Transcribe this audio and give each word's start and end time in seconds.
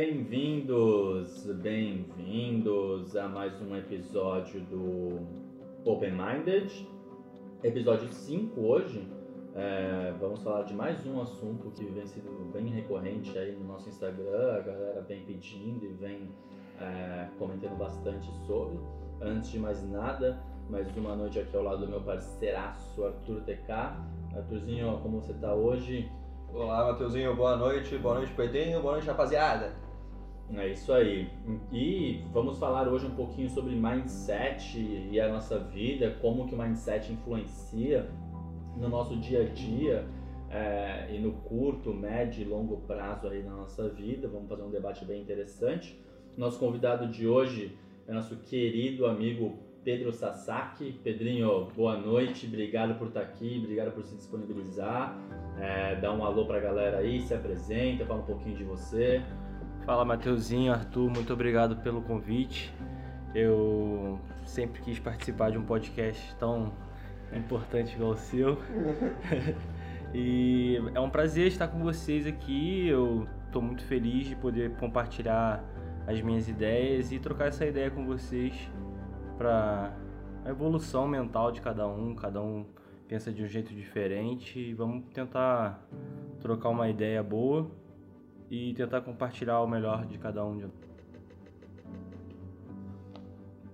Bem-vindos, 0.00 1.44
bem-vindos 1.60 3.14
a 3.14 3.28
mais 3.28 3.60
um 3.60 3.76
episódio 3.76 4.62
do 4.62 5.18
Open 5.84 6.12
Minded, 6.12 6.88
episódio 7.62 8.10
5 8.10 8.58
hoje. 8.58 9.06
É, 9.54 10.14
vamos 10.18 10.42
falar 10.42 10.62
de 10.62 10.72
mais 10.72 11.06
um 11.06 11.20
assunto 11.20 11.70
que 11.72 11.84
vem 11.84 12.06
sendo 12.06 12.50
bem 12.50 12.68
recorrente 12.68 13.36
aí 13.36 13.54
no 13.54 13.66
nosso 13.66 13.90
Instagram, 13.90 14.54
a 14.54 14.60
galera 14.60 15.02
vem 15.02 15.22
pedindo 15.26 15.84
e 15.84 15.92
vem 15.92 16.30
é, 16.80 17.28
comentando 17.38 17.76
bastante 17.76 18.26
sobre. 18.46 18.78
Antes 19.20 19.50
de 19.50 19.58
mais 19.58 19.86
nada, 19.86 20.42
mais 20.70 20.96
uma 20.96 21.14
noite 21.14 21.40
aqui 21.40 21.54
ao 21.54 21.62
lado 21.62 21.84
do 21.84 21.88
meu 21.88 22.00
parceiraço 22.00 23.04
Arthur 23.04 23.42
TK. 23.42 23.70
Arthurzinho, 24.34 24.98
como 25.02 25.20
você 25.20 25.32
está 25.32 25.52
hoje? 25.54 26.10
Olá, 26.54 26.90
Mateuzinho, 26.90 27.36
boa 27.36 27.54
noite, 27.54 27.98
boa 27.98 28.14
noite, 28.14 28.32
Pedrinho, 28.32 28.80
boa 28.80 28.94
noite, 28.94 29.06
rapaziada. 29.06 29.72
É 30.56 30.68
isso 30.68 30.92
aí. 30.92 31.28
E 31.72 32.24
vamos 32.32 32.58
falar 32.58 32.88
hoje 32.88 33.06
um 33.06 33.14
pouquinho 33.14 33.48
sobre 33.50 33.74
mindset 33.74 34.78
e 34.78 35.20
a 35.20 35.28
nossa 35.28 35.58
vida, 35.58 36.16
como 36.20 36.46
que 36.46 36.54
o 36.54 36.58
mindset 36.58 37.12
influencia 37.12 38.08
no 38.76 38.88
nosso 38.88 39.16
dia 39.16 39.42
a 39.42 39.44
dia 39.44 40.06
é, 40.50 41.06
e 41.14 41.18
no 41.20 41.32
curto, 41.32 41.94
médio 41.94 42.42
e 42.42 42.44
longo 42.44 42.78
prazo 42.78 43.28
aí 43.28 43.42
na 43.42 43.52
nossa 43.52 43.88
vida. 43.88 44.28
Vamos 44.28 44.48
fazer 44.48 44.62
um 44.62 44.70
debate 44.70 45.04
bem 45.04 45.22
interessante. 45.22 45.96
Nosso 46.36 46.58
convidado 46.58 47.06
de 47.06 47.26
hoje 47.26 47.76
é 48.08 48.12
nosso 48.12 48.36
querido 48.36 49.06
amigo 49.06 49.56
Pedro 49.84 50.12
Sasaki. 50.12 50.92
Pedrinho, 51.04 51.68
boa 51.76 51.96
noite, 51.96 52.46
obrigado 52.46 52.98
por 52.98 53.08
estar 53.08 53.20
aqui, 53.20 53.58
obrigado 53.62 53.92
por 53.92 54.04
se 54.04 54.16
disponibilizar. 54.16 55.16
É, 55.58 55.94
dá 55.96 56.12
um 56.12 56.24
alô 56.24 56.44
pra 56.46 56.58
galera 56.58 56.98
aí, 56.98 57.20
se 57.20 57.34
apresenta, 57.34 58.04
fala 58.04 58.20
um 58.20 58.26
pouquinho 58.26 58.56
de 58.56 58.64
você. 58.64 59.22
Fala 59.90 60.04
Mateuzinho, 60.04 60.72
Arthur, 60.72 61.10
muito 61.10 61.32
obrigado 61.32 61.74
pelo 61.78 62.00
convite. 62.00 62.72
Eu 63.34 64.20
sempre 64.44 64.80
quis 64.82 65.00
participar 65.00 65.50
de 65.50 65.58
um 65.58 65.64
podcast 65.64 66.32
tão 66.36 66.72
importante 67.32 67.96
igual 67.96 68.12
o 68.12 68.16
seu. 68.16 68.56
e 70.14 70.80
é 70.94 71.00
um 71.00 71.10
prazer 71.10 71.48
estar 71.48 71.66
com 71.66 71.80
vocês 71.80 72.24
aqui. 72.24 72.86
Eu 72.86 73.26
estou 73.46 73.60
muito 73.60 73.82
feliz 73.82 74.28
de 74.28 74.36
poder 74.36 74.76
compartilhar 74.76 75.60
as 76.06 76.20
minhas 76.20 76.48
ideias 76.48 77.10
e 77.10 77.18
trocar 77.18 77.48
essa 77.48 77.66
ideia 77.66 77.90
com 77.90 78.06
vocês 78.06 78.54
para 79.36 79.92
a 80.44 80.50
evolução 80.50 81.08
mental 81.08 81.50
de 81.50 81.60
cada 81.60 81.88
um. 81.88 82.14
Cada 82.14 82.40
um 82.40 82.64
pensa 83.08 83.32
de 83.32 83.42
um 83.42 83.48
jeito 83.48 83.74
diferente 83.74 84.56
e 84.56 84.72
vamos 84.72 85.08
tentar 85.12 85.84
trocar 86.38 86.68
uma 86.68 86.88
ideia 86.88 87.24
boa 87.24 87.68
e 88.50 88.74
tentar 88.74 89.00
compartilhar 89.02 89.60
o 89.60 89.66
melhor 89.66 90.04
de 90.06 90.18
cada 90.18 90.44
um. 90.44 90.68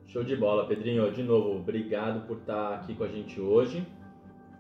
Show 0.07 0.23
de 0.23 0.37
bola, 0.37 0.67
Pedrinho. 0.67 1.11
De 1.11 1.23
novo, 1.23 1.59
obrigado 1.59 2.27
por 2.27 2.37
estar 2.39 2.75
aqui 2.75 2.95
com 2.95 3.05
a 3.05 3.09
gente 3.09 3.41
hoje. 3.41 3.87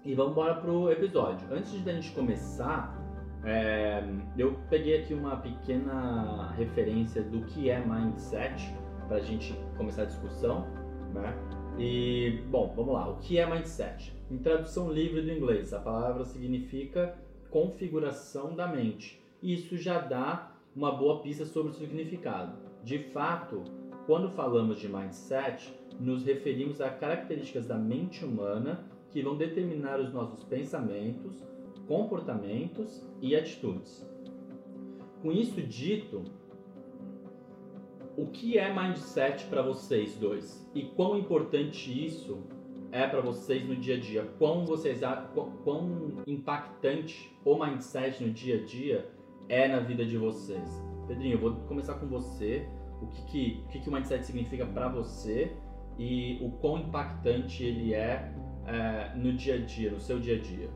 E 0.04 0.14
vamos 0.14 0.32
embora 0.32 0.54
pro 0.54 0.90
episódio. 0.90 1.46
Antes 1.52 1.82
de 1.82 1.90
a 1.90 1.92
gente 1.92 2.12
começar, 2.12 2.96
é, 3.44 4.02
eu 4.38 4.58
peguei 4.70 5.02
aqui 5.02 5.12
uma 5.12 5.36
pequena 5.36 6.50
referência 6.52 7.22
do 7.22 7.42
que 7.42 7.68
é 7.68 7.78
mindset 7.84 8.72
para 9.06 9.18
a 9.18 9.20
gente 9.20 9.52
começar 9.76 10.02
a 10.02 10.06
discussão, 10.06 10.66
né? 11.12 11.34
E 11.78 12.42
bom, 12.48 12.72
vamos 12.74 12.94
lá. 12.94 13.08
O 13.08 13.16
que 13.18 13.38
é 13.38 13.46
mindset? 13.46 14.14
Em 14.30 14.38
tradução 14.38 14.90
livre 14.90 15.20
do 15.20 15.30
inglês, 15.30 15.74
a 15.74 15.78
palavra 15.78 16.24
significa 16.24 17.14
configuração 17.50 18.54
da 18.54 18.66
mente 18.66 19.25
isso 19.42 19.76
já 19.76 19.98
dá 19.98 20.52
uma 20.74 20.92
boa 20.92 21.20
pista 21.20 21.44
sobre 21.44 21.72
o 21.72 21.74
significado. 21.74 22.56
De 22.82 22.98
fato, 22.98 23.64
quando 24.06 24.30
falamos 24.30 24.78
de 24.78 24.88
mindset, 24.88 25.72
nos 25.98 26.24
referimos 26.24 26.80
a 26.80 26.90
características 26.90 27.66
da 27.66 27.76
mente 27.76 28.24
humana 28.24 28.84
que 29.10 29.22
vão 29.22 29.36
determinar 29.36 29.98
os 29.98 30.12
nossos 30.12 30.44
pensamentos, 30.44 31.42
comportamentos 31.86 33.06
e 33.20 33.34
atitudes. 33.34 34.06
Com 35.22 35.32
isso 35.32 35.60
dito, 35.62 36.24
o 38.16 38.26
que 38.26 38.58
é 38.58 38.72
mindset 38.72 39.46
para 39.46 39.62
vocês 39.62 40.16
dois? 40.16 40.70
E 40.74 40.84
quão 40.84 41.18
importante 41.18 42.04
isso 42.04 42.44
é 42.92 43.06
para 43.06 43.20
vocês 43.20 43.66
no 43.66 43.76
dia 43.76 43.96
a 43.96 44.00
dia? 44.00 44.24
Quão 44.38 44.64
vocês 44.64 45.00
quão, 45.64 46.22
impactante 46.26 47.36
o 47.44 47.58
mindset 47.58 48.22
no 48.24 48.30
dia 48.30 48.62
a 48.62 48.64
dia 48.64 49.15
é 49.48 49.68
na 49.68 49.80
vida 49.80 50.04
de 50.04 50.16
vocês? 50.16 50.82
Pedrinho, 51.06 51.34
eu 51.34 51.38
vou 51.38 51.54
começar 51.66 51.94
com 51.94 52.06
você. 52.06 52.68
O 53.00 53.06
que, 53.06 53.22
que, 53.26 53.64
o, 53.64 53.68
que, 53.68 53.80
que 53.80 53.88
o 53.88 53.92
mindset 53.92 54.24
significa 54.24 54.66
para 54.66 54.88
você 54.88 55.56
e 55.98 56.38
o 56.42 56.50
quão 56.50 56.78
impactante 56.78 57.62
ele 57.62 57.94
é, 57.94 58.32
é, 58.66 59.12
no 59.14 59.32
dia 59.32 59.56
a 59.56 59.58
dia, 59.58 59.90
no 59.90 60.00
seu 60.00 60.18
dia 60.18 60.36
a 60.36 60.40
dia? 60.40 60.70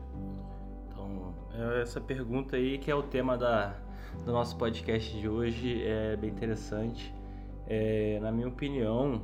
Então, 0.87 1.33
é 1.53 1.81
essa 1.81 1.99
pergunta 1.99 2.55
aí 2.55 2.77
que 2.77 2.89
é 2.91 2.95
o 2.95 3.03
tema 3.03 3.37
da, 3.37 3.75
do 4.23 4.31
nosso 4.31 4.57
podcast 4.57 5.19
de 5.19 5.27
hoje 5.27 5.83
é 5.83 6.15
bem 6.15 6.29
interessante. 6.29 7.13
É, 7.67 8.19
na 8.21 8.31
minha 8.31 8.47
opinião, 8.47 9.21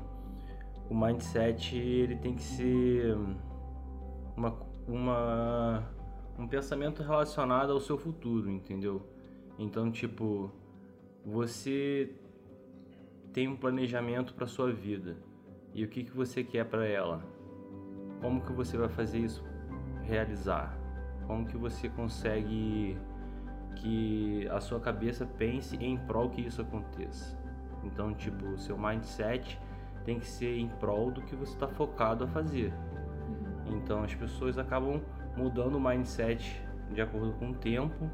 o 0.89 0.95
mindset 0.95 1.77
ele 1.77 2.15
tem 2.15 2.33
que 2.33 2.43
ser 2.43 3.15
uma, 4.35 4.55
uma, 4.87 5.83
um 6.37 6.47
pensamento 6.47 7.03
relacionado 7.03 7.71
ao 7.71 7.79
seu 7.79 7.97
futuro, 7.97 8.49
entendeu? 8.49 9.16
Então, 9.57 9.91
tipo, 9.91 10.51
você 11.25 12.11
tem 13.33 13.47
um 13.47 13.55
planejamento 13.55 14.33
para 14.33 14.47
sua 14.47 14.71
vida 14.71 15.17
e 15.73 15.83
o 15.83 15.87
que 15.87 16.03
que 16.03 16.11
você 16.11 16.43
quer 16.43 16.65
para 16.65 16.85
ela? 16.85 17.23
Como 18.21 18.41
que 18.41 18.51
você 18.51 18.77
vai 18.77 18.89
fazer 18.89 19.19
isso 19.19 19.43
realizar? 20.03 20.77
Como 21.25 21.45
que 21.45 21.57
você 21.57 21.89
consegue 21.89 22.97
que 23.75 24.47
a 24.49 24.59
sua 24.59 24.79
cabeça 24.79 25.25
pense 25.25 25.75
em 25.77 25.97
prol 25.97 26.29
que 26.29 26.41
isso 26.41 26.61
aconteça? 26.61 27.37
Então, 27.83 28.13
tipo, 28.13 28.45
o 28.45 28.57
seu 28.57 28.77
mindset 28.77 29.59
tem 30.05 30.19
que 30.19 30.27
ser 30.27 30.57
em 30.57 30.67
prol 30.67 31.11
do 31.11 31.21
que 31.21 31.35
você 31.35 31.53
está 31.53 31.67
focado 31.67 32.23
a 32.23 32.27
fazer. 32.27 32.73
Então, 33.65 34.03
as 34.03 34.15
pessoas 34.15 34.57
acabam 34.57 35.01
mudando 35.35 35.75
o 35.75 35.79
mindset 35.79 36.61
de 36.91 37.01
acordo 37.01 37.33
com 37.33 37.51
o 37.51 37.53
tempo 37.53 38.09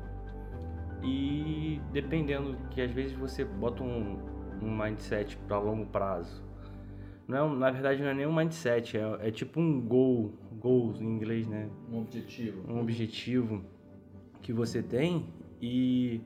e 1.03 1.81
dependendo 1.91 2.58
que 2.72 2.81
às 2.81 2.91
vezes 2.91 3.14
você 3.14 3.44
bota 3.44 3.84
um, 3.84 4.19
um 4.62 4.75
mindset 4.75 5.38
para 5.47 5.59
longo 5.59 5.86
prazo. 5.86 6.44
Não 7.28 7.53
é, 7.53 7.58
na 7.58 7.72
verdade 7.72 8.02
não 8.02 8.09
é 8.09 8.14
nem 8.14 8.25
um 8.25 8.34
mindset, 8.34 8.97
é, 8.97 9.28
é 9.28 9.31
tipo 9.31 9.59
um 9.59 9.81
goal, 9.81 10.34
goals 10.59 11.02
em 11.02 11.06
inglês, 11.06 11.47
né? 11.47 11.69
Um 11.92 12.02
objetivo. 12.02 12.72
Um 12.72 12.80
objetivo 12.80 13.63
que 14.42 14.52
você 14.52 14.81
tem 14.81 15.28
e 15.62 16.22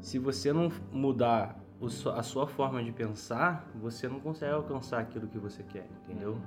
se 0.00 0.18
você 0.18 0.52
não 0.52 0.70
mudar 0.92 1.60
a 2.16 2.22
sua 2.22 2.46
forma 2.46 2.82
de 2.82 2.92
pensar, 2.92 3.68
você 3.80 4.08
não 4.08 4.18
consegue 4.18 4.52
alcançar 4.52 5.00
aquilo 5.00 5.28
que 5.28 5.38
você 5.38 5.62
quer, 5.62 5.88
entendeu? 6.02 6.32
Uhum. 6.32 6.40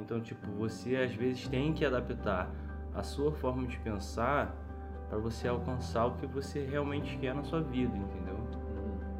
Então, 0.00 0.20
tipo, 0.20 0.48
você 0.52 0.96
às 0.96 1.12
vezes 1.12 1.48
tem 1.48 1.72
que 1.72 1.84
adaptar 1.84 2.50
a 2.94 3.02
sua 3.02 3.32
forma 3.32 3.66
de 3.66 3.78
pensar 3.80 4.56
para 5.08 5.18
você 5.18 5.48
alcançar 5.48 6.06
o 6.06 6.16
que 6.16 6.26
você 6.26 6.64
realmente 6.64 7.16
quer 7.18 7.34
na 7.34 7.42
sua 7.42 7.60
vida, 7.60 7.96
entendeu? 7.96 8.36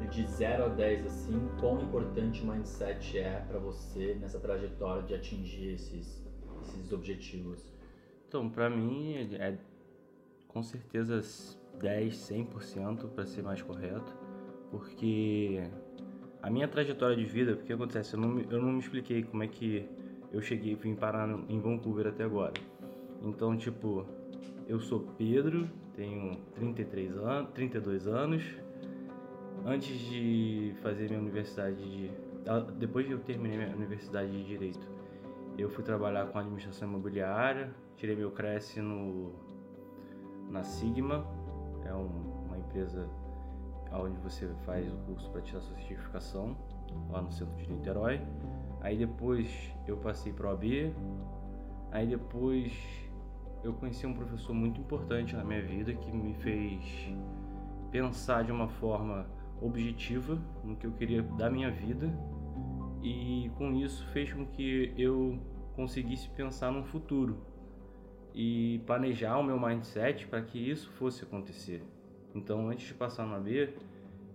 E 0.01 0.07
de 0.07 0.25
0 0.25 0.65
a 0.65 0.67
10, 0.69 1.05
assim, 1.05 1.49
quão 1.59 1.81
importante 1.81 2.41
o 2.41 2.47
mindset 2.47 3.17
é 3.17 3.43
para 3.47 3.59
você 3.59 4.15
nessa 4.19 4.39
trajetória 4.39 5.03
de 5.03 5.13
atingir 5.13 5.73
esses, 5.73 6.23
esses 6.63 6.91
objetivos? 6.91 7.73
Então, 8.27 8.49
para 8.49 8.69
mim, 8.69 9.15
é 9.33 9.57
com 10.47 10.61
certeza 10.61 11.21
10, 11.79 12.15
100% 12.15 13.09
para 13.09 13.25
ser 13.25 13.43
mais 13.43 13.61
correto, 13.61 14.15
porque 14.71 15.63
a 16.41 16.49
minha 16.49 16.67
trajetória 16.67 17.15
de 17.15 17.25
vida, 17.25 17.55
porque 17.55 17.73
acontece, 17.73 18.13
eu 18.13 18.19
não, 18.19 18.39
eu 18.41 18.61
não 18.61 18.71
me 18.71 18.79
expliquei 18.79 19.23
como 19.23 19.43
é 19.43 19.47
que 19.47 19.87
eu 20.31 20.41
cheguei 20.41 20.73
e 20.73 20.75
vim 20.75 20.95
parar 20.95 21.27
em 21.49 21.59
Vancouver 21.59 22.07
até 22.07 22.23
agora. 22.23 22.53
Então, 23.21 23.57
tipo, 23.57 24.05
eu 24.69 24.79
sou 24.79 24.99
Pedro, 25.17 25.67
tenho 25.95 26.37
33 26.53 27.17
anos, 27.17 27.51
32 27.53 28.07
anos. 28.07 28.43
Antes 29.65 29.99
de 29.99 30.75
fazer 30.83 31.09
minha 31.09 31.19
universidade 31.19 31.75
de 31.75 32.11
depois 32.77 33.05
que 33.05 33.11
eu 33.11 33.19
terminei 33.19 33.57
minha 33.57 33.75
universidade 33.75 34.31
de 34.31 34.43
direito, 34.43 34.87
eu 35.57 35.69
fui 35.69 35.83
trabalhar 35.83 36.27
com 36.27 36.37
administração 36.37 36.87
imobiliária, 36.87 37.73
tirei 37.97 38.15
meu 38.15 38.31
Cresce 38.31 38.79
no 38.79 39.33
na 40.49 40.63
Sigma, 40.63 41.27
é 41.83 41.93
um, 41.93 42.45
uma 42.45 42.57
empresa 42.57 43.09
onde 43.91 44.19
você 44.19 44.47
faz 44.65 44.87
o 44.91 44.97
curso 44.97 45.29
para 45.31 45.41
tirar 45.41 45.61
sua 45.61 45.75
certificação 45.77 46.55
lá 47.09 47.21
no 47.21 47.31
centro 47.31 47.55
de 47.55 47.71
Niterói. 47.71 48.21
Aí 48.81 48.97
depois 48.97 49.73
eu 49.87 49.97
passei 49.97 50.31
para 50.31 50.47
o 50.47 50.51
AB, 50.51 50.93
aí 51.91 52.07
depois 52.07 53.08
eu 53.63 53.73
conheci 53.73 54.05
um 54.05 54.13
professor 54.13 54.53
muito 54.53 54.79
importante 54.79 55.35
na 55.35 55.43
minha 55.43 55.61
vida 55.61 55.93
que 55.93 56.11
me 56.11 56.33
fez 56.35 57.13
pensar 57.91 58.43
de 58.43 58.51
uma 58.51 58.67
forma 58.67 59.25
objetiva 59.61 60.39
no 60.63 60.75
que 60.75 60.85
eu 60.85 60.91
queria 60.91 61.21
da 61.21 61.49
minha 61.49 61.69
vida 61.69 62.09
e 63.01 63.51
com 63.57 63.73
isso 63.73 64.05
fez 64.07 64.31
com 64.31 64.45
que 64.45 64.93
eu 64.97 65.39
conseguisse 65.75 66.29
pensar 66.29 66.71
no 66.71 66.83
futuro 66.83 67.37
e 68.33 68.81
planejar 68.85 69.37
o 69.37 69.43
meu 69.43 69.59
mindset 69.59 70.27
para 70.27 70.41
que 70.41 70.57
isso 70.57 70.89
fosse 70.91 71.23
acontecer. 71.23 71.83
Então, 72.33 72.69
antes 72.69 72.87
de 72.87 72.93
passar 72.93 73.25
na 73.25 73.39
B, 73.39 73.73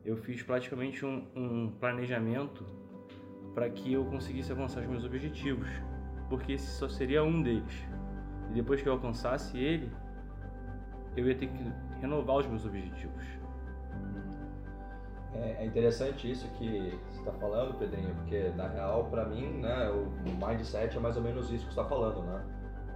eu 0.05 0.17
fiz 0.17 0.43
praticamente 0.43 1.05
um, 1.07 1.25
um 1.35 1.71
planejamento 1.79 2.65
para 3.55 3.71
que 3.71 3.93
eu 3.93 4.05
conseguisse 4.05 4.51
alcançar 4.51 4.81
os 4.81 4.89
meus 4.89 5.05
objetivos, 5.05 5.69
porque 6.29 6.53
esse 6.53 6.67
só 6.79 6.89
seria 6.89 7.23
um 7.23 7.41
deles. 7.41 7.94
E 8.55 8.59
depois 8.59 8.81
que 8.81 8.89
eu 8.89 8.93
alcançasse 8.93 9.59
ele, 9.59 9.91
eu 11.17 11.27
ia 11.27 11.35
ter 11.35 11.49
que 11.49 11.73
renovar 12.01 12.37
os 12.37 12.47
meus 12.47 12.65
objetivos. 12.65 13.25
É, 15.35 15.57
é 15.59 15.67
interessante 15.67 16.31
isso 16.31 16.49
que 16.53 16.97
você 17.11 17.19
está 17.19 17.33
falando, 17.33 17.77
Pedrinho, 17.77 18.15
porque 18.15 18.51
na 18.51 18.69
real, 18.69 19.07
para 19.07 19.25
mim, 19.25 19.59
né, 19.59 19.91
o 19.91 20.07
mindset 20.47 20.97
é 20.97 21.01
mais 21.01 21.17
ou 21.17 21.23
menos 21.25 21.51
isso 21.51 21.67
que 21.67 21.75
você 21.75 21.81
está 21.81 21.85
falando, 21.85 22.23
né? 22.23 22.45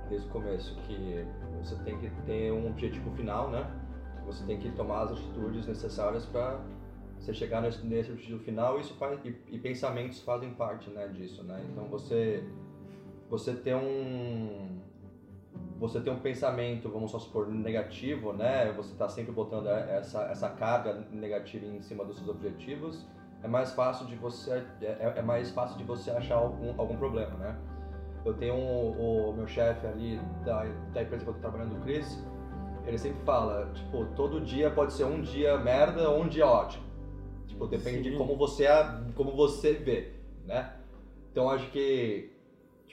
Desde 0.09 0.29
o 0.29 0.31
começo, 0.31 0.77
que 0.83 1.27
você 1.61 1.75
tem 1.83 1.99
que 1.99 2.09
ter 2.25 2.53
um 2.53 2.69
objetivo 2.69 3.11
final, 3.17 3.51
né? 3.51 3.69
Você 4.27 4.45
tem 4.45 4.61
que 4.61 4.71
tomar 4.71 5.03
as 5.03 5.11
atitudes 5.11 5.67
necessárias 5.67 6.25
para 6.25 6.61
você 7.19 7.35
chegar 7.35 7.63
nesse, 7.63 7.85
nesse 7.85 8.13
objetivo 8.13 8.39
final 8.45 8.79
isso 8.79 8.95
faz, 8.95 9.19
e, 9.25 9.37
e, 9.49 9.59
pensamentos 9.59 10.23
fazem 10.23 10.55
parte 10.55 10.89
né, 10.91 11.09
disso, 11.09 11.43
né? 11.43 11.61
Então 11.69 11.89
você 11.89 12.45
você 13.29 13.55
tem 13.55 13.75
um 13.75 14.79
você 15.79 16.01
tem 16.01 16.13
um 16.13 16.19
pensamento, 16.19 16.91
vamos 16.91 17.11
só 17.13 17.19
supor, 17.19 17.49
negativo, 17.49 18.33
né? 18.33 18.73
Você 18.73 18.93
está 18.93 19.09
sempre 19.09 19.33
botando 19.33 19.69
essa, 19.69 20.25
essa 20.25 20.49
carga 20.51 21.07
negativa 21.13 21.65
em 21.65 21.81
cima 21.81 22.05
dos 22.05 22.17
seus 22.17 22.29
objetivos, 22.29 23.07
é 23.43 23.49
mais 23.49 23.73
fácil 23.73 24.07
de 24.07 24.17
você 24.17 24.65
é, 24.83 25.15
é 25.17 25.23
mais 25.23 25.51
fácil 25.51 25.79
de 25.79 25.85
você 25.85 26.11
achar 26.11 26.37
algum, 26.37 26.75
algum 26.81 26.97
problema, 26.97 27.35
né? 27.37 27.57
Eu 28.25 28.35
tenho 28.35 28.55
o, 28.55 29.31
o 29.31 29.33
meu 29.33 29.47
chefe 29.47 29.87
ali 29.87 30.21
da, 30.45 30.65
da 30.93 31.03
empresa 31.03 31.25
que 31.25 31.31
eu 31.31 31.37
estou 31.37 31.51
trabalhando, 31.51 31.79
o 31.79 31.81
Chris, 31.83 32.25
ele 32.85 32.99
sempre 32.99 33.23
fala, 33.25 33.71
tipo, 33.73 34.05
todo 34.17 34.41
dia 34.41 34.71
pode 34.71 34.93
ser 34.93 35.05
um 35.05 35.21
dia 35.21 35.57
merda 35.59 36.11
ou 36.11 36.23
um 36.23 36.29
dia 36.29 36.47
ótimo. 36.47 36.85
Tipo, 37.47 37.67
depende 37.67 38.03
Sim. 38.05 38.11
de 38.11 38.17
como 38.17 38.37
você 38.37 38.67
como 39.15 39.37
você 39.37 39.75
vê, 39.75 40.15
né? 40.45 40.73
Então 41.31 41.49
acho 41.49 41.71
que 41.71 42.33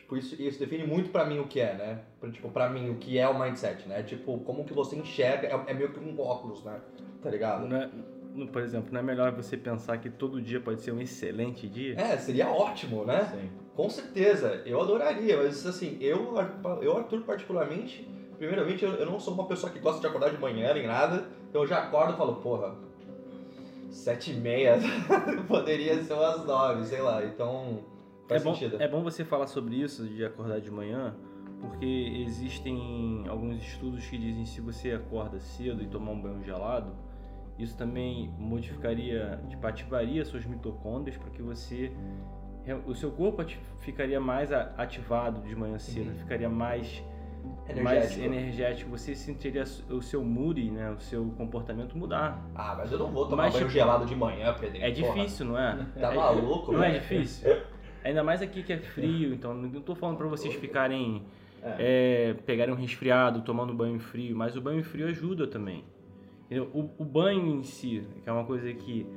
Tipo, 0.06 0.18
isso, 0.18 0.40
isso 0.40 0.60
define 0.60 0.86
muito 0.86 1.10
para 1.10 1.26
mim 1.26 1.40
o 1.40 1.48
que 1.48 1.60
é, 1.60 1.74
né? 1.74 2.00
Pra, 2.20 2.30
tipo, 2.30 2.48
pra 2.50 2.70
mim, 2.70 2.92
o 2.92 2.96
que 2.96 3.18
é 3.18 3.28
o 3.28 3.38
mindset, 3.38 3.88
né? 3.90 4.04
Tipo, 4.04 4.38
como 4.42 4.64
que 4.64 4.72
você 4.72 4.96
enxerga, 4.96 5.48
é, 5.48 5.72
é 5.72 5.74
meio 5.74 5.92
que 5.92 6.00
um 6.00 6.20
óculos, 6.20 6.64
né? 6.64 6.80
Tá 7.24 7.30
ligado? 7.32 7.68
Não 7.68 7.76
é, 7.76 7.90
por 8.52 8.62
exemplo, 8.62 8.90
não 8.92 9.00
é 9.00 9.04
melhor 9.04 9.32
você 9.32 9.58
pensar 9.58 9.98
que 9.98 10.12
todo 10.12 10.40
dia 10.40 10.62
pode 10.62 10.82
ser 10.82 10.92
um 10.92 11.02
excelente 11.02 11.68
dia? 11.68 12.00
É, 12.00 12.16
seria 12.18 12.48
ótimo, 12.48 13.04
né? 13.04 13.26
Sim. 13.32 13.50
Com 13.74 13.90
certeza, 13.90 14.62
eu 14.64 14.80
adoraria, 14.80 15.38
mas 15.38 15.66
assim, 15.66 15.98
eu, 16.00 16.36
eu 16.84 16.98
Arthur, 16.98 17.22
particularmente, 17.22 18.08
primeiramente, 18.38 18.86
eu, 18.86 18.92
eu 18.92 19.08
não 19.08 19.20
sou 19.20 19.34
uma 19.34 19.48
pessoa 19.48 19.74
que 19.74 19.80
gosta 19.80 20.00
de 20.00 20.06
acordar 20.06 20.30
de 20.30 20.38
manhã 20.38 20.72
nem 20.76 20.86
nada, 20.86 21.28
então 21.50 21.64
eu 21.64 21.68
já 21.68 21.80
acordo 21.80 22.14
e 22.14 22.16
falo, 22.16 22.36
porra, 22.36 22.76
sete 23.90 24.34
e 24.34 24.36
meia 24.36 24.78
poderia 25.48 26.02
ser 26.04 26.14
umas 26.14 26.46
nove, 26.46 26.86
sei 26.86 27.02
lá, 27.02 27.26
então 27.26 27.95
Faz 28.28 28.42
é 28.42 28.46
bom, 28.46 28.54
sentido. 28.54 28.82
É 28.82 28.88
bom 28.88 29.04
você 29.04 29.24
falar 29.24 29.48
sobre 29.48 29.76
isso, 29.76 30.08
de 30.08 30.26
acordar 30.26 30.60
de 30.60 30.72
manhã, 30.72 31.16
porque 31.62 31.86
existem 32.26 33.26
alguns 33.28 33.62
estudos 33.62 34.06
que 34.06 34.18
dizem 34.18 34.44
que 34.44 34.50
se 34.50 34.62
você 34.62 34.92
acorda 34.92 35.40
cedo 35.40 35.82
e 35.82 35.88
tomar 35.88 36.12
um 36.12 36.22
banho 36.22 36.44
gelado, 36.44 36.96
isso 37.58 37.78
também 37.78 38.34
modificaria, 38.38 39.42
tipo, 39.48 39.66
ativaria 39.66 40.26
suas 40.26 40.46
mitocôndrias 40.46 41.18
para 41.18 41.30
que 41.30 41.42
você 41.42 41.92
o 42.88 42.96
seu 42.96 43.12
corpo 43.12 43.46
ficaria 43.80 44.20
mais 44.20 44.52
ativado 44.52 45.42
de 45.42 45.56
manhã 45.56 45.78
cedo, 45.78 46.10
uhum. 46.10 46.18
ficaria 46.18 46.50
mais 46.50 47.04
energético. 47.70 47.84
mais 47.84 48.18
energético. 48.18 48.90
Você 48.90 49.16
sentiria 49.16 49.64
o 49.90 50.02
seu 50.02 50.24
mood, 50.24 50.72
né, 50.72 50.90
o 50.90 51.00
seu 51.00 51.26
comportamento 51.38 51.96
mudar. 51.96 52.44
Ah, 52.56 52.74
mas 52.76 52.92
eu 52.92 52.98
não 52.98 53.12
vou 53.12 53.28
tomar 53.28 53.44
mas, 53.44 53.54
banho 53.54 53.66
tipo, 53.66 53.78
gelado 53.78 54.06
de 54.06 54.16
manhã, 54.16 54.56
Pedro. 54.60 54.82
É 54.82 54.90
difícil, 54.90 55.46
não 55.46 55.60
é? 55.60 55.86
Tá 56.00 56.12
é, 56.12 56.16
maluco? 56.16 56.72
Não 56.72 56.84
é 56.84 56.98
difícil. 56.98 57.56
Ainda 58.06 58.24
mais 58.24 58.40
aqui 58.40 58.62
que 58.62 58.72
é 58.72 58.78
frio, 58.78 59.34
então 59.34 59.52
não 59.56 59.80
estou 59.80 59.96
falando 59.96 60.18
para 60.18 60.28
vocês 60.28 60.54
ficarem. 60.54 61.24
É. 61.64 62.30
É, 62.30 62.34
pegarem 62.46 62.72
um 62.72 62.78
resfriado, 62.78 63.42
tomando 63.42 63.74
banho 63.74 64.00
frio, 64.00 64.38
mas 64.38 64.56
o 64.56 64.62
banho 64.62 64.84
frio 64.84 65.08
ajuda 65.08 65.48
também. 65.48 65.84
O, 66.72 66.92
o, 67.00 67.04
banho 67.04 67.56
em 67.56 67.64
si, 67.64 68.08
que 68.24 68.30
é 68.30 68.32
uma 68.32 68.46
coisa 68.46 68.72
que, 68.72 69.08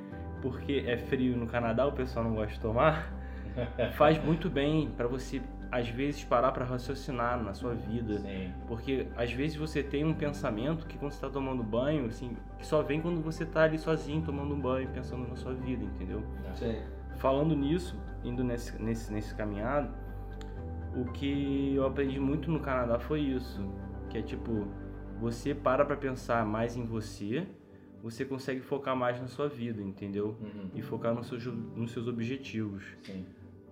porque 0.41 0.83
é 0.87 0.97
frio 0.97 1.37
no 1.37 1.45
Canadá, 1.45 1.85
o 1.85 1.91
pessoal 1.91 2.25
não 2.25 2.33
gosta 2.33 2.55
de 2.55 2.59
tomar, 2.59 3.13
faz 3.93 4.17
muito 4.23 4.49
bem 4.49 4.89
para 4.97 5.07
você, 5.07 5.39
às 5.71 5.87
vezes, 5.89 6.23
parar 6.23 6.51
para 6.51 6.65
raciocinar 6.65 7.39
na 7.43 7.53
sua 7.53 7.75
vida. 7.75 8.17
Sim. 8.17 8.51
Porque 8.67 9.05
às 9.15 9.31
vezes 9.31 9.55
você 9.55 9.83
tem 9.83 10.03
um 10.03 10.15
pensamento 10.15 10.87
que 10.87 10.97
quando 10.97 11.11
você 11.11 11.17
está 11.17 11.29
tomando 11.29 11.61
banho, 11.61 12.07
assim, 12.07 12.35
que 12.57 12.65
só 12.65 12.81
vem 12.81 12.99
quando 12.99 13.21
você 13.21 13.43
está 13.43 13.65
ali 13.65 13.77
sozinho 13.77 14.23
tomando 14.23 14.55
um 14.55 14.59
banho, 14.59 14.89
pensando 14.89 15.27
na 15.27 15.35
sua 15.35 15.53
vida, 15.53 15.83
entendeu? 15.83 16.23
Sim. 16.55 16.81
Falando 17.17 17.55
nisso, 17.55 17.95
indo 18.23 18.43
nesse, 18.43 18.81
nesse, 18.81 19.11
nesse 19.11 19.33
caminhado, 19.35 19.93
o 20.95 21.05
que 21.11 21.75
eu 21.75 21.85
aprendi 21.85 22.19
muito 22.19 22.51
no 22.51 22.59
Canadá 22.59 22.99
foi 22.99 23.21
isso, 23.21 23.61
que 24.09 24.17
é 24.17 24.21
tipo, 24.21 24.67
você 25.19 25.53
para 25.53 25.85
para 25.85 25.95
pensar 25.95 26.45
mais 26.45 26.75
em 26.75 26.85
você, 26.85 27.47
você 28.01 28.25
consegue 28.25 28.61
focar 28.61 28.95
mais 28.95 29.19
na 29.19 29.27
sua 29.27 29.47
vida, 29.47 29.81
entendeu? 29.81 30.37
Uhum. 30.41 30.71
E 30.73 30.81
focar 30.81 31.13
nos 31.13 31.27
seus, 31.27 31.45
nos 31.45 31.91
seus 31.91 32.07
objetivos. 32.07 32.83
Sim. 33.03 33.25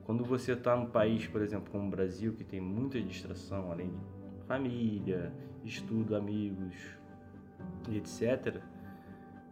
Quando 0.03 0.23
você 0.23 0.53
está 0.53 0.75
num 0.75 0.85
país, 0.85 1.27
por 1.27 1.41
exemplo, 1.41 1.71
como 1.71 1.88
o 1.88 1.89
Brasil, 1.89 2.33
que 2.33 2.43
tem 2.43 2.61
muita 2.61 3.01
distração, 3.01 3.71
além 3.71 3.89
de 3.89 4.43
família, 4.45 5.33
estudo, 5.63 6.15
amigos, 6.15 6.75
etc., 7.91 8.61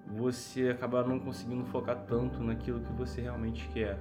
você 0.07 0.69
acaba 0.69 1.03
não 1.03 1.19
conseguindo 1.19 1.65
focar 1.65 2.05
tanto 2.05 2.41
naquilo 2.41 2.79
que 2.79 2.93
você 2.93 3.21
realmente 3.21 3.67
quer 3.69 3.99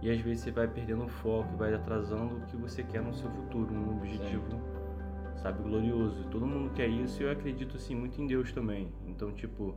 e 0.00 0.10
às 0.10 0.20
vezes 0.20 0.44
você 0.44 0.50
vai 0.50 0.68
perdendo 0.68 1.04
o 1.04 1.08
foco, 1.08 1.56
vai 1.56 1.74
atrasando 1.74 2.36
o 2.36 2.40
que 2.46 2.56
você 2.56 2.82
quer 2.82 3.02
no 3.02 3.12
seu 3.12 3.30
futuro, 3.30 3.74
um 3.74 3.96
objetivo, 3.96 4.50
Sim. 4.50 5.38
sabe, 5.42 5.62
glorioso. 5.62 6.24
Todo 6.30 6.46
mundo 6.46 6.72
quer 6.72 6.88
isso 6.88 7.22
e 7.22 7.26
eu 7.26 7.32
acredito 7.32 7.76
assim 7.76 7.94
muito 7.94 8.20
em 8.20 8.26
Deus 8.26 8.52
também. 8.52 8.92
Então, 9.06 9.32
tipo, 9.32 9.74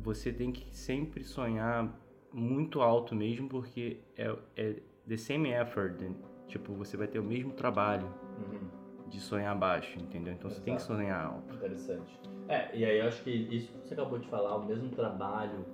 você 0.00 0.32
tem 0.32 0.50
que 0.50 0.74
sempre 0.74 1.22
sonhar 1.22 1.96
muito 2.32 2.80
alto 2.80 3.14
mesmo, 3.14 3.48
porque 3.48 4.00
é, 4.16 4.36
é 4.56 4.76
the 5.06 5.16
same 5.16 5.50
effort, 5.50 6.00
né? 6.00 6.14
tipo, 6.52 6.74
você 6.74 6.96
vai 6.96 7.06
ter 7.06 7.18
o 7.18 7.24
mesmo 7.24 7.52
trabalho 7.52 8.06
uhum. 8.38 9.08
de 9.08 9.18
sonhar 9.20 9.56
baixo, 9.56 9.98
entendeu? 9.98 10.34
Então 10.34 10.50
Exato. 10.50 10.62
você 10.62 10.64
tem 10.64 10.76
que 10.76 10.82
sonhar 10.82 11.26
alto. 11.26 11.54
Interessante. 11.54 12.20
É, 12.48 12.76
e 12.76 12.84
aí 12.84 12.98
eu 12.98 13.06
acho 13.06 13.22
que 13.22 13.30
isso 13.30 13.72
que 13.72 13.88
você 13.88 13.94
acabou 13.94 14.18
de 14.18 14.28
falar, 14.28 14.56
o 14.56 14.66
mesmo 14.66 14.90
trabalho 14.90 15.64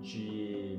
de 0.00 0.78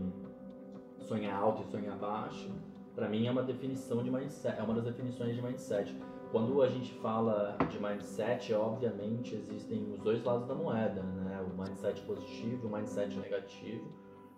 sonhar 1.03 1.35
alto 1.39 1.61
e 1.61 1.65
sonhar 1.65 1.97
baixo, 1.97 2.51
para 2.95 3.09
mim 3.09 3.25
é 3.25 3.31
uma 3.31 3.43
definição 3.43 4.03
de 4.03 4.11
mindset, 4.11 4.59
é 4.59 4.63
uma 4.63 4.75
das 4.75 4.83
definições 4.83 5.35
de 5.35 5.41
mindset. 5.41 5.95
Quando 6.31 6.61
a 6.61 6.67
gente 6.67 6.93
fala 6.95 7.57
de 7.69 7.79
mindset, 7.79 8.53
obviamente 8.53 9.35
existem 9.35 9.91
os 9.93 9.99
dois 9.99 10.23
lados 10.23 10.47
da 10.47 10.55
moeda, 10.55 11.01
né? 11.01 11.39
O 11.41 11.61
mindset 11.61 12.01
positivo 12.01 12.65
e 12.65 12.67
o 12.67 12.75
mindset 12.75 13.15
negativo, 13.17 13.85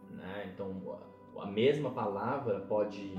né? 0.10 0.52
Então, 0.54 0.74
a 1.40 1.46
mesma 1.46 1.92
palavra 1.92 2.60
pode 2.62 3.14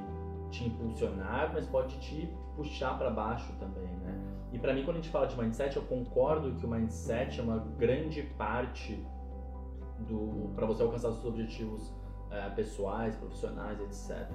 te 0.50 0.64
impulsionar, 0.64 1.52
mas 1.52 1.66
pode 1.66 1.98
te 2.00 2.28
puxar 2.54 2.98
para 2.98 3.10
baixo 3.10 3.52
também, 3.58 3.96
né? 3.96 4.20
E 4.52 4.58
para 4.58 4.72
mim, 4.74 4.84
quando 4.84 4.98
a 4.98 5.00
gente 5.00 5.10
fala 5.10 5.26
de 5.26 5.38
mindset, 5.38 5.76
eu 5.76 5.82
concordo 5.82 6.54
que 6.56 6.64
o 6.64 6.68
mindset 6.68 7.40
é 7.40 7.42
uma 7.42 7.58
grande 7.78 8.22
parte 8.38 9.02
do 10.00 10.50
para 10.54 10.66
você 10.66 10.82
alcançar 10.82 11.08
os 11.08 11.16
seus 11.16 11.26
objetivos 11.26 11.95
é, 12.30 12.50
pessoais, 12.50 13.16
profissionais, 13.16 13.80
etc. 13.80 14.28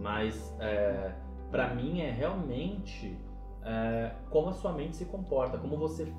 Mas 0.00 0.54
é, 0.60 1.14
para 1.50 1.74
mim 1.74 2.00
é 2.00 2.10
realmente 2.10 3.18
é, 3.62 4.14
como 4.30 4.48
a 4.48 4.52
sua 4.52 4.72
mente 4.72 4.96
se 4.96 5.04
comporta, 5.04 5.58
como 5.58 5.76
você 5.76 6.12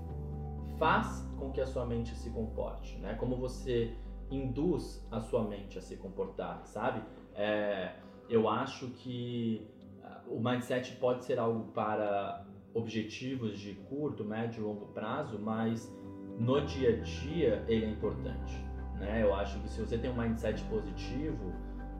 faz 0.77 1.27
com 1.37 1.51
que 1.51 1.61
a 1.61 1.65
sua 1.65 1.85
mente 1.85 2.15
se 2.15 2.29
comporte, 2.29 2.97
né? 2.97 3.15
Como 3.15 3.37
você 3.37 3.95
induz 4.29 5.05
a 5.11 5.19
sua 5.19 5.43
mente 5.43 5.77
a 5.77 5.81
se 5.81 5.95
comportar, 5.95 6.61
sabe? 6.65 7.01
É, 7.33 7.93
eu 8.29 8.49
acho 8.49 8.87
que 8.87 9.65
é, 10.03 10.07
o 10.27 10.39
mindset 10.39 10.95
pode 10.97 11.23
ser 11.23 11.39
algo 11.39 11.71
para 11.71 12.45
objetivos 12.73 13.57
de 13.57 13.73
curto, 13.73 14.23
médio 14.23 14.61
e 14.61 14.63
longo 14.63 14.87
prazo, 14.87 15.39
mas 15.39 15.91
no 16.37 16.61
dia 16.61 16.89
a 16.89 17.01
dia 17.01 17.65
ele 17.67 17.85
é 17.85 17.89
importante. 17.89 18.66
Né? 18.99 19.21
Eu 19.23 19.33
acho 19.35 19.59
que 19.59 19.69
se 19.69 19.79
você 19.79 19.97
tem 19.97 20.09
um 20.09 20.15
mindset 20.15 20.63
positivo 20.63 21.53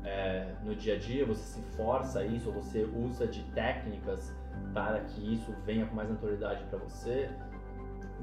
é, 0.04 0.54
no 0.64 0.76
dia 0.76 0.96
a 0.96 1.00
dia, 1.00 1.26
você 1.26 1.42
se 1.42 1.62
força 1.76 2.20
a 2.20 2.26
isso, 2.26 2.50
ou 2.50 2.56
você 2.56 2.84
usa 2.84 3.28
de 3.28 3.44
técnicas 3.52 4.34
para 4.74 5.00
que 5.02 5.34
isso 5.34 5.54
venha 5.66 5.86
com 5.86 5.96
mais 5.96 6.10
naturalidade 6.10 6.64
para 6.66 6.80
você, 6.80 7.30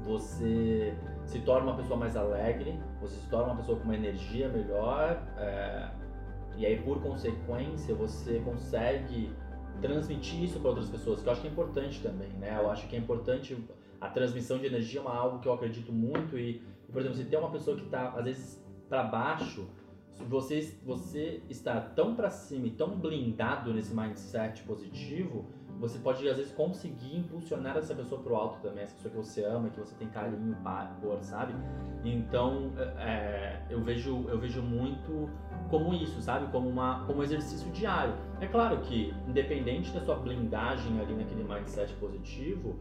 você 0.03 0.93
se 1.25 1.39
torna 1.39 1.71
uma 1.71 1.77
pessoa 1.77 1.97
mais 1.97 2.15
alegre, 2.17 2.79
você 2.99 3.15
se 3.15 3.29
torna 3.29 3.53
uma 3.53 3.55
pessoa 3.55 3.77
com 3.77 3.85
uma 3.85 3.95
energia 3.95 4.49
melhor, 4.49 5.21
é, 5.37 5.89
e 6.57 6.65
aí 6.65 6.81
por 6.81 7.01
consequência 7.01 7.93
você 7.95 8.39
consegue 8.39 9.33
transmitir 9.81 10.43
isso 10.43 10.59
para 10.59 10.69
outras 10.69 10.89
pessoas, 10.89 11.21
que 11.21 11.27
eu 11.27 11.31
acho 11.31 11.41
que 11.41 11.47
é 11.47 11.51
importante 11.51 12.01
também, 12.01 12.29
né? 12.33 12.57
Eu 12.59 12.69
acho 12.69 12.87
que 12.87 12.95
é 12.95 12.99
importante 12.99 13.57
a 13.99 14.09
transmissão 14.09 14.57
de 14.57 14.65
energia 14.65 15.01
é 15.01 15.07
algo 15.07 15.39
que 15.39 15.47
eu 15.47 15.53
acredito 15.53 15.91
muito 15.91 16.37
e, 16.37 16.61
por 16.91 16.99
exemplo, 16.99 17.17
se 17.17 17.25
tem 17.25 17.37
uma 17.37 17.51
pessoa 17.51 17.75
que 17.75 17.83
está 17.83 18.09
às 18.09 18.23
vezes 18.23 18.64
para 18.95 19.03
baixo, 19.03 19.67
você 20.29 20.77
você 20.85 21.43
está 21.49 21.81
tão 21.81 22.15
para 22.15 22.29
cima 22.29 22.67
e 22.67 22.71
tão 22.71 22.97
blindado 22.97 23.73
nesse 23.73 23.93
mindset 23.93 24.63
positivo, 24.63 25.45
você 25.77 25.99
pode 25.99 26.27
às 26.29 26.37
vezes 26.37 26.53
conseguir 26.53 27.17
impulsionar 27.17 27.75
essa 27.75 27.93
pessoa 27.93 28.21
pro 28.21 28.33
alto 28.35 28.61
também, 28.61 28.85
essa 28.85 28.95
pessoa 28.95 29.11
que 29.11 29.17
você 29.17 29.43
ama, 29.43 29.69
que 29.69 29.77
você 29.77 29.93
tem 29.95 30.07
carinho, 30.07 30.55
por, 31.01 31.21
sabe? 31.21 31.53
Então, 32.05 32.71
é, 32.97 33.61
eu 33.69 33.83
vejo 33.83 34.29
eu 34.29 34.39
vejo 34.39 34.61
muito 34.61 35.29
como 35.69 35.93
isso, 35.93 36.21
sabe? 36.21 36.49
Como 36.53 36.69
uma 36.69 37.05
como 37.05 37.21
exercício 37.21 37.69
diário. 37.71 38.13
É 38.39 38.47
claro 38.47 38.79
que 38.79 39.13
independente 39.27 39.91
da 39.91 39.99
sua 39.99 40.15
blindagem 40.15 41.01
ali 41.01 41.13
naquele 41.13 41.43
mindset 41.43 41.93
positivo, 41.95 42.79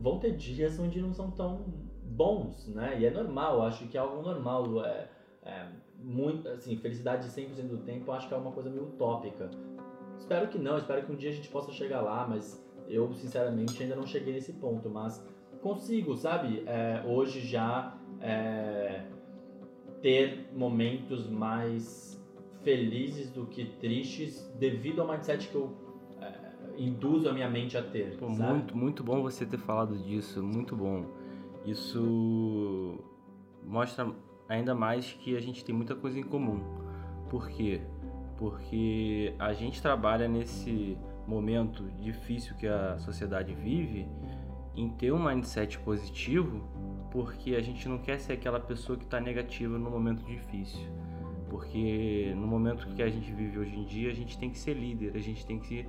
vão 0.00 0.18
ter 0.18 0.32
dias 0.32 0.76
onde 0.80 1.00
não 1.00 1.14
são 1.14 1.30
tão 1.30 1.60
bons, 2.02 2.66
né? 2.74 2.98
E 2.98 3.06
é 3.06 3.10
normal, 3.10 3.62
acho 3.62 3.86
que 3.86 3.96
é 3.96 4.00
algo 4.00 4.20
normal, 4.20 4.84
é, 4.84 5.08
é 5.46 5.68
muito, 6.02 6.48
assim, 6.48 6.76
felicidade 6.76 7.28
100% 7.28 7.68
do 7.68 7.78
tempo, 7.78 8.12
acho 8.12 8.28
que 8.28 8.34
é 8.34 8.36
uma 8.36 8.52
coisa 8.52 8.68
meio 8.68 8.84
utópica. 8.84 9.50
Espero 10.18 10.48
que 10.48 10.58
não, 10.58 10.76
espero 10.76 11.06
que 11.06 11.12
um 11.12 11.16
dia 11.16 11.30
a 11.30 11.32
gente 11.32 11.48
possa 11.48 11.72
chegar 11.72 12.00
lá, 12.00 12.26
mas 12.28 12.62
eu, 12.88 13.12
sinceramente, 13.14 13.80
ainda 13.82 13.94
não 13.94 14.06
cheguei 14.06 14.34
nesse 14.34 14.52
ponto, 14.54 14.90
mas 14.90 15.24
consigo, 15.62 16.16
sabe? 16.16 16.62
É, 16.66 17.02
hoje 17.06 17.40
já 17.40 17.96
é, 18.20 19.04
ter 20.02 20.48
momentos 20.54 21.28
mais 21.28 22.20
felizes 22.62 23.30
do 23.30 23.46
que 23.46 23.64
tristes 23.78 24.52
devido 24.58 25.00
ao 25.00 25.08
mindset 25.08 25.48
que 25.48 25.54
eu 25.54 25.72
é, 26.20 26.34
induzo 26.76 27.28
a 27.28 27.32
minha 27.32 27.48
mente 27.48 27.76
a 27.76 27.82
ter. 27.82 28.16
Pô, 28.16 28.28
muito, 28.28 28.76
muito 28.76 29.04
bom 29.04 29.22
você 29.22 29.46
ter 29.46 29.58
falado 29.58 29.96
disso, 29.98 30.42
muito 30.42 30.74
bom. 30.74 31.04
Isso 31.64 32.98
mostra 33.64 34.12
ainda 34.48 34.74
mais 34.74 35.12
que 35.12 35.36
a 35.36 35.40
gente 35.40 35.64
tem 35.64 35.74
muita 35.74 35.94
coisa 35.94 36.18
em 36.18 36.22
comum. 36.22 36.60
Por 37.28 37.48
quê? 37.48 37.80
porque 38.36 39.34
a 39.38 39.52
gente 39.52 39.80
trabalha 39.80 40.28
nesse 40.28 40.96
momento 41.26 41.84
difícil 42.00 42.54
que 42.56 42.66
a 42.66 42.98
sociedade 42.98 43.54
vive 43.54 44.08
em 44.74 44.88
ter 44.90 45.12
um 45.12 45.22
mindset 45.22 45.78
positivo, 45.78 46.62
porque 47.10 47.54
a 47.54 47.62
gente 47.62 47.88
não 47.88 47.98
quer 47.98 48.20
ser 48.20 48.34
aquela 48.34 48.60
pessoa 48.60 48.98
que 48.98 49.04
está 49.04 49.18
negativa 49.20 49.78
no 49.78 49.90
momento 49.90 50.22
difícil. 50.24 50.86
Porque 51.48 52.34
no 52.36 52.46
momento 52.46 52.86
que 52.88 53.02
a 53.02 53.08
gente 53.08 53.32
vive 53.32 53.58
hoje 53.58 53.74
em 53.74 53.84
dia, 53.84 54.10
a 54.10 54.14
gente 54.14 54.36
tem 54.38 54.50
que 54.50 54.58
ser 54.58 54.74
líder, 54.74 55.16
a 55.16 55.20
gente 55.20 55.46
tem 55.46 55.58
que, 55.58 55.88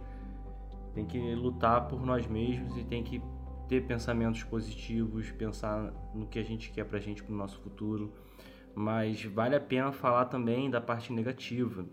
tem 0.94 1.06
que 1.06 1.36
lutar 1.36 1.88
por 1.88 2.06
nós 2.06 2.26
mesmos 2.28 2.78
e 2.78 2.84
tem 2.86 3.04
que 3.04 3.22
ter 3.68 3.86
pensamentos 3.86 4.44
positivos, 4.44 5.30
pensar 5.32 5.92
no 6.16 6.26
que 6.26 6.40
a 6.40 6.44
gente 6.44 6.72
quer 6.72 6.86
para 6.86 6.98
a 6.98 7.02
gente, 7.02 7.22
para 7.22 7.34
o 7.34 7.38
nosso 7.38 7.60
futuro. 7.60 8.14
Mas 8.80 9.24
vale 9.26 9.56
a 9.56 9.60
pena 9.60 9.92
falar 9.92 10.26
também 10.26 10.70
da 10.70 10.80
parte 10.80 11.12
negativa, 11.12 11.84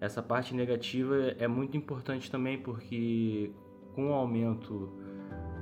essa 0.00 0.22
parte 0.22 0.54
negativa 0.54 1.16
é 1.36 1.48
muito 1.48 1.76
importante 1.76 2.30
também 2.30 2.56
porque 2.56 3.50
com 3.92 4.10
o 4.10 4.12
aumento 4.12 4.88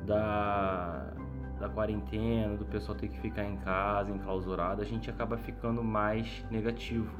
da, 0.05 1.15
da 1.59 1.71
quarentena, 1.71 2.59
do 2.59 2.67
pessoal 2.67 2.97
ter 2.97 3.09
que 3.09 3.19
ficar 3.21 3.45
em 3.45 3.57
casa, 3.57 4.13
enclausurado, 4.13 4.83
a 4.83 4.85
gente 4.85 5.09
acaba 5.09 5.39
ficando 5.39 5.83
mais 5.83 6.45
negativo. 6.51 7.11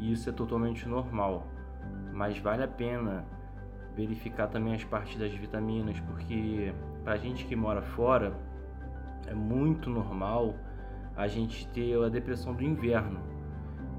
E 0.00 0.10
isso 0.10 0.28
é 0.28 0.32
totalmente 0.32 0.88
normal. 0.88 1.46
Mas 2.12 2.36
vale 2.40 2.64
a 2.64 2.68
pena 2.68 3.24
verificar 3.94 4.48
também 4.48 4.74
as 4.74 4.82
partes 4.82 5.16
das 5.16 5.32
vitaminas, 5.32 6.00
porque 6.00 6.74
pra 7.04 7.16
gente 7.18 7.46
que 7.46 7.54
mora 7.54 7.82
fora, 7.82 8.36
é 9.28 9.32
muito 9.32 9.88
normal 9.88 10.56
a 11.16 11.28
gente 11.28 11.66
ter 11.68 12.00
a 12.02 12.08
depressão 12.08 12.54
do 12.54 12.62
inverno 12.62 13.20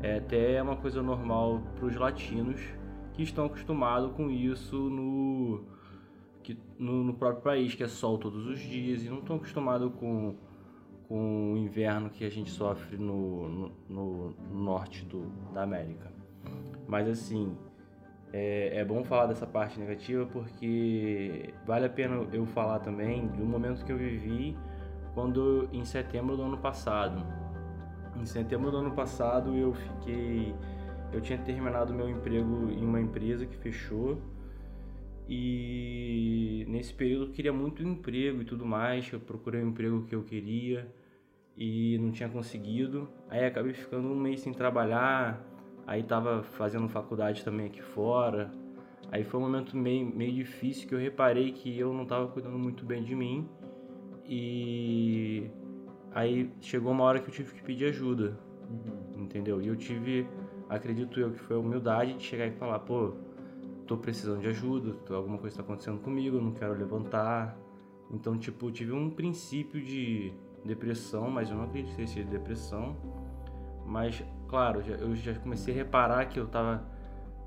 é 0.01 0.17
até 0.17 0.61
uma 0.61 0.75
coisa 0.75 1.01
normal 1.01 1.61
para 1.75 1.85
os 1.85 1.95
latinos 1.95 2.59
que 3.13 3.23
estão 3.23 3.45
acostumados 3.45 4.11
com 4.13 4.29
isso 4.29 4.75
no, 4.75 5.63
que, 6.41 6.57
no, 6.77 7.03
no, 7.03 7.13
próprio 7.13 7.41
país, 7.41 7.73
que 7.73 7.83
é 7.83 7.87
sol 7.87 8.17
todos 8.17 8.45
os 8.47 8.59
dias, 8.59 9.03
e 9.03 9.09
não 9.09 9.19
estão 9.19 9.37
acostumados 9.37 9.93
com, 9.95 10.35
com 11.07 11.53
o 11.53 11.57
inverno 11.57 12.09
que 12.09 12.25
a 12.25 12.29
gente 12.29 12.49
sofre 12.49 12.97
no, 12.97 13.47
no, 13.49 13.71
no 13.89 14.35
norte 14.51 15.05
do, 15.05 15.27
da 15.53 15.63
América. 15.63 16.11
Mas 16.87 17.07
assim, 17.07 17.55
é, 18.33 18.79
é, 18.79 18.83
bom 18.83 19.03
falar 19.03 19.27
dessa 19.27 19.45
parte 19.45 19.79
negativa 19.79 20.25
porque 20.25 21.53
vale 21.65 21.85
a 21.85 21.89
pena 21.89 22.27
eu 22.33 22.45
falar 22.47 22.79
também 22.79 23.29
um 23.39 23.45
momento 23.45 23.85
que 23.85 23.91
eu 23.91 23.97
vivi 23.97 24.57
quando 25.13 25.69
em 25.71 25.85
setembro 25.85 26.35
do 26.35 26.43
ano 26.43 26.57
passado 26.57 27.23
em 28.15 28.25
setembro 28.25 28.71
do 28.71 28.77
ano 28.77 28.91
passado 28.91 29.55
eu 29.55 29.73
fiquei. 29.73 30.53
Eu 31.11 31.21
tinha 31.21 31.37
terminado 31.37 31.93
meu 31.93 32.09
emprego 32.09 32.69
em 32.71 32.83
uma 32.83 32.99
empresa 32.99 33.45
que 33.45 33.55
fechou. 33.57 34.19
E 35.27 36.65
nesse 36.67 36.93
período 36.93 37.25
eu 37.25 37.31
queria 37.31 37.53
muito 37.53 37.83
emprego 37.83 38.41
e 38.41 38.45
tudo 38.45 38.65
mais. 38.65 39.11
Eu 39.11 39.19
procurei 39.19 39.61
o 39.61 39.67
emprego 39.67 40.05
que 40.05 40.15
eu 40.15 40.23
queria 40.23 40.87
e 41.57 41.97
não 41.99 42.11
tinha 42.11 42.29
conseguido. 42.29 43.09
Aí 43.29 43.45
acabei 43.45 43.73
ficando 43.73 44.07
um 44.07 44.15
mês 44.15 44.41
sem 44.41 44.53
trabalhar. 44.53 45.41
Aí 45.85 46.03
tava 46.03 46.43
fazendo 46.43 46.87
faculdade 46.87 47.43
também 47.43 47.67
aqui 47.67 47.81
fora. 47.81 48.51
Aí 49.11 49.23
foi 49.23 49.39
um 49.39 49.43
momento 49.43 49.75
meio, 49.75 50.05
meio 50.05 50.33
difícil 50.33 50.87
que 50.87 50.95
eu 50.95 50.99
reparei 50.99 51.51
que 51.51 51.77
eu 51.77 51.93
não 51.93 52.03
estava 52.03 52.27
cuidando 52.27 52.57
muito 52.57 52.85
bem 52.85 53.03
de 53.03 53.15
mim. 53.15 53.47
E 54.35 55.51
Aí 56.13 56.51
chegou 56.61 56.91
uma 56.91 57.03
hora 57.03 57.19
que 57.19 57.27
eu 57.27 57.33
tive 57.33 57.53
que 57.53 57.63
pedir 57.63 57.85
ajuda, 57.85 58.37
uhum. 58.69 59.23
entendeu? 59.23 59.59
E 59.59 59.67
eu 59.67 59.75
tive, 59.75 60.27
acredito 60.69 61.19
eu, 61.19 61.31
que 61.31 61.39
foi 61.39 61.55
a 61.55 61.59
humildade 61.59 62.13
de 62.13 62.23
chegar 62.23 62.45
e 62.45 62.51
falar, 62.51 62.79
pô, 62.79 63.13
tô 63.87 63.97
precisando 63.97 64.39
de 64.41 64.47
ajuda, 64.47 64.95
alguma 65.09 65.39
coisa 65.39 65.55
está 65.55 65.63
acontecendo 65.63 65.99
comigo, 65.99 66.37
eu 66.37 66.41
não 66.41 66.51
quero 66.51 66.73
levantar. 66.73 67.57
Então, 68.11 68.37
tipo, 68.37 68.67
eu 68.67 68.71
tive 68.71 68.91
um 68.91 69.09
princípio 69.09 69.81
de 69.81 70.31
depressão, 70.63 71.31
mas 71.31 71.49
eu 71.49 71.57
não 71.57 71.63
acredito 71.63 71.95
que 71.95 72.07
seja 72.07 72.29
depressão. 72.29 72.95
Mas, 73.83 74.23
claro, 74.47 74.81
eu 74.81 75.15
já 75.15 75.33
comecei 75.33 75.73
a 75.73 75.77
reparar 75.77 76.25
que 76.27 76.39
eu 76.39 76.45
tava, 76.45 76.85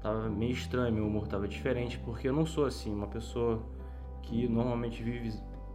tava 0.02 0.28
meio 0.28 0.52
estranho, 0.52 0.92
meu 0.92 1.06
humor 1.06 1.28
tava 1.28 1.46
diferente, 1.46 2.00
porque 2.00 2.28
eu 2.28 2.32
não 2.32 2.44
sou 2.44 2.66
assim, 2.66 2.92
uma 2.92 3.06
pessoa 3.06 3.62
que 4.22 4.48
normalmente 4.48 5.04
vive 5.04 5.32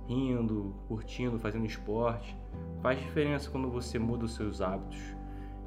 rindo, 0.07 0.75
curtindo, 0.87 1.39
fazendo 1.39 1.65
esporte. 1.65 2.35
Faz 2.81 2.99
diferença 2.99 3.49
quando 3.49 3.69
você 3.69 3.97
muda 3.99 4.25
os 4.25 4.35
seus 4.35 4.61
hábitos. 4.61 4.99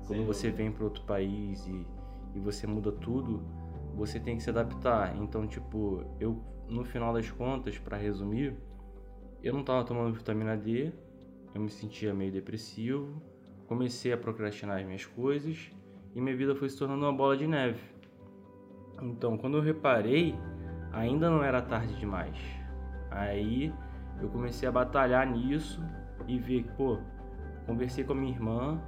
Quando 0.07 0.21
Sim. 0.21 0.27
você 0.27 0.51
vem 0.51 0.71
para 0.71 0.85
outro 0.85 1.03
país 1.05 1.67
e, 1.67 1.87
e 2.35 2.41
você 2.41 2.67
muda 2.67 2.93
tudo, 2.93 3.43
você 3.95 4.21
tem 4.21 4.37
que 4.37 4.43
se 4.43 4.51
adaptar. 4.51 5.17
Então, 5.17 5.47
tipo, 5.47 6.05
eu 6.21 6.43
no 6.69 6.85
final 6.85 7.13
das 7.13 7.31
contas, 7.31 7.79
para 7.79 7.97
resumir, 7.97 8.57
eu 9.43 9.53
não 9.53 9.61
estava 9.61 9.85
tomando 9.85 10.15
vitamina 10.15 10.57
D, 10.57 10.93
eu 11.55 11.61
me 11.61 11.71
sentia 11.71 12.15
meio 12.15 12.33
depressivo, 12.33 13.23
comecei 13.67 14.13
a 14.13 14.17
procrastinar 14.17 14.79
as 14.79 14.85
minhas 14.85 15.05
coisas 15.05 15.71
e 16.15 16.21
minha 16.21 16.37
vida 16.37 16.55
foi 16.55 16.69
se 16.69 16.79
tornando 16.79 17.05
uma 17.05 17.13
bola 17.13 17.37
de 17.37 17.47
neve. 17.47 17.81
Então, 19.03 19.37
quando 19.37 19.59
eu 19.59 19.63
reparei, 19.63 20.35
ainda 20.93 21.29
não 21.29 21.43
era 21.43 21.61
tarde 21.61 21.95
demais. 21.99 22.37
Aí 23.11 23.73
eu 24.21 24.29
comecei 24.29 24.69
a 24.69 24.73
batalhar 24.73 25.27
nisso 25.27 25.83
e 26.27 26.39
ver 26.39 26.63
que, 26.63 26.73
pô, 26.73 26.99
conversei 27.67 28.05
com 28.05 28.13
a 28.13 28.17
minha 28.17 28.33
irmã, 28.33 28.81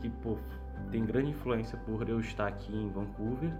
que, 0.00 0.08
pô, 0.08 0.36
tem 0.90 1.04
grande 1.04 1.30
influência 1.30 1.78
por 1.78 2.08
eu 2.08 2.20
estar 2.20 2.48
aqui 2.48 2.74
em 2.74 2.88
Vancouver, 2.88 3.52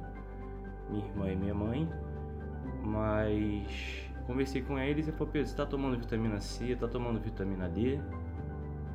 minha 0.90 1.04
irmã 1.04 1.31
e 1.31 1.37
minha 1.37 1.54
mãe, 1.54 1.88
mas 2.85 4.11
conversei 4.26 4.62
com 4.62 4.78
eles 4.78 5.09
e 5.09 5.12
falei, 5.12 5.33
Pedro, 5.33 5.49
você 5.49 5.57
tá 5.57 5.66
tomando 5.66 5.99
vitamina 5.99 6.40
C, 6.40 6.76
tá 6.76 6.88
tomando 6.88 7.21
vitamina 7.21 7.69
D? 7.69 8.00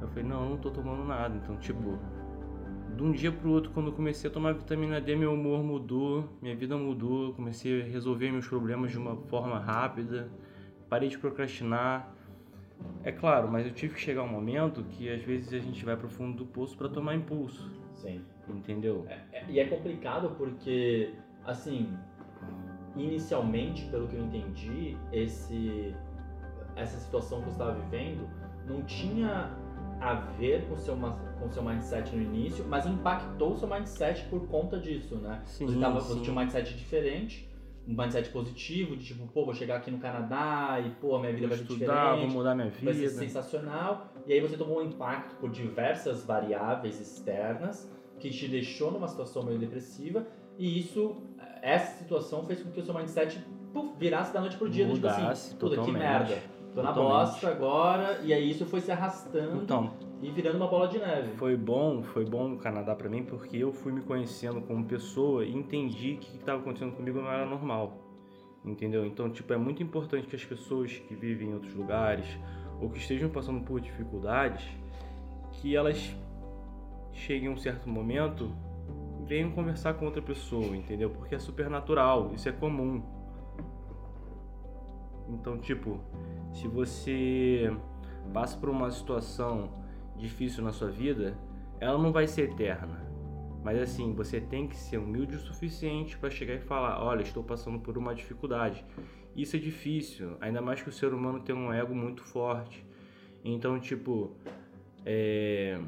Eu 0.02 0.08
falei, 0.10 0.24
não, 0.24 0.52
não 0.52 0.58
tô 0.58 0.70
tomando 0.70 1.04
nada. 1.04 1.36
Então, 1.36 1.58
tipo, 1.58 1.98
de 2.96 3.04
um 3.04 3.12
dia 3.12 3.32
pro 3.32 3.50
outro, 3.52 3.72
quando 3.72 3.88
eu 3.88 3.94
comecei 3.94 4.30
a 4.30 4.34
tomar 4.34 4.54
vitamina 4.54 5.02
D, 5.02 5.16
meu 5.16 5.34
humor 5.34 5.64
mudou, 5.64 6.30
minha 6.42 6.56
vida 6.56 6.78
mudou, 6.78 7.34
comecei 7.34 7.82
a 7.82 7.86
resolver 7.86 8.32
meus 8.32 8.48
problemas 8.48 8.92
de 8.92 8.98
uma 8.98 9.16
forma 9.16 9.60
rápida 9.60 10.30
parei 10.90 11.10
de 11.10 11.18
procrastinar. 11.18 12.14
É 13.04 13.12
claro, 13.12 13.50
mas 13.52 13.66
eu 13.66 13.74
tive 13.74 13.96
que 13.96 14.02
chegar 14.02 14.24
um 14.24 14.28
momento 14.28 14.84
que 14.84 15.10
às 15.10 15.22
vezes 15.24 15.54
a 15.54 15.60
gente 15.60 15.84
vai 15.84 15.96
pro 15.96 16.10
fundo 16.10 16.38
do 16.38 16.46
poço 16.46 16.78
para 16.78 16.90
tomar 16.90 17.16
impulso. 17.16 17.72
Sim. 17.96 18.22
Entendeu? 18.48 19.06
É, 19.10 19.20
é, 19.34 19.46
e 19.50 19.60
é 19.60 19.66
complicado 19.66 20.36
porque, 20.38 21.14
assim, 21.46 21.98
inicialmente, 22.96 23.86
pelo 23.86 24.08
que 24.08 24.16
eu 24.16 24.24
entendi, 24.24 24.96
esse, 25.12 25.94
essa 26.76 26.98
situação 26.98 27.40
que 27.40 27.46
você 27.46 27.52
estava 27.52 27.74
vivendo 27.74 28.28
não 28.68 28.84
tinha 28.84 29.52
a 30.00 30.14
ver 30.14 30.68
com 30.68 30.76
o 30.76 30.78
seu, 30.78 30.96
com 30.96 31.50
seu 31.50 31.64
mindset 31.64 32.16
no 32.16 32.22
início, 32.22 32.66
mas 32.68 32.86
impactou 32.86 33.54
o 33.54 33.58
seu 33.58 33.68
mindset 33.68 34.24
por 34.26 34.48
conta 34.48 34.80
disso, 34.80 35.16
né? 35.16 35.42
Sim, 35.46 35.68
você, 35.68 35.80
tava, 35.80 36.00
você 36.00 36.14
sim. 36.14 36.22
tinha 36.22 36.36
um 36.36 36.40
mindset 36.40 36.76
diferente, 36.76 37.47
um 37.88 37.94
mindset 37.96 38.30
positivo, 38.30 38.98
de 38.98 39.06
tipo, 39.06 39.26
pô, 39.28 39.46
vou 39.46 39.54
chegar 39.54 39.78
aqui 39.78 39.90
no 39.90 39.98
Canadá 39.98 40.78
e, 40.86 40.90
pô, 41.02 41.18
minha 41.20 41.32
vida 41.32 41.48
Vou 41.48 41.56
vai 41.56 41.66
ser 41.66 41.72
estudar, 41.74 42.04
vou 42.04 42.14
diferente, 42.16 42.34
mudar 42.36 42.56
minha 42.56 42.70
vai 42.70 42.94
ser 42.94 43.00
vida. 43.00 43.10
sensacional. 43.10 44.08
E 44.26 44.34
aí 44.34 44.42
você 44.42 44.58
tomou 44.58 44.80
um 44.80 44.82
impacto 44.82 45.36
por 45.38 45.50
diversas 45.50 46.26
variáveis 46.26 47.00
externas 47.00 47.90
que 48.20 48.30
te 48.30 48.48
deixou 48.48 48.92
numa 48.92 49.08
situação 49.08 49.44
meio 49.44 49.58
depressiva 49.58 50.26
e 50.58 50.80
isso, 50.80 51.16
essa 51.62 51.98
situação 52.00 52.46
fez 52.46 52.62
com 52.64 52.72
que 52.72 52.80
o 52.80 52.84
seu 52.84 52.94
mindset 52.94 53.40
puf, 53.72 53.96
virasse 53.98 54.34
da 54.34 54.42
noite 54.42 54.58
pro 54.58 54.68
dia, 54.70 54.86
do 54.88 54.96
tipo 54.96 55.08
assim, 55.08 55.22
Mudasse 55.22 55.56
puta, 55.56 55.82
que 55.82 55.92
merda. 55.92 56.38
Tô 56.74 56.82
na 56.84 56.94
Totalmente. 56.94 57.30
bosta 57.32 57.48
agora, 57.50 58.20
e 58.24 58.34
aí 58.34 58.50
isso 58.52 58.66
foi 58.66 58.82
se 58.82 58.92
arrastando 58.92 59.64
Então, 59.64 59.94
e 60.22 60.32
virando 60.32 60.58
uma 60.58 60.68
bola 60.68 60.88
de 60.88 60.98
neve. 60.98 61.36
foi 61.36 61.56
bom, 61.56 62.02
foi 62.02 62.26
bom 62.26 62.54
o 62.54 62.58
Canadá 62.58 62.96
pra 62.96 63.10
mim 63.10 63.24
porque 63.24 63.58
eu 63.58 63.72
fui 63.72 63.92
me 63.92 64.02
conhecendo 64.02 64.62
como 64.62 64.86
pessoa 64.86 65.46
e 65.46 65.56
entendi 65.56 66.16
que 66.16 66.30
o 66.30 66.32
que 66.32 66.38
estava 66.38 66.60
acontecendo 66.60 66.96
comigo 66.96 67.22
não 67.22 67.32
era 67.32 67.46
normal. 67.46 68.04
Entendeu? 68.66 69.06
Então, 69.06 69.30
tipo, 69.30 69.54
é 69.54 69.58
muito 69.58 69.82
importante 69.82 70.28
que 70.28 70.36
as 70.36 70.44
pessoas 70.44 70.92
que 70.92 71.16
vivem 71.16 71.50
em 71.50 71.54
outros 71.54 71.74
lugares 71.74 72.26
ou 72.82 72.90
que 72.90 72.98
estejam 72.98 73.30
passando 73.30 73.64
por 73.64 73.80
dificuldades, 73.80 74.66
que 75.54 75.76
elas 75.76 76.16
cheguem 77.14 77.48
a 77.48 77.52
um 77.52 77.58
certo 77.58 77.88
momento 77.90 78.52
venham 79.26 79.52
conversar 79.52 79.94
com 79.96 80.06
outra 80.06 80.22
pessoa, 80.22 80.76
entendeu? 80.76 81.10
Porque 81.10 81.36
é 81.36 81.40
super 81.40 81.70
natural, 81.70 82.32
isso 82.34 82.48
é 82.48 82.52
comum. 82.52 83.04
Então, 85.30 85.58
tipo, 85.58 86.00
se 86.54 86.68
você 86.68 87.76
passa 88.34 88.58
por 88.58 88.70
uma 88.70 88.90
situação 88.90 89.70
difícil 90.18 90.64
na 90.64 90.72
sua 90.72 90.90
vida, 90.90 91.38
ela 91.80 91.98
não 91.98 92.12
vai 92.12 92.28
ser 92.28 92.52
eterna. 92.52 93.06
Mas 93.64 93.80
assim, 93.80 94.14
você 94.14 94.40
tem 94.40 94.68
que 94.68 94.76
ser 94.76 94.98
humilde 94.98 95.36
o 95.36 95.40
suficiente 95.40 96.18
para 96.18 96.30
chegar 96.30 96.56
e 96.56 96.60
falar: 96.60 97.04
olha, 97.04 97.22
estou 97.22 97.44
passando 97.44 97.80
por 97.80 97.98
uma 97.98 98.16
dificuldade. 98.16 98.86
Isso 99.36 99.56
é 99.56 99.60
difícil, 99.60 100.36
ainda 100.42 100.62
mais 100.62 100.82
que 100.82 100.90
o 100.90 100.92
ser 100.92 101.14
humano 101.14 101.40
tem 101.40 101.54
um 101.54 101.72
ego 101.72 101.94
muito 101.94 102.24
forte. 102.24 102.86
Então, 103.44 103.80
tipo, 103.80 104.32
é, 105.06 105.80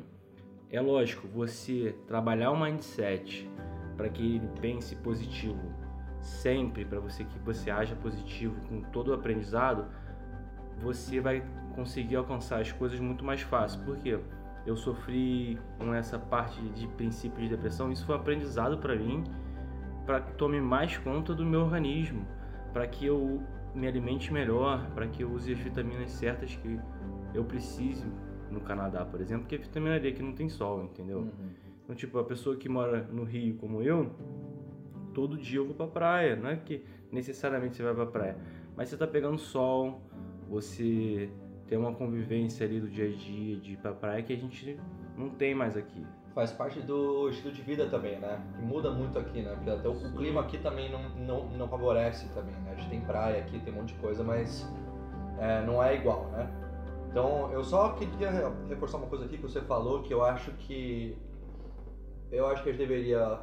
é 0.69 0.79
lógico, 0.79 1.27
você 1.27 1.95
trabalhar 2.05 2.51
o 2.51 2.59
mindset 2.59 3.49
para 3.97 4.07
que 4.07 4.35
ele 4.35 4.47
pense 4.61 4.95
positivo 4.97 5.73
sempre, 6.21 6.85
para 6.85 6.99
você 6.99 7.23
que 7.23 7.39
você 7.39 7.71
haja 7.71 7.95
positivo 7.95 8.55
com 8.67 8.81
todo 8.81 9.09
o 9.09 9.13
aprendizado, 9.13 9.87
você 10.81 11.19
vai 11.19 11.43
conseguir 11.75 12.15
alcançar 12.15 12.61
as 12.61 12.71
coisas 12.71 12.99
muito 12.99 13.23
mais 13.23 13.41
fácil. 13.41 13.81
Por 13.81 13.97
quê? 13.97 14.19
Eu 14.65 14.75
sofri 14.75 15.57
com 15.77 15.93
essa 15.93 16.19
parte 16.19 16.61
de 16.69 16.87
princípio 16.87 17.41
de 17.41 17.49
depressão, 17.49 17.91
isso 17.91 18.05
foi 18.05 18.15
um 18.15 18.19
aprendizado 18.19 18.77
para 18.77 18.95
mim, 18.95 19.23
para 20.05 20.21
que 20.21 20.33
tome 20.33 20.59
mais 20.59 20.97
conta 20.97 21.33
do 21.33 21.45
meu 21.45 21.61
organismo, 21.61 22.25
para 22.73 22.87
que 22.87 23.05
eu 23.05 23.41
me 23.73 23.87
alimente 23.87 24.33
melhor, 24.33 24.89
para 24.93 25.07
que 25.07 25.23
eu 25.23 25.31
use 25.31 25.53
as 25.53 25.59
vitaminas 25.59 26.11
certas 26.11 26.55
que 26.55 26.79
eu 27.33 27.43
preciso 27.45 28.05
no 28.49 28.59
Canadá, 28.59 29.05
por 29.05 29.21
exemplo, 29.21 29.43
porque 29.43 29.55
a 29.55 29.59
vitamina 29.59 29.99
D 29.99 30.09
aqui 30.09 30.23
não 30.23 30.33
tem 30.33 30.49
sol, 30.49 30.83
entendeu? 30.83 31.19
Uhum. 31.19 31.49
Então, 31.83 31.95
tipo, 31.95 32.17
a 32.19 32.23
pessoa 32.23 32.55
que 32.55 32.67
mora 32.67 33.07
no 33.11 33.23
Rio 33.23 33.55
como 33.55 33.81
eu, 33.81 34.11
todo 35.13 35.37
dia 35.37 35.59
eu 35.59 35.65
vou 35.65 35.75
pra 35.75 35.87
praia. 35.87 36.35
Não 36.35 36.49
é 36.49 36.55
que 36.55 36.83
necessariamente 37.11 37.77
você 37.77 37.83
vai 37.83 37.93
pra 37.93 38.05
praia, 38.05 38.37
mas 38.75 38.89
você 38.89 38.97
tá 38.97 39.07
pegando 39.07 39.37
sol, 39.37 40.01
você 40.49 41.29
tem 41.67 41.77
uma 41.77 41.93
convivência 41.93 42.65
ali 42.65 42.79
do 42.79 42.87
dia 42.89 43.05
a 43.05 43.11
dia 43.15 43.57
de 43.57 43.73
ir 43.73 43.77
pra 43.77 43.93
praia 43.93 44.23
que 44.23 44.33
a 44.33 44.35
gente 44.37 44.79
não 45.15 45.29
tem 45.29 45.53
mais 45.53 45.77
aqui. 45.77 46.05
Faz 46.33 46.51
parte 46.51 46.79
do 46.81 47.29
estilo 47.29 47.53
de 47.53 47.61
vida 47.61 47.87
também, 47.87 48.19
né? 48.19 48.41
Que 48.55 48.61
muda 48.61 48.91
muito 48.91 49.17
aqui, 49.19 49.41
né? 49.41 49.53
Porque 49.55 49.69
até 49.69 49.87
o, 49.87 49.91
o 49.93 50.13
clima 50.15 50.41
aqui 50.41 50.57
também 50.57 50.91
não, 50.91 51.09
não, 51.15 51.49
não 51.49 51.67
favorece 51.67 52.27
também, 52.33 52.55
né? 52.61 52.71
A 52.71 52.75
gente 52.75 52.89
tem 52.89 53.01
praia 53.01 53.41
aqui, 53.41 53.59
tem 53.59 53.73
um 53.73 53.77
monte 53.77 53.93
de 53.93 53.99
coisa, 53.99 54.23
mas 54.23 54.67
é, 55.39 55.61
não 55.65 55.83
é 55.83 55.95
igual, 55.95 56.27
né? 56.31 56.49
Então, 57.09 57.51
eu 57.51 57.63
só 57.63 57.93
queria 57.93 58.29
re- 58.29 58.67
reforçar 58.69 58.97
uma 58.97 59.07
coisa 59.07 59.25
aqui 59.25 59.37
que 59.37 59.43
você 59.43 59.61
falou, 59.61 60.03
que 60.03 60.13
eu 60.13 60.23
acho 60.23 60.51
que... 60.53 61.17
Eu 62.31 62.45
acho 62.47 62.61
que 62.61 62.69
a 62.69 62.71
gente 62.71 62.87
deveria, 62.87 63.39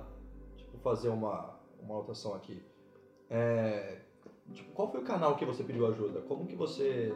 tipo, 0.56 0.78
fazer 0.78 1.08
uma, 1.08 1.58
uma 1.82 1.96
anotação 1.96 2.34
aqui. 2.34 2.62
É, 3.28 3.98
tipo, 4.52 4.72
qual 4.72 4.90
foi 4.90 5.00
o 5.00 5.04
canal 5.04 5.36
que 5.36 5.44
você 5.44 5.62
pediu 5.62 5.86
ajuda? 5.86 6.20
Como 6.22 6.46
que 6.46 6.56
você... 6.56 7.14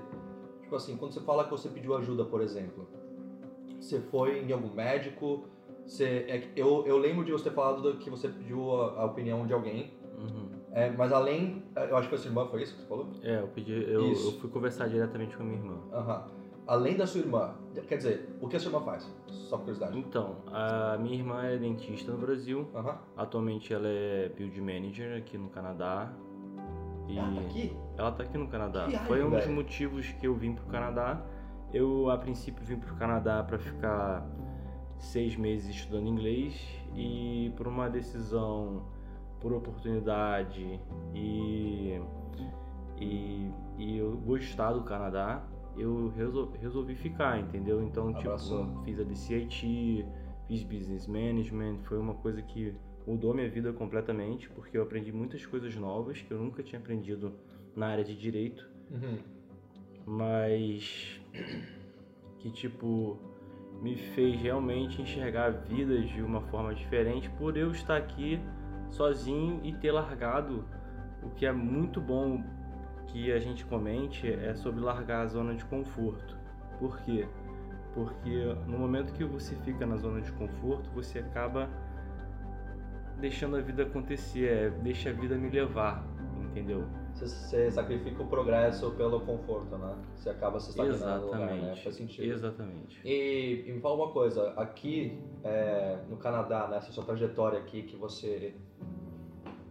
Tipo 0.62 0.76
assim, 0.76 0.96
quando 0.96 1.12
você 1.12 1.20
fala 1.20 1.44
que 1.44 1.50
você 1.50 1.68
pediu 1.68 1.96
ajuda, 1.96 2.24
por 2.24 2.40
exemplo, 2.40 2.86
você 3.80 4.00
foi 4.00 4.40
em 4.44 4.52
algum 4.52 4.72
médico? 4.72 5.44
Você, 5.86 6.04
é 6.28 6.48
eu, 6.54 6.86
eu 6.86 6.96
lembro 6.98 7.24
de 7.24 7.32
você 7.32 7.44
ter 7.44 7.54
falado 7.54 7.82
do- 7.82 7.98
que 7.98 8.08
você 8.08 8.28
pediu 8.28 8.80
a, 8.80 9.00
a 9.00 9.04
opinião 9.06 9.46
de 9.46 9.52
alguém, 9.52 9.92
Uhum. 10.16 10.48
é, 10.70 10.90
mas 10.90 11.10
além, 11.12 11.64
eu 11.74 11.96
acho 11.96 12.08
que 12.08 12.14
a 12.14 12.18
sua 12.18 12.28
irmã 12.28 12.46
foi 12.46 12.62
isso 12.62 12.74
que 12.74 12.82
você 12.82 12.86
falou? 12.86 13.08
É, 13.22 13.40
eu 13.40 13.48
pedi, 13.48 13.72
eu, 13.72 14.06
eu 14.10 14.32
fui 14.38 14.50
conversar 14.50 14.86
diretamente 14.88 15.34
com 15.36 15.42
a 15.42 15.46
minha 15.46 15.58
irmã. 15.58 15.78
Aham. 15.92 16.24
Além 16.66 16.94
da 16.96 17.06
sua 17.06 17.20
irmã, 17.22 17.54
quer 17.88 17.96
dizer, 17.96 18.28
o 18.40 18.46
que 18.46 18.54
a 18.56 18.60
sua 18.60 18.70
irmã 18.70 18.84
faz? 18.84 19.10
Só 19.26 19.56
por 19.56 19.64
curiosidade. 19.64 19.98
Então, 19.98 20.36
a 20.46 20.96
minha 21.00 21.16
irmã 21.16 21.42
é 21.44 21.56
dentista 21.56 22.12
no 22.12 22.18
Brasil. 22.18 22.68
Aham. 22.74 22.98
Atualmente 23.16 23.72
ela 23.74 23.88
é 23.88 24.28
build 24.28 24.60
manager 24.60 25.16
aqui 25.16 25.36
no 25.38 25.48
Canadá. 25.48 26.12
E 27.12 27.18
Ah, 27.18 27.32
tá 27.34 27.40
aqui? 27.40 27.76
ela 27.96 28.12
tá 28.12 28.22
aqui 28.22 28.38
no 28.38 28.48
Canadá. 28.48 28.86
Viagem, 28.86 29.06
Foi 29.06 29.24
um 29.24 29.30
dos 29.30 29.40
velho. 29.44 29.54
motivos 29.54 30.06
que 30.12 30.26
eu 30.26 30.34
vim 30.34 30.54
pro 30.54 30.66
Canadá. 30.66 31.22
Eu, 31.72 32.10
a 32.10 32.18
princípio, 32.18 32.64
vim 32.64 32.76
pro 32.78 32.94
Canadá 32.96 33.42
para 33.42 33.58
ficar 33.58 34.26
seis 34.98 35.36
meses 35.36 35.74
estudando 35.74 36.06
inglês 36.08 36.60
e 36.94 37.52
por 37.56 37.66
uma 37.68 37.88
decisão, 37.88 38.82
por 39.40 39.52
oportunidade 39.52 40.78
e, 41.14 42.00
e, 42.98 43.50
e 43.78 43.96
eu 43.98 44.16
gostar 44.18 44.72
do 44.72 44.82
Canadá, 44.82 45.42
eu 45.76 46.12
resol- 46.16 46.50
resolvi 46.60 46.94
ficar, 46.94 47.38
entendeu? 47.38 47.82
Então, 47.82 48.08
Abraçou. 48.08 48.66
tipo, 48.66 48.82
fiz 48.82 49.00
a 49.00 49.04
BCIT, 49.04 50.04
fiz 50.46 50.62
Business 50.64 51.06
Management, 51.06 51.78
foi 51.84 51.98
uma 51.98 52.14
coisa 52.14 52.42
que 52.42 52.74
mudou 53.06 53.34
minha 53.34 53.48
vida 53.48 53.72
completamente, 53.72 54.48
porque 54.50 54.76
eu 54.76 54.82
aprendi 54.82 55.12
muitas 55.12 55.44
coisas 55.46 55.74
novas 55.76 56.20
que 56.20 56.30
eu 56.30 56.38
nunca 56.38 56.62
tinha 56.62 56.80
aprendido 56.80 57.32
na 57.74 57.86
área 57.86 58.04
de 58.04 58.16
direito 58.16 58.68
Uhum. 58.90 59.18
mas 60.04 61.20
que 62.38 62.50
tipo 62.50 63.16
me 63.80 63.96
fez 63.96 64.40
realmente 64.40 65.00
enxergar 65.00 65.46
a 65.46 65.50
vida 65.50 66.00
de 66.00 66.20
uma 66.20 66.40
forma 66.42 66.74
diferente 66.74 67.30
por 67.30 67.56
eu 67.56 67.70
estar 67.70 67.96
aqui 67.96 68.40
sozinho 68.90 69.60
e 69.62 69.72
ter 69.72 69.92
largado 69.92 70.64
o 71.22 71.30
que 71.30 71.46
é 71.46 71.52
muito 71.52 72.00
bom 72.00 72.42
que 73.06 73.32
a 73.32 73.38
gente 73.38 73.64
comente 73.64 74.30
é 74.30 74.54
sobre 74.54 74.80
largar 74.80 75.22
a 75.22 75.26
zona 75.26 75.54
de 75.54 75.64
conforto. 75.64 76.36
Por 76.78 76.98
quê? 77.00 77.26
Porque 77.94 78.54
no 78.66 78.78
momento 78.78 79.12
que 79.12 79.24
você 79.24 79.54
fica 79.56 79.84
na 79.84 79.96
zona 79.96 80.20
de 80.20 80.30
conforto, 80.32 80.88
você 80.90 81.18
acaba 81.18 81.68
deixando 83.20 83.56
a 83.56 83.60
vida 83.60 83.82
acontecer, 83.84 84.48
é, 84.48 84.70
deixa 84.70 85.10
a 85.10 85.12
vida 85.12 85.36
me 85.36 85.50
levar, 85.50 86.04
entendeu? 86.38 86.84
Você, 87.14 87.26
você 87.26 87.70
sacrifica 87.70 88.22
o 88.22 88.26
progresso 88.26 88.90
pelo 88.92 89.20
conforto, 89.20 89.76
né? 89.76 89.94
Você 90.16 90.30
acaba 90.30 90.58
se 90.58 90.70
estagnando 90.70 91.20
no 91.20 91.26
lugar, 91.26 91.38
né? 91.40 91.54
Exatamente. 91.54 91.84
Faz 91.84 91.96
sentido. 91.96 92.32
Exatamente. 92.32 93.00
E, 93.04 93.64
e 93.66 93.72
me 93.72 93.80
fala 93.80 93.94
uma 93.96 94.12
coisa, 94.12 94.50
aqui 94.56 95.22
é, 95.44 95.98
no 96.08 96.16
Canadá, 96.16 96.66
nessa 96.68 96.90
sua 96.92 97.04
trajetória 97.04 97.58
aqui 97.58 97.82
que 97.82 97.96
você 97.96 98.54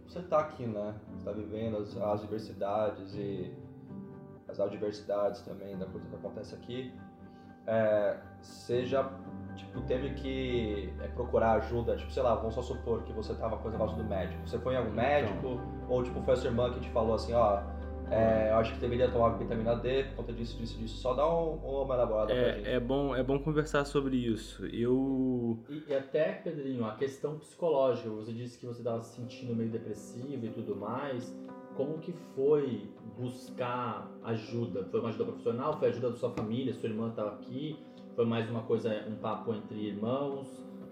você 0.06 0.22
tá 0.22 0.40
aqui, 0.40 0.66
né? 0.66 0.96
Você 1.12 1.24
tá 1.24 1.30
vivendo 1.30 1.76
as, 1.76 1.96
as 1.96 2.20
diversidades 2.20 3.14
e 3.14 3.52
as 4.48 4.58
adversidades 4.58 5.40
também 5.42 5.78
da 5.78 5.86
coisa 5.86 6.08
que 6.08 6.14
acontece 6.16 6.54
aqui. 6.54 6.92
É, 7.64 8.18
você 8.40 8.84
já 8.84 9.04
tipo 9.60 9.80
teve 9.82 10.10
que 10.10 10.92
é, 11.00 11.08
procurar 11.08 11.52
ajuda, 11.52 11.96
tipo 11.96 12.10
sei 12.10 12.22
lá, 12.22 12.34
vamos 12.34 12.54
só 12.54 12.62
supor 12.62 13.02
que 13.02 13.12
você 13.12 13.34
tava 13.34 13.56
com 13.56 13.68
esse 13.68 13.78
negócio 13.78 13.96
do 13.96 14.04
médico. 14.04 14.46
Você 14.48 14.58
foi 14.58 14.74
em 14.74 14.76
algum 14.78 14.90
Então. 14.90 15.02
médico 15.04 15.60
ou 15.88 16.02
tipo 16.02 16.20
foi 16.22 16.34
a 16.34 16.36
sua 16.36 16.50
irmã 16.50 16.70
que 16.72 16.80
te 16.80 16.88
falou 16.90 17.14
assim, 17.14 17.32
ó, 17.32 17.62
é, 18.10 18.50
eu 18.50 18.56
acho 18.56 18.74
que 18.74 18.80
deveria 18.80 19.08
tomar 19.08 19.30
vitamina 19.38 19.76
D 19.76 20.02
por 20.04 20.16
conta 20.16 20.32
disso, 20.32 20.58
disso, 20.58 20.76
disso. 20.78 20.96
Só 20.96 21.14
dá 21.14 21.24
um, 21.32 21.54
uma 21.82 21.94
elaborada 21.94 22.34
pra 22.34 22.52
gente. 22.54 22.68
É, 22.68 22.74
é, 22.74 22.80
bom, 22.80 23.14
é 23.14 23.22
bom 23.22 23.38
conversar 23.38 23.84
sobre 23.84 24.16
isso. 24.16 24.66
Eu. 24.66 25.58
E, 25.68 25.84
e 25.88 25.94
até, 25.94 26.32
Pedrinho, 26.32 26.84
a 26.84 26.96
questão 26.96 27.38
psicológica, 27.38 28.10
você 28.10 28.32
disse 28.32 28.58
que 28.58 28.66
você 28.66 28.80
estava 28.80 29.00
se 29.00 29.14
sentindo 29.14 29.54
meio 29.54 29.70
depressivo 29.70 30.44
e 30.44 30.50
tudo 30.50 30.74
mais. 30.74 31.32
Como 31.76 31.98
que 31.98 32.12
foi 32.34 32.90
buscar 33.16 34.10
ajuda? 34.24 34.84
Foi 34.90 34.98
uma 35.00 35.08
ajuda 35.10 35.24
profissional? 35.26 35.78
Foi 35.78 35.88
ajuda 35.88 36.10
da 36.10 36.16
sua 36.16 36.30
família? 36.32 36.74
Sua 36.74 36.88
irmã 36.88 37.10
estava 37.10 37.30
aqui? 37.34 37.78
Foi 38.20 38.26
mais 38.26 38.50
uma 38.50 38.60
coisa, 38.60 39.02
um 39.08 39.14
papo 39.14 39.54
entre 39.54 39.78
irmãos? 39.78 40.46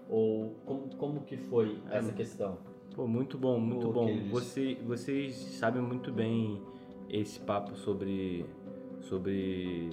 Ou 0.09 0.55
como, 0.65 0.95
como 0.95 1.21
que 1.21 1.37
foi 1.37 1.79
É, 1.91 1.97
essa 1.97 2.11
questão? 2.11 2.57
Pô, 2.95 3.05
muito 3.05 3.37
bom, 3.37 3.59
muito 3.59 3.87
O 3.87 3.93
bom. 3.93 4.07
Você, 4.31 4.79
vocês 4.83 5.35
sabem 5.35 5.79
muito 5.79 6.11
bem 6.11 6.59
esse 7.07 7.39
papo 7.39 7.75
sobre. 7.75 8.47
sobre 9.01 9.91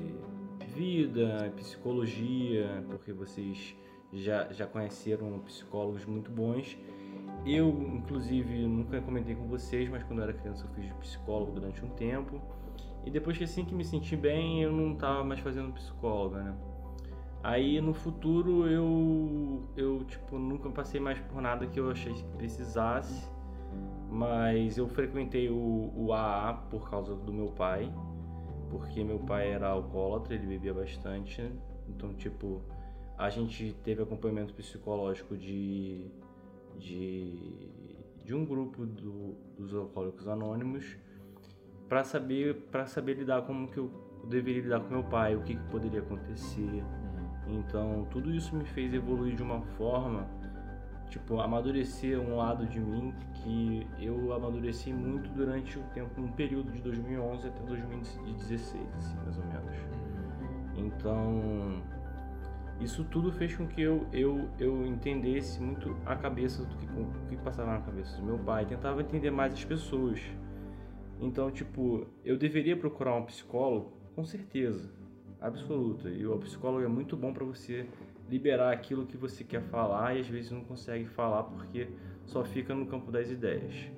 vida, 0.75 1.53
psicologia, 1.57 2.83
porque 2.89 3.13
vocês 3.13 3.77
já, 4.15 4.51
já 4.51 4.67
conheceram 4.67 5.39
psicólogos 5.41 6.07
muito 6.07 6.31
bons. 6.31 6.75
Eu, 7.45 7.69
inclusive, 7.69 8.67
nunca 8.67 8.99
comentei 9.03 9.35
com 9.35 9.47
vocês, 9.47 9.91
mas 9.91 10.03
quando 10.05 10.21
eu 10.21 10.23
era 10.23 10.33
criança 10.33 10.65
eu 10.65 10.71
fiz 10.71 10.91
psicólogo 10.95 11.53
durante 11.53 11.85
um 11.85 11.91
tempo. 11.91 12.41
E 13.05 13.11
depois 13.11 13.37
que 13.37 13.45
assim 13.45 13.63
que 13.63 13.75
me 13.75 13.85
senti 13.85 14.17
bem, 14.17 14.63
eu 14.63 14.73
não 14.73 14.95
estava 14.95 15.23
mais 15.23 15.41
fazendo 15.41 15.71
psicóloga, 15.75 16.43
né? 16.43 16.57
Aí 17.43 17.81
no 17.81 17.95
futuro 17.95 18.67
eu 18.69 19.63
eu 19.77 20.05
tipo 20.05 20.39
nunca 20.39 20.69
passei 20.71 21.01
mais 21.01 21.19
por 21.21 21.41
nada 21.41 21.67
que 21.67 21.79
eu 21.79 21.91
achei 21.91 22.13
que 22.13 22.25
precisasse, 22.37 23.29
mas 24.11 24.77
eu 24.79 24.89
frequentei 24.89 25.49
o, 25.49 25.93
o 25.95 26.13
AA 26.13 26.55
por 26.71 26.91
causa 26.91 27.15
do 27.15 27.33
meu 27.33 27.49
pai, 27.49 27.93
porque 28.71 29.05
meu 29.05 29.21
pai 29.21 29.53
era 29.53 29.69
alcoólatra, 29.69 30.35
ele 30.35 30.47
bebia 30.47 30.75
bastante, 30.75 31.49
então 31.89 32.15
tipo 32.15 32.63
a 33.17 33.31
gente 33.31 33.73
teve 33.85 34.03
acompanhamento 34.03 34.53
psicológico 34.55 35.37
de 35.37 36.11
de, 36.79 37.69
de 38.25 38.35
um 38.35 38.45
grupo 38.45 38.85
do, 38.85 39.35
dos 39.57 39.75
alcoólicos 39.75 40.29
anônimos 40.29 40.97
para 41.89 42.05
saber 42.05 42.55
para 42.71 42.87
saber 42.87 43.15
lidar 43.15 43.43
como 43.43 43.69
que 43.69 43.79
eu 43.79 43.91
deveria 44.29 44.63
lidar 44.63 44.81
com 44.81 44.95
meu 44.95 45.05
pai, 45.05 45.37
o 45.37 45.43
que, 45.43 45.55
que 45.55 45.65
poderia 45.71 46.01
acontecer. 46.01 46.83
Então 47.49 48.07
tudo 48.11 48.33
isso 48.33 48.55
me 48.55 48.65
fez 48.65 48.93
evoluir 48.93 49.37
de 49.37 49.43
uma 49.43 49.61
forma, 49.61 50.27
tipo 51.09 51.41
amadurecer 51.41 52.19
um 52.21 52.37
lado 52.37 52.67
de 52.67 52.81
mim 52.81 53.15
que 53.35 53.87
eu 53.99 54.33
amadureci 54.33 54.93
muito 54.93 55.31
durante 55.31 55.79
o 55.79 55.83
tempo, 55.95 56.21
um 56.21 56.33
período 56.33 56.73
de 56.73 56.83
2011 56.83 57.47
até 57.47 57.61
2016, 57.63 58.83
assim, 58.97 59.17
mais 59.25 59.39
ou 59.39 59.45
menos. 59.45 59.77
Então 60.77 61.83
isso 62.81 63.05
tudo 63.05 63.33
fez 63.33 63.57
com 63.57 63.67
que 63.67 63.81
eu, 63.81 64.07
eu, 64.13 64.51
eu 64.59 64.87
entendesse 64.87 65.61
muito 65.63 65.97
a 66.05 66.15
cabeça 66.15 66.63
do 66.63 66.77
que, 66.77 66.87
o 66.87 67.27
que 67.29 67.37
passava 67.37 67.73
na 67.73 67.81
cabeça 67.81 68.17
do 68.19 68.23
meu 68.23 68.39
pai, 68.39 68.67
tentava 68.67 69.01
entender 69.01 69.31
mais 69.31 69.53
as 69.55 69.65
pessoas. 69.65 70.21
Então, 71.19 71.51
tipo, 71.51 72.07
eu 72.23 72.37
deveria 72.37 72.77
procurar 72.77 73.15
um 73.15 73.25
psicólogo, 73.25 73.93
com 74.15 74.25
certeza, 74.25 74.91
absoluta. 75.41 76.09
E 76.09 76.27
o 76.27 76.39
psicólogo 76.39 76.85
é 76.85 76.89
muito 76.89 77.17
bom 77.17 77.33
para 77.33 77.45
você 77.45 77.87
liberar 78.29 78.73
aquilo 78.73 79.07
que 79.07 79.17
você 79.17 79.45
quer 79.45 79.63
falar 79.63 80.17
e 80.17 80.21
às 80.21 80.29
vezes 80.29 80.51
não 80.51 80.63
consegue 80.65 81.07
falar 81.07 81.45
porque 81.45 81.89
só 82.25 82.45
fica 82.45 82.75
no 82.75 82.87
campo 82.87 83.11
das 83.11 83.31
ideias. 83.31 83.89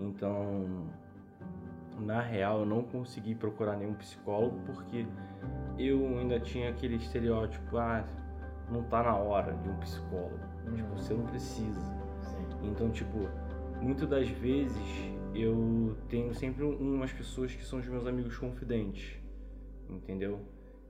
Então, 0.00 0.88
na 2.00 2.20
real, 2.20 2.60
eu 2.60 2.66
não 2.66 2.82
consegui 2.82 3.34
procurar 3.34 3.76
nenhum 3.76 3.94
psicólogo 3.94 4.58
porque 4.66 5.06
eu 5.78 6.18
ainda 6.18 6.40
tinha 6.40 6.70
aquele 6.70 6.96
estereótipo, 6.96 7.76
ah, 7.76 8.04
não 8.70 8.82
tá 8.84 9.02
na 9.02 9.16
hora 9.16 9.52
de 9.54 9.68
um 9.68 9.76
psicólogo. 9.76 10.40
Uhum. 10.66 10.74
Tipo, 10.74 10.94
você 10.94 11.14
não 11.14 11.26
precisa. 11.26 11.80
Sim. 12.22 12.68
Então, 12.70 12.90
tipo, 12.90 13.28
muitas 13.80 14.08
das 14.08 14.28
vezes 14.28 15.12
eu 15.34 15.96
tenho 16.08 16.34
sempre 16.34 16.64
umas 16.64 17.12
pessoas 17.12 17.54
que 17.54 17.64
são 17.64 17.78
os 17.78 17.86
meus 17.86 18.06
amigos 18.06 18.36
confidentes, 18.36 19.16
entendeu? 19.88 20.40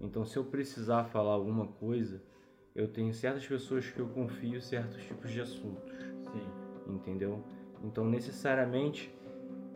Então, 0.01 0.25
se 0.25 0.37
eu 0.37 0.45
precisar 0.45 1.05
falar 1.05 1.33
alguma 1.33 1.67
coisa, 1.67 2.23
eu 2.75 2.89
tenho 2.89 3.13
certas 3.15 3.47
pessoas 3.47 3.89
que 3.89 3.99
eu 3.99 4.09
confio 4.09 4.61
certos 4.61 5.03
tipos 5.05 5.31
de 5.31 5.41
assuntos, 5.41 5.95
Sim. 6.33 6.95
entendeu? 6.95 7.43
Então, 7.83 8.05
necessariamente 8.05 9.15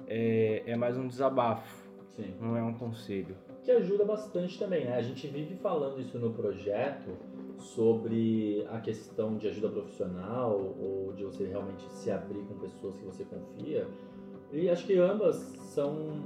é, 0.06 0.62
é 0.66 0.76
mais 0.76 0.96
um 0.96 1.06
desabafo, 1.06 1.88
Sim. 2.16 2.34
não 2.40 2.56
é 2.56 2.62
um 2.62 2.74
conselho 2.74 3.36
que 3.68 3.72
ajuda 3.72 4.02
bastante 4.02 4.58
também, 4.58 4.86
né? 4.86 4.96
A 4.96 5.02
gente 5.02 5.26
vive 5.26 5.54
falando 5.56 6.00
isso 6.00 6.18
no 6.18 6.32
projeto 6.32 7.10
sobre 7.58 8.66
a 8.70 8.80
questão 8.80 9.36
de 9.36 9.46
ajuda 9.46 9.68
profissional 9.68 10.74
ou 10.80 11.12
de 11.12 11.22
você 11.22 11.44
realmente 11.44 11.84
se 11.90 12.10
abrir 12.10 12.40
com 12.44 12.54
pessoas 12.54 12.96
que 12.96 13.04
você 13.04 13.24
confia. 13.24 13.86
E 14.50 14.70
acho 14.70 14.86
que 14.86 14.96
ambas 14.96 15.36
são 15.74 16.22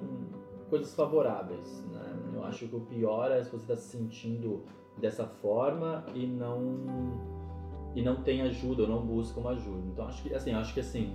coisas 0.70 0.94
favoráveis, 0.94 1.85
né? 1.90 2.12
Eu 2.32 2.44
acho 2.44 2.66
que 2.68 2.76
o 2.76 2.80
pior 2.80 3.30
é 3.30 3.42
se 3.42 3.50
você 3.50 3.72
está 3.72 3.76
se 3.76 3.96
sentindo 3.96 4.62
dessa 4.98 5.26
forma 5.26 6.04
e 6.14 6.26
não 6.26 7.42
e 7.94 8.02
não 8.02 8.22
tem 8.22 8.40
ajuda 8.42 8.82
ou 8.82 8.88
não 8.88 9.06
busca 9.06 9.38
uma 9.38 9.50
ajuda. 9.50 9.86
Então 9.92 10.06
acho 10.06 10.22
que 10.22 10.34
assim, 10.34 10.52
acho 10.52 10.72
que 10.72 10.80
assim, 10.80 11.14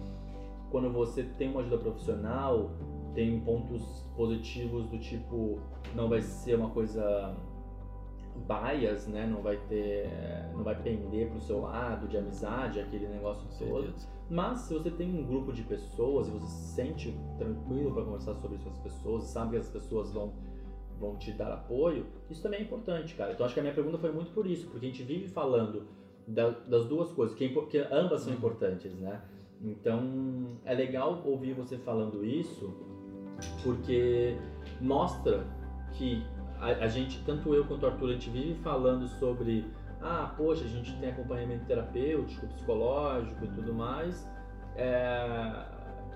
quando 0.69 0.91
você 0.91 1.23
tem 1.23 1.49
uma 1.49 1.61
ajuda 1.61 1.77
profissional, 1.77 2.71
tem 3.15 3.39
pontos 3.39 4.05
positivos 4.15 4.87
do 4.87 4.99
tipo 4.99 5.59
não 5.95 6.07
vai 6.07 6.21
ser 6.21 6.55
uma 6.55 6.69
coisa 6.69 7.35
bias, 8.45 9.07
né? 9.07 9.25
Não 9.25 9.41
vai 9.41 9.57
ter, 9.67 10.09
não 10.53 10.63
vai 10.63 10.75
pender 10.75 11.29
pro 11.29 11.41
seu 11.41 11.61
lado 11.61 12.07
de 12.07 12.17
amizade, 12.17 12.79
aquele 12.79 13.07
negócio 13.07 13.47
todo. 13.57 13.93
Mas 14.29 14.59
se 14.59 14.73
você 14.73 14.91
tem 14.91 15.09
um 15.09 15.25
grupo 15.25 15.53
de 15.53 15.63
pessoas 15.63 16.27
e 16.27 16.31
você 16.31 16.47
se 16.47 16.75
sente 16.75 17.17
tranquilo 17.37 17.93
para 17.93 18.03
conversar 18.03 18.35
sobre 18.35 18.57
essas 18.57 18.77
pessoas, 18.79 19.23
sabe 19.23 19.51
que 19.51 19.57
as 19.57 19.69
pessoas 19.69 20.11
vão 20.11 20.33
vão 20.99 21.15
te 21.17 21.31
dar 21.31 21.51
apoio, 21.51 22.05
isso 22.29 22.41
também 22.41 22.59
é 22.59 22.63
importante, 22.63 23.15
cara. 23.15 23.33
Então 23.33 23.45
acho 23.45 23.53
que 23.53 23.59
a 23.59 23.63
minha 23.63 23.75
pergunta 23.75 23.97
foi 23.97 24.11
muito 24.11 24.31
por 24.31 24.45
isso, 24.45 24.67
porque 24.67 24.85
a 24.85 24.89
gente 24.89 25.03
vive 25.03 25.27
falando 25.27 25.87
da, 26.27 26.49
das 26.49 26.85
duas 26.85 27.11
coisas, 27.11 27.35
que, 27.35 27.49
que 27.67 27.77
ambas 27.77 28.21
são 28.21 28.33
importantes, 28.33 28.93
né? 28.95 29.21
Então 29.61 30.57
é 30.65 30.73
legal 30.73 31.21
ouvir 31.25 31.53
você 31.53 31.77
falando 31.77 32.23
isso 32.25 32.73
porque 33.63 34.35
mostra 34.81 35.45
que 35.93 36.23
a, 36.59 36.85
a, 36.85 36.87
gente, 36.87 37.23
tanto 37.25 37.53
eu 37.53 37.65
quanto 37.65 37.83
o 37.83 37.87
Arthur, 37.87 38.09
a 38.09 38.13
gente 38.13 38.29
vive 38.29 38.55
falando 38.61 39.07
sobre, 39.07 39.65
ah, 40.01 40.33
poxa, 40.35 40.63
a 40.63 40.67
gente 40.67 40.95
tem 40.97 41.09
acompanhamento 41.09 41.65
terapêutico, 41.65 42.47
psicológico 42.47 43.45
e 43.45 43.47
tudo 43.49 43.73
mais, 43.73 44.27
é, 44.75 45.65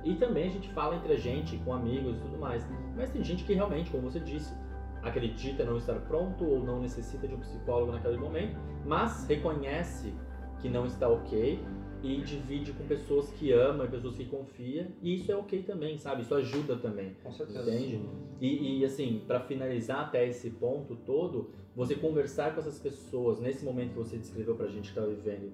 e 0.03 0.15
também 0.15 0.47
a 0.47 0.51
gente 0.51 0.69
fala 0.69 0.95
entre 0.95 1.13
a 1.13 1.17
gente, 1.17 1.57
com 1.59 1.73
amigos 1.73 2.17
e 2.17 2.19
tudo 2.19 2.37
mais, 2.39 2.67
mas 2.95 3.11
tem 3.11 3.23
gente 3.23 3.43
que 3.43 3.53
realmente, 3.53 3.91
como 3.91 4.09
você 4.09 4.19
disse, 4.19 4.53
acredita 5.03 5.63
não 5.63 5.77
estar 5.77 5.99
pronto 6.01 6.45
ou 6.45 6.63
não 6.63 6.81
necessita 6.81 7.27
de 7.27 7.35
um 7.35 7.39
psicólogo 7.39 7.91
naquele 7.91 8.17
momento, 8.17 8.57
mas 8.85 9.25
reconhece 9.27 10.13
que 10.59 10.69
não 10.69 10.85
está 10.85 11.07
ok 11.07 11.59
e 12.03 12.21
divide 12.21 12.73
com 12.73 12.85
pessoas 12.85 13.31
que 13.31 13.51
ama 13.51 13.85
e 13.85 13.87
pessoas 13.87 14.15
que 14.15 14.25
confia 14.25 14.87
e 15.01 15.15
isso 15.15 15.31
é 15.31 15.35
ok 15.35 15.61
também 15.63 15.97
sabe? 15.97 16.21
Isso 16.21 16.33
ajuda 16.33 16.75
também 16.77 17.15
com 17.23 17.31
certeza. 17.31 17.69
entende? 17.69 18.01
E, 18.39 18.79
e 18.79 18.85
assim 18.85 19.23
para 19.27 19.39
finalizar 19.41 19.99
até 20.01 20.27
esse 20.27 20.49
ponto 20.49 20.95
todo 20.95 21.51
você 21.75 21.95
conversar 21.95 22.53
com 22.53 22.59
essas 22.59 22.79
pessoas 22.79 23.39
nesse 23.39 23.63
momento 23.63 23.89
que 23.89 23.97
você 23.97 24.17
descreveu 24.17 24.55
pra 24.55 24.67
gente 24.67 24.89
que 24.89 24.95
tá 24.95 25.05
vivendo 25.05 25.51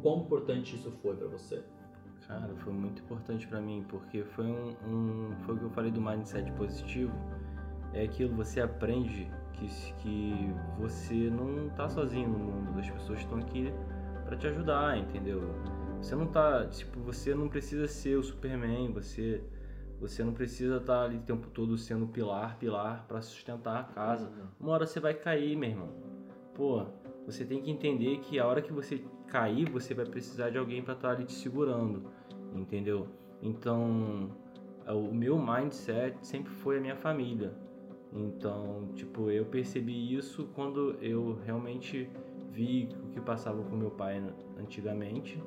quão 0.00 0.20
importante 0.20 0.76
isso 0.76 0.90
foi 1.02 1.14
para 1.16 1.26
você? 1.26 1.62
Cara 2.26 2.54
foi 2.58 2.72
muito 2.72 3.02
importante 3.02 3.48
para 3.48 3.60
mim 3.60 3.84
porque 3.88 4.22
foi 4.22 4.46
um, 4.46 4.68
um, 4.86 5.32
foi 5.44 5.56
o 5.56 5.58
que 5.58 5.64
eu 5.64 5.70
falei 5.70 5.90
do 5.90 6.00
mindset 6.00 6.52
positivo 6.52 7.12
é 7.92 8.04
aquilo 8.04 8.34
você 8.34 8.60
aprende 8.60 9.30
que 9.52 9.68
que 9.98 10.52
você 10.78 11.14
não 11.30 11.68
tá 11.70 11.88
sozinho 11.88 12.28
no 12.28 12.38
mundo 12.38 12.78
as 12.78 12.88
pessoas 12.90 13.20
estão 13.20 13.38
aqui 13.38 13.72
para 14.24 14.36
te 14.36 14.46
ajudar, 14.46 14.96
entendeu? 14.96 15.42
Você 16.00 16.14
não 16.14 16.26
tá, 16.26 16.66
tipo, 16.66 16.98
você 17.00 17.34
não 17.34 17.48
precisa 17.48 17.86
ser 17.86 18.16
o 18.16 18.22
Superman, 18.22 18.92
você 18.92 19.42
você 20.00 20.24
não 20.24 20.32
precisa 20.32 20.76
estar 20.76 21.00
tá 21.00 21.04
ali 21.04 21.18
o 21.18 21.20
tempo 21.20 21.48
todo 21.48 21.76
sendo 21.76 22.06
pilar, 22.06 22.56
pilar 22.56 23.04
para 23.06 23.20
sustentar 23.20 23.80
a 23.80 23.84
casa. 23.84 24.28
Uhum. 24.28 24.46
Uma 24.58 24.72
hora 24.72 24.86
você 24.86 24.98
vai 24.98 25.12
cair, 25.12 25.56
meu 25.56 25.68
irmão. 25.68 25.90
Pô, 26.54 26.86
você 27.26 27.44
tem 27.44 27.60
que 27.60 27.70
entender 27.70 28.18
que 28.20 28.38
a 28.38 28.46
hora 28.46 28.62
que 28.62 28.72
você 28.72 29.04
cair, 29.26 29.68
você 29.68 29.92
vai 29.92 30.06
precisar 30.06 30.48
de 30.48 30.56
alguém 30.56 30.82
para 30.82 30.94
estar 30.94 31.08
tá 31.08 31.14
ali 31.14 31.26
te 31.26 31.34
segurando, 31.34 32.10
entendeu? 32.54 33.08
Então, 33.42 34.30
é, 34.86 34.92
o 34.92 35.12
meu 35.12 35.38
mindset 35.38 36.16
sempre 36.26 36.50
foi 36.50 36.78
a 36.78 36.80
minha 36.80 36.96
família. 36.96 37.52
Então, 38.12 38.88
tipo, 38.94 39.30
eu 39.30 39.44
percebi 39.44 40.14
isso 40.14 40.48
quando 40.54 40.96
eu 41.00 41.38
realmente 41.44 42.10
vi 42.50 42.88
o 43.04 43.08
que 43.08 43.20
passava 43.20 43.62
com 43.62 43.76
meu 43.76 43.90
pai 43.90 44.20
antigamente 44.58 45.40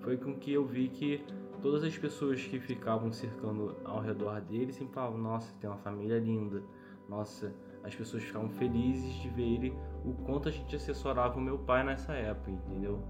foi 0.00 0.16
com 0.16 0.34
que 0.34 0.52
eu 0.52 0.64
vi 0.64 0.88
que 0.88 1.24
todas 1.60 1.82
as 1.84 1.96
pessoas 1.96 2.42
que 2.42 2.58
ficavam 2.58 3.12
cercando 3.12 3.76
ao 3.84 4.00
redor 4.00 4.40
dele 4.40 4.72
sempre 4.72 4.94
falavam: 4.94 5.18
Nossa, 5.18 5.52
tem 5.60 5.68
uma 5.68 5.78
família 5.78 6.18
linda. 6.18 6.62
Nossa, 7.08 7.54
as 7.82 7.94
pessoas 7.94 8.22
ficavam 8.22 8.50
felizes 8.50 9.14
de 9.14 9.28
ver 9.30 9.42
ele, 9.42 9.78
o 10.04 10.12
quanto 10.24 10.48
a 10.48 10.52
gente 10.52 10.74
assessorava 10.76 11.38
o 11.38 11.40
meu 11.40 11.58
pai 11.58 11.84
nessa 11.84 12.12
época, 12.12 12.50
entendeu? 12.50 13.02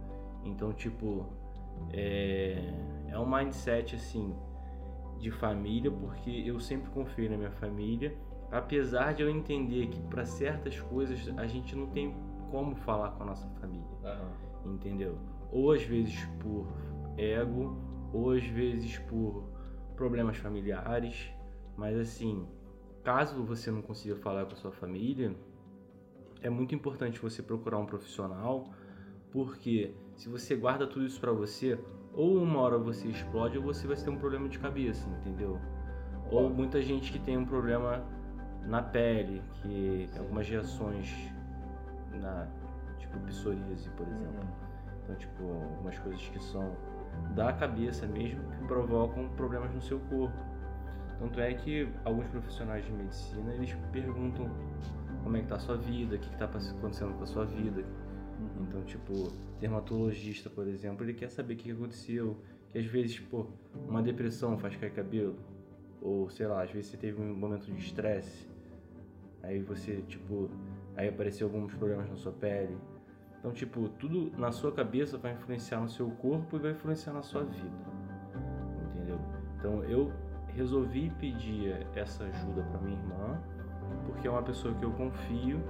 Então, 0.45 0.73
tipo, 0.73 1.27
é, 1.93 2.73
é 3.09 3.19
um 3.19 3.29
mindset 3.29 3.97
assim 3.97 4.35
de 5.19 5.33
família, 5.33 5.91
porque 5.91 6.31
eu 6.31 6.61
sempre 6.61 6.91
confio 6.91 7.29
na 7.29 7.37
minha 7.37 7.51
família, 7.51 8.17
apesar 8.51 9.15
de 9.15 9.23
eu 9.23 9.29
entender 9.31 9.89
que 9.89 10.01
para 10.03 10.25
certas 10.25 10.81
coisas 10.81 11.29
a 11.37 11.47
gente 11.47 11.75
não 11.77 11.87
tem 11.89 12.15
como 12.51 12.75
falar 12.77 13.11
com 13.13 13.23
a 13.23 13.27
nossa 13.27 13.49
família, 13.61 13.87
uhum. 14.65 14.75
entendeu? 14.75 15.19
ou 15.51 15.73
às 15.73 15.83
vezes 15.83 16.25
por 16.41 16.67
ego, 17.17 17.77
ou 18.13 18.33
às 18.33 18.45
vezes 18.45 18.99
por 18.99 19.45
problemas 19.97 20.37
familiares, 20.37 21.31
mas 21.77 21.99
assim, 21.99 22.47
caso 23.03 23.43
você 23.43 23.71
não 23.71 23.83
consiga 23.83 24.17
falar 24.17 24.45
com 24.47 24.53
a 24.53 24.57
sua 24.57 24.73
família, 24.73 25.35
é 26.41 26.49
muito 26.49 26.75
importante 26.75 27.19
você 27.19 27.43
procurar 27.43 27.79
um 27.79 27.87
profissional, 27.87 28.69
porque 29.31 29.95
se 30.17 30.29
você 30.29 30.55
guarda 30.55 30.87
tudo 30.87 31.05
isso 31.05 31.21
para 31.21 31.33
você, 31.33 31.79
ou 32.13 32.41
uma 32.43 32.61
hora 32.61 32.79
você 32.79 33.09
explode 33.09 33.59
ou 33.59 33.65
você 33.65 33.87
vai 33.87 33.97
ter 33.97 34.11
um 34.11 34.17
problema 34.17 34.49
de 34.49 34.59
cabeça, 34.59 35.09
entendeu? 35.09 35.59
Ou 36.31 36.49
muita 36.49 36.81
gente 36.83 37.13
que 37.13 37.19
tem 37.19 37.37
um 37.37 37.45
problema 37.45 38.05
na 38.69 38.83
pele, 38.83 39.43
que 39.55 40.09
tem 40.13 40.21
algumas 40.21 40.49
reações 40.49 41.13
na 42.21 42.47
tipo 42.99 43.19
psoríase, 43.21 43.89
por 43.91 44.07
exemplo. 44.07 44.47
Então, 45.03 45.17
tipo, 45.17 45.43
algumas 45.43 45.99
coisas 45.99 46.21
que 46.29 46.43
são 46.43 46.77
da 47.35 47.53
cabeça 47.53 48.07
mesmo 48.07 48.43
que 48.53 48.65
provocam 48.67 49.29
problemas 49.31 49.73
no 49.75 49.81
seu 49.81 49.99
corpo. 50.01 50.37
Tanto 51.19 51.41
é 51.41 51.53
que 51.55 51.89
alguns 52.05 52.29
profissionais 52.29 52.85
de 52.85 52.93
medicina, 52.93 53.53
eles 53.55 53.75
perguntam 53.91 54.49
como 55.25 55.37
é 55.37 55.41
que 55.41 55.49
tá 55.49 55.57
a 55.57 55.59
sua 55.59 55.77
vida, 55.77 56.17
o 56.17 56.19
que, 56.19 56.29
que 56.29 56.37
tá 56.37 56.45
acontecendo 56.45 57.17
com 57.17 57.25
a 57.25 57.27
sua 57.27 57.45
vida. 57.45 57.81
Uhum. 57.81 58.65
Então, 58.69 58.83
tipo, 58.85 59.33
dermatologista, 59.59 60.49
por 60.49 60.69
exemplo, 60.69 61.05
ele 61.05 61.15
quer 61.15 61.31
saber 61.31 61.55
o 61.55 61.57
que 61.57 61.73
aconteceu. 61.73 62.37
Que 62.69 62.79
às 62.79 62.85
vezes, 62.85 63.15
tipo, 63.15 63.51
uma 63.89 64.03
depressão 64.03 64.59
faz 64.59 64.77
cair 64.77 64.93
cabelo. 64.93 65.37
Ou, 66.01 66.29
sei 66.31 66.47
lá, 66.47 66.63
às 66.63 66.71
vezes 66.71 66.91
você 66.91 66.97
teve 66.97 67.21
um 67.21 67.35
momento 67.35 67.65
de 67.65 67.79
estresse. 67.79 68.47
Aí 69.43 69.61
você, 69.61 70.03
tipo, 70.03 70.51
aí 70.97 71.09
apareceu 71.09 71.47
alguns 71.47 71.73
problemas 71.75 72.09
na 72.09 72.17
sua 72.17 72.33
pele. 72.33 72.77
Então, 73.39 73.53
tipo, 73.53 73.89
tudo 73.91 74.33
na 74.37 74.51
sua 74.51 74.73
cabeça 74.73 75.17
vai 75.17 75.33
influenciar 75.33 75.81
no 75.81 75.89
seu 75.89 76.11
corpo 76.11 76.57
e 76.57 76.59
vai 76.59 76.73
influenciar 76.73 77.13
na 77.13 77.23
sua 77.23 77.45
vida. 77.45 77.77
Entendeu? 78.95 79.21
Então, 79.57 79.85
eu 79.85 80.13
resolvi 80.49 81.11
pedir 81.21 81.87
essa 81.95 82.25
ajuda 82.25 82.63
para 82.65 82.81
minha 82.81 82.99
irmã, 82.99 83.41
porque 84.07 84.27
é 84.27 84.31
uma 84.31 84.43
pessoa 84.43 84.75
que 84.75 84.85
eu 84.85 84.91
confio 84.93 85.61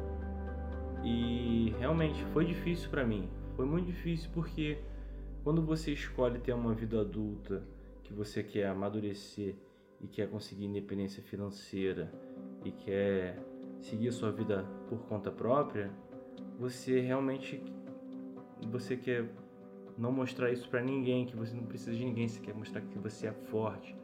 e 1.05 1.75
realmente 1.79 2.25
foi 2.27 2.45
difícil 2.47 2.89
para 2.91 3.05
mim. 3.05 3.29
Foi 3.55 3.67
muito 3.67 3.87
difícil 3.87 4.31
porque 4.33 4.79
quando 5.45 5.63
você 5.63 5.93
escolhe 5.93 6.39
ter 6.39 6.53
uma 6.53 6.75
vida 6.75 7.01
adulta, 7.01 7.63
que 8.03 8.13
você 8.13 8.43
quer 8.43 8.69
amadurecer 8.69 9.55
e 10.01 10.07
quer 10.07 10.29
conseguir 10.31 10.65
independência 10.65 11.23
financeira 11.23 12.11
e 12.65 12.71
quer 12.71 13.39
seguir 13.81 14.13
sua 14.13 14.31
vida 14.31 14.65
por 14.89 14.99
conta 15.01 15.31
própria, 15.31 15.91
você 16.59 17.01
realmente 17.01 17.63
você 18.71 18.97
quer 18.97 19.31
não 19.97 20.13
mostrar 20.13 20.51
isso 20.51 20.69
para 20.69 20.83
ninguém, 20.83 21.27
que 21.27 21.37
você 21.37 21.55
não 21.55 21.65
precisa 21.65 21.97
de 21.97 22.05
ninguém, 22.05 22.29
você 22.29 22.41
quer 22.41 22.55
mostrar 22.55 22.81
que 22.81 22.99
você 22.99 23.27
é 23.27 23.33
forte, 23.33 23.97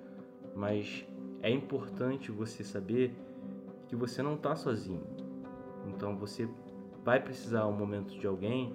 mas 0.54 1.06
é 1.42 1.50
importante 1.50 2.30
você 2.30 2.64
saber 2.64 3.14
que 3.86 3.94
você 3.94 4.22
não 4.22 4.34
está 4.34 4.56
sozinho. 4.56 5.02
Então 5.86 6.16
você 6.16 6.48
vai 7.04 7.20
precisar 7.20 7.66
um 7.66 7.76
momento 7.76 8.18
de 8.18 8.26
alguém 8.26 8.74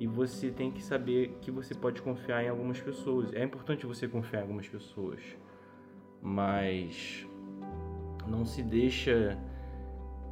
e 0.00 0.06
você 0.06 0.50
tem 0.50 0.70
que 0.70 0.82
saber 0.82 1.36
que 1.40 1.50
você 1.50 1.74
pode 1.74 2.00
confiar 2.00 2.42
em 2.42 2.48
algumas 2.48 2.80
pessoas. 2.80 3.32
É 3.34 3.44
importante 3.44 3.86
você 3.86 4.08
confiar 4.08 4.40
em 4.40 4.42
algumas 4.42 4.68
pessoas, 4.68 5.20
mas 6.22 7.26
não 8.26 8.44
se 8.44 8.62
deixa 8.62 9.38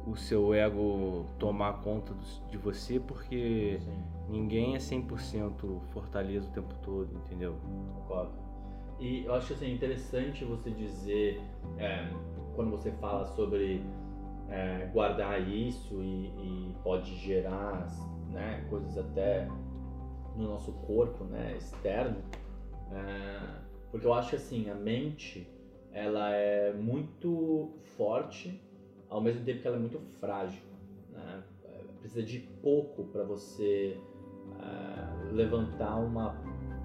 o 0.07 0.15
seu 0.15 0.53
ego 0.53 1.25
tomar 1.37 1.81
conta 1.81 2.13
de 2.49 2.57
você 2.57 2.99
porque 2.99 3.77
Sim. 3.81 4.03
ninguém 4.29 4.75
é 4.75 4.77
100% 4.77 5.81
fortaleza 5.91 6.47
o 6.47 6.53
tempo 6.53 6.73
todo, 6.81 7.13
entendeu? 7.13 7.57
Concordo. 7.95 8.31
E 8.99 9.25
eu 9.25 9.35
acho 9.35 9.53
assim, 9.53 9.71
interessante 9.71 10.45
você 10.45 10.71
dizer, 10.71 11.41
é, 11.77 12.09
quando 12.55 12.71
você 12.71 12.91
fala 12.93 13.27
sobre 13.27 13.83
é, 14.49 14.89
guardar 14.93 15.41
isso 15.47 16.01
e, 16.01 16.27
e, 16.27 16.75
pode 16.83 17.13
gerar 17.17 17.87
né, 18.31 18.65
coisas 18.69 18.97
até 18.97 19.47
no 20.35 20.47
nosso 20.47 20.71
corpo 20.71 21.25
né, 21.25 21.55
externo, 21.57 22.23
é, 22.91 23.39
porque 23.91 24.07
eu 24.07 24.13
acho 24.13 24.31
que 24.31 24.35
assim, 24.37 24.69
a 24.69 24.75
mente 24.75 25.47
ela 25.91 26.31
é 26.31 26.73
muito 26.73 27.73
forte 27.97 28.59
ao 29.09 29.21
mesmo 29.21 29.43
tempo 29.43 29.61
que 29.61 29.67
ela 29.67 29.77
é 29.77 29.79
muito 29.79 29.99
frágil. 30.19 30.61
Né? 31.11 31.43
Precisa 31.99 32.23
de 32.23 32.39
pouco 32.61 33.05
para 33.05 33.23
você 33.23 33.99
é, 34.61 35.33
levantar 35.33 35.97
uma 35.97 36.35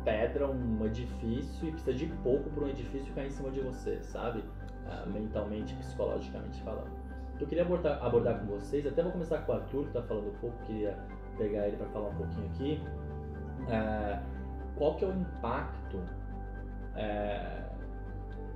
pedra, 0.05 0.49
um 0.49 0.85
edifício, 0.85 1.69
e 1.69 1.71
precisa 1.71 1.95
de 1.95 2.07
pouco 2.23 2.51
para 2.51 2.65
um 2.65 2.69
edifício 2.69 3.13
cair 3.15 3.29
em 3.29 3.31
cima 3.31 3.51
de 3.51 3.61
você, 3.61 4.03
sabe? 4.03 4.41
Uh, 4.41 5.09
mentalmente, 5.11 5.75
psicologicamente 5.77 6.61
falando. 6.63 6.91
Eu 7.41 7.47
queria 7.47 7.63
abordar, 7.65 8.05
abordar 8.05 8.41
com 8.41 8.47
vocês, 8.47 8.87
até 8.87 9.03
vou 9.03 9.13
começar 9.13 9.39
com 9.39 9.53
o 9.53 9.55
Arthur, 9.55 9.83
que 9.83 9.89
está 9.89 10.03
falando 10.03 10.29
um 10.29 10.39
pouco, 10.39 10.57
queria 10.65 10.99
pegar 11.39 11.69
ele 11.69 11.77
para 11.77 11.87
falar 11.89 12.09
um 12.09 12.15
pouquinho 12.17 12.47
aqui. 12.47 12.83
Uh, 13.63 14.23
qual 14.77 14.97
que 14.97 15.05
é 15.05 15.09
o 15.09 15.13
impacto 15.13 15.97
uh, 15.97 17.62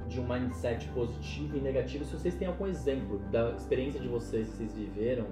de 0.08 0.20
um 0.20 0.28
mindset 0.28 0.88
positivo 0.88 1.56
e 1.56 1.60
negativo? 1.60 2.04
Se 2.04 2.12
vocês 2.12 2.34
têm 2.34 2.48
algum 2.48 2.66
exemplo 2.66 3.18
da 3.30 3.52
experiência 3.52 4.00
de 4.00 4.08
vocês 4.08 4.48
que 4.50 4.56
vocês 4.56 4.74
viveram, 4.74 5.26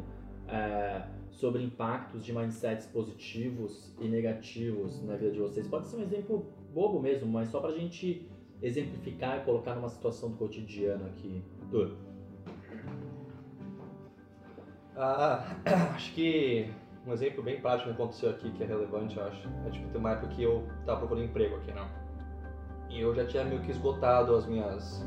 sobre 1.31 1.63
impactos 1.63 2.25
de 2.25 2.33
mindsets 2.33 2.87
positivos 2.87 3.95
e 4.01 4.07
negativos 4.09 5.03
na 5.03 5.17
vida 5.17 5.33
de 5.33 5.41
vocês. 5.41 5.67
Pode 5.67 5.89
ser 5.89 5.97
um 5.97 6.03
exemplo 6.03 6.47
bobo 6.73 7.01
mesmo, 7.01 7.27
mas 7.27 7.49
só 7.49 7.61
para 7.61 7.71
a 7.71 7.77
gente 7.77 8.29
exemplificar 8.63 9.39
e 9.39 9.45
colocar 9.45 9.75
numa 9.75 9.89
situação 9.89 10.31
do 10.31 10.37
cotidiano 10.37 11.07
aqui. 11.07 11.43
Arthur. 11.63 11.97
Ah, 14.97 15.57
acho 15.95 16.15
que 16.15 16.71
um 17.07 17.13
exemplo 17.13 17.43
bem 17.43 17.61
prático 17.61 17.89
que 17.89 17.95
aconteceu 17.95 18.31
aqui 18.31 18.51
que 18.53 18.63
é 18.63 18.67
relevante, 18.67 19.17
eu 19.17 19.25
acho. 19.25 19.49
É 19.67 19.71
tipo, 19.71 19.89
tem 19.89 20.01
uma 20.01 20.13
época 20.13 20.29
que 20.29 20.43
eu 20.43 20.67
tava 20.87 21.01
procurando 21.01 21.25
emprego 21.25 21.57
aqui, 21.57 21.73
não? 21.73 21.89
E 22.95 23.01
eu 23.01 23.13
já 23.13 23.27
tinha 23.27 23.45
meio 23.45 23.61
que 23.61 23.73
esgotado 23.73 24.37
as 24.37 24.47
minhas, 24.47 25.05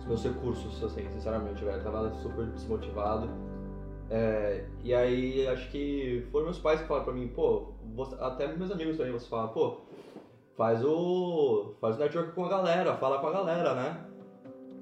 os 0.00 0.06
meus 0.06 0.24
recursos, 0.24 0.82
assim, 0.82 1.08
sinceramente, 1.12 1.64
velho. 1.64 1.78
Eu 1.78 1.84
tava 1.84 2.12
super 2.14 2.46
desmotivado. 2.46 3.30
É, 4.10 4.64
e 4.82 4.92
aí 4.92 5.46
acho 5.46 5.70
que 5.70 6.26
foram 6.32 6.46
meus 6.46 6.58
pais 6.58 6.80
que 6.80 6.88
falaram 6.88 7.04
pra 7.04 7.14
mim, 7.14 7.28
pô, 7.28 7.68
você, 7.94 8.16
até 8.18 8.48
meus 8.48 8.72
amigos 8.72 8.96
também, 8.96 9.12
você 9.12 9.28
fala, 9.28 9.48
pô, 9.48 9.76
faz 10.56 10.84
o. 10.84 11.74
faz 11.80 11.96
o 11.96 12.00
network 12.00 12.32
com 12.32 12.44
a 12.44 12.48
galera, 12.48 12.96
fala 12.96 13.20
com 13.20 13.28
a 13.28 13.32
galera, 13.32 13.74
né? 13.74 14.04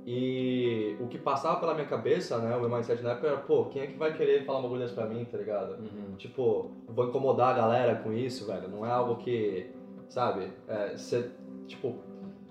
E 0.06 0.96
o 0.98 1.06
que 1.08 1.18
passava 1.18 1.60
pela 1.60 1.74
minha 1.74 1.86
cabeça, 1.86 2.38
né, 2.38 2.56
o 2.56 2.60
meu 2.60 2.70
mindset 2.70 3.02
na 3.02 3.10
época 3.10 3.26
era, 3.26 3.36
pô, 3.36 3.66
quem 3.66 3.82
é 3.82 3.86
que 3.86 3.98
vai 3.98 4.16
querer 4.16 4.46
falar 4.46 4.60
uma 4.60 4.68
coisa 4.70 4.92
pra 4.94 5.06
mim, 5.06 5.26
tá 5.26 5.36
ligado? 5.36 5.74
Uhum. 5.74 6.16
Tipo, 6.16 6.70
vou 6.88 7.08
incomodar 7.08 7.50
a 7.50 7.58
galera 7.58 7.96
com 7.96 8.10
isso, 8.10 8.46
velho. 8.46 8.66
Não 8.66 8.84
é 8.86 8.90
algo 8.90 9.16
que, 9.16 9.70
sabe, 10.08 10.50
é, 10.66 10.96
cê, 10.96 11.30
tipo, 11.66 11.96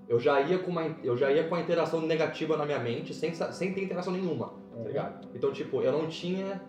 eu 0.10 0.20
já 0.20 0.42
ia 0.42 0.58
com 0.58 0.72
uma 0.72 0.84
eu 1.04 1.16
já 1.16 1.32
ia 1.32 1.48
com 1.48 1.56
a 1.56 1.62
interação 1.62 2.02
negativa 2.02 2.58
na 2.58 2.66
minha 2.66 2.80
mente 2.80 3.14
sem, 3.14 3.34
sem 3.34 3.74
ter 3.74 3.84
interação 3.84 4.12
nenhuma 4.12 4.52
tá 4.80 4.88
ligado? 4.88 5.28
Então, 5.36 5.52
tipo, 5.52 5.82
eu 5.82 5.92
não 5.92 6.08
tinha 6.08 6.62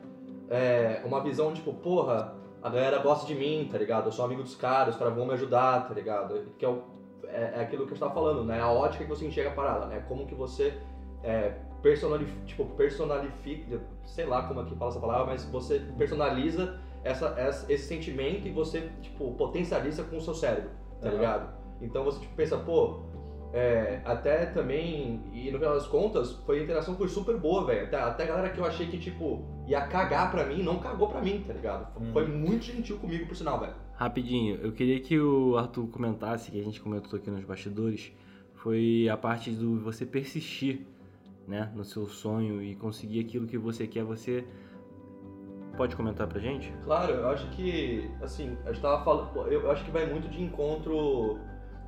é, 0.48 1.00
uma 1.04 1.22
visão, 1.22 1.52
tipo, 1.52 1.72
porra, 1.72 2.34
a 2.62 2.68
galera 2.68 2.98
gosta 2.98 3.26
de 3.26 3.34
mim, 3.34 3.68
tá 3.70 3.78
ligado? 3.78 4.06
Eu 4.06 4.12
sou 4.12 4.24
amigo 4.24 4.42
dos 4.42 4.54
caras, 4.54 4.94
os 4.94 4.98
caras 4.98 5.14
vão 5.14 5.26
me 5.26 5.32
ajudar, 5.32 5.86
tá 5.86 5.94
ligado? 5.94 6.52
Que 6.58 6.64
é, 6.64 6.68
o, 6.68 6.82
é, 7.24 7.52
é 7.56 7.60
aquilo 7.60 7.86
que 7.86 7.92
eu 7.92 7.94
estava 7.94 8.12
falando, 8.12 8.44
né? 8.44 8.60
A 8.60 8.70
ótica 8.70 9.04
que 9.04 9.10
você 9.10 9.26
enxerga 9.26 9.50
a 9.50 9.54
parada, 9.54 9.86
né? 9.86 10.04
Como 10.08 10.26
que 10.26 10.34
você 10.34 10.74
é, 11.22 11.54
tipo, 12.46 12.64
personalifica, 12.76 13.80
sei 14.04 14.26
lá 14.26 14.42
como 14.42 14.60
é 14.60 14.64
que 14.64 14.74
fala 14.74 14.90
essa 14.90 15.00
palavra, 15.00 15.26
mas 15.26 15.44
você 15.44 15.80
personaliza 15.96 16.78
essa, 17.02 17.34
essa, 17.38 17.72
esse 17.72 17.86
sentimento 17.86 18.46
e 18.46 18.50
você, 18.50 18.90
tipo, 19.00 19.32
potencializa 19.34 20.02
com 20.04 20.16
o 20.16 20.20
seu 20.20 20.34
cérebro, 20.34 20.70
tá 21.00 21.08
uhum. 21.08 21.14
ligado? 21.14 21.60
Então 21.80 22.04
você, 22.04 22.20
tipo, 22.20 22.34
pensa, 22.34 22.58
pô, 22.58 23.00
é, 23.52 24.00
até 24.04 24.46
também, 24.46 25.20
e 25.32 25.50
no 25.50 25.58
final 25.58 25.74
das 25.74 25.86
contas, 25.86 26.32
foi 26.46 26.60
a 26.60 26.62
interação 26.62 26.96
foi 26.96 27.08
super 27.08 27.36
boa, 27.36 27.66
velho. 27.66 27.86
Até, 27.86 27.96
até 27.98 28.22
a 28.24 28.26
galera 28.26 28.50
que 28.50 28.58
eu 28.58 28.64
achei 28.64 28.86
que, 28.86 28.98
tipo, 28.98 29.44
ia 29.66 29.80
cagar 29.82 30.30
pra 30.30 30.46
mim, 30.46 30.62
não 30.62 30.78
cagou 30.78 31.08
pra 31.08 31.20
mim, 31.20 31.42
tá 31.46 31.52
ligado? 31.52 31.88
Hum. 32.00 32.12
Foi 32.12 32.26
muito 32.26 32.64
gentil 32.64 32.98
comigo, 32.98 33.26
por 33.26 33.36
sinal, 33.36 33.58
velho. 33.58 33.74
Rapidinho, 33.94 34.56
eu 34.62 34.72
queria 34.72 35.00
que 35.00 35.18
o 35.18 35.56
Arthur 35.56 35.88
comentasse, 35.88 36.50
que 36.50 36.60
a 36.60 36.64
gente 36.64 36.80
comentou 36.80 37.18
aqui 37.18 37.30
nos 37.30 37.44
bastidores, 37.44 38.12
foi 38.54 39.08
a 39.10 39.16
parte 39.16 39.50
do 39.50 39.80
você 39.80 40.06
persistir, 40.06 40.86
né, 41.46 41.72
no 41.74 41.84
seu 41.84 42.06
sonho 42.06 42.62
e 42.62 42.76
conseguir 42.76 43.20
aquilo 43.20 43.46
que 43.46 43.58
você 43.58 43.86
quer, 43.86 44.04
você 44.04 44.44
pode 45.76 45.96
comentar 45.96 46.26
pra 46.28 46.38
gente? 46.38 46.72
Claro, 46.84 47.12
eu 47.14 47.28
acho 47.28 47.48
que, 47.50 48.08
assim, 48.22 48.56
a 48.64 48.72
gente 48.72 48.80
tava 48.80 49.02
falando, 49.04 49.48
eu 49.48 49.70
acho 49.70 49.84
que 49.84 49.90
vai 49.90 50.06
muito 50.06 50.28
de 50.28 50.40
encontro 50.40 51.38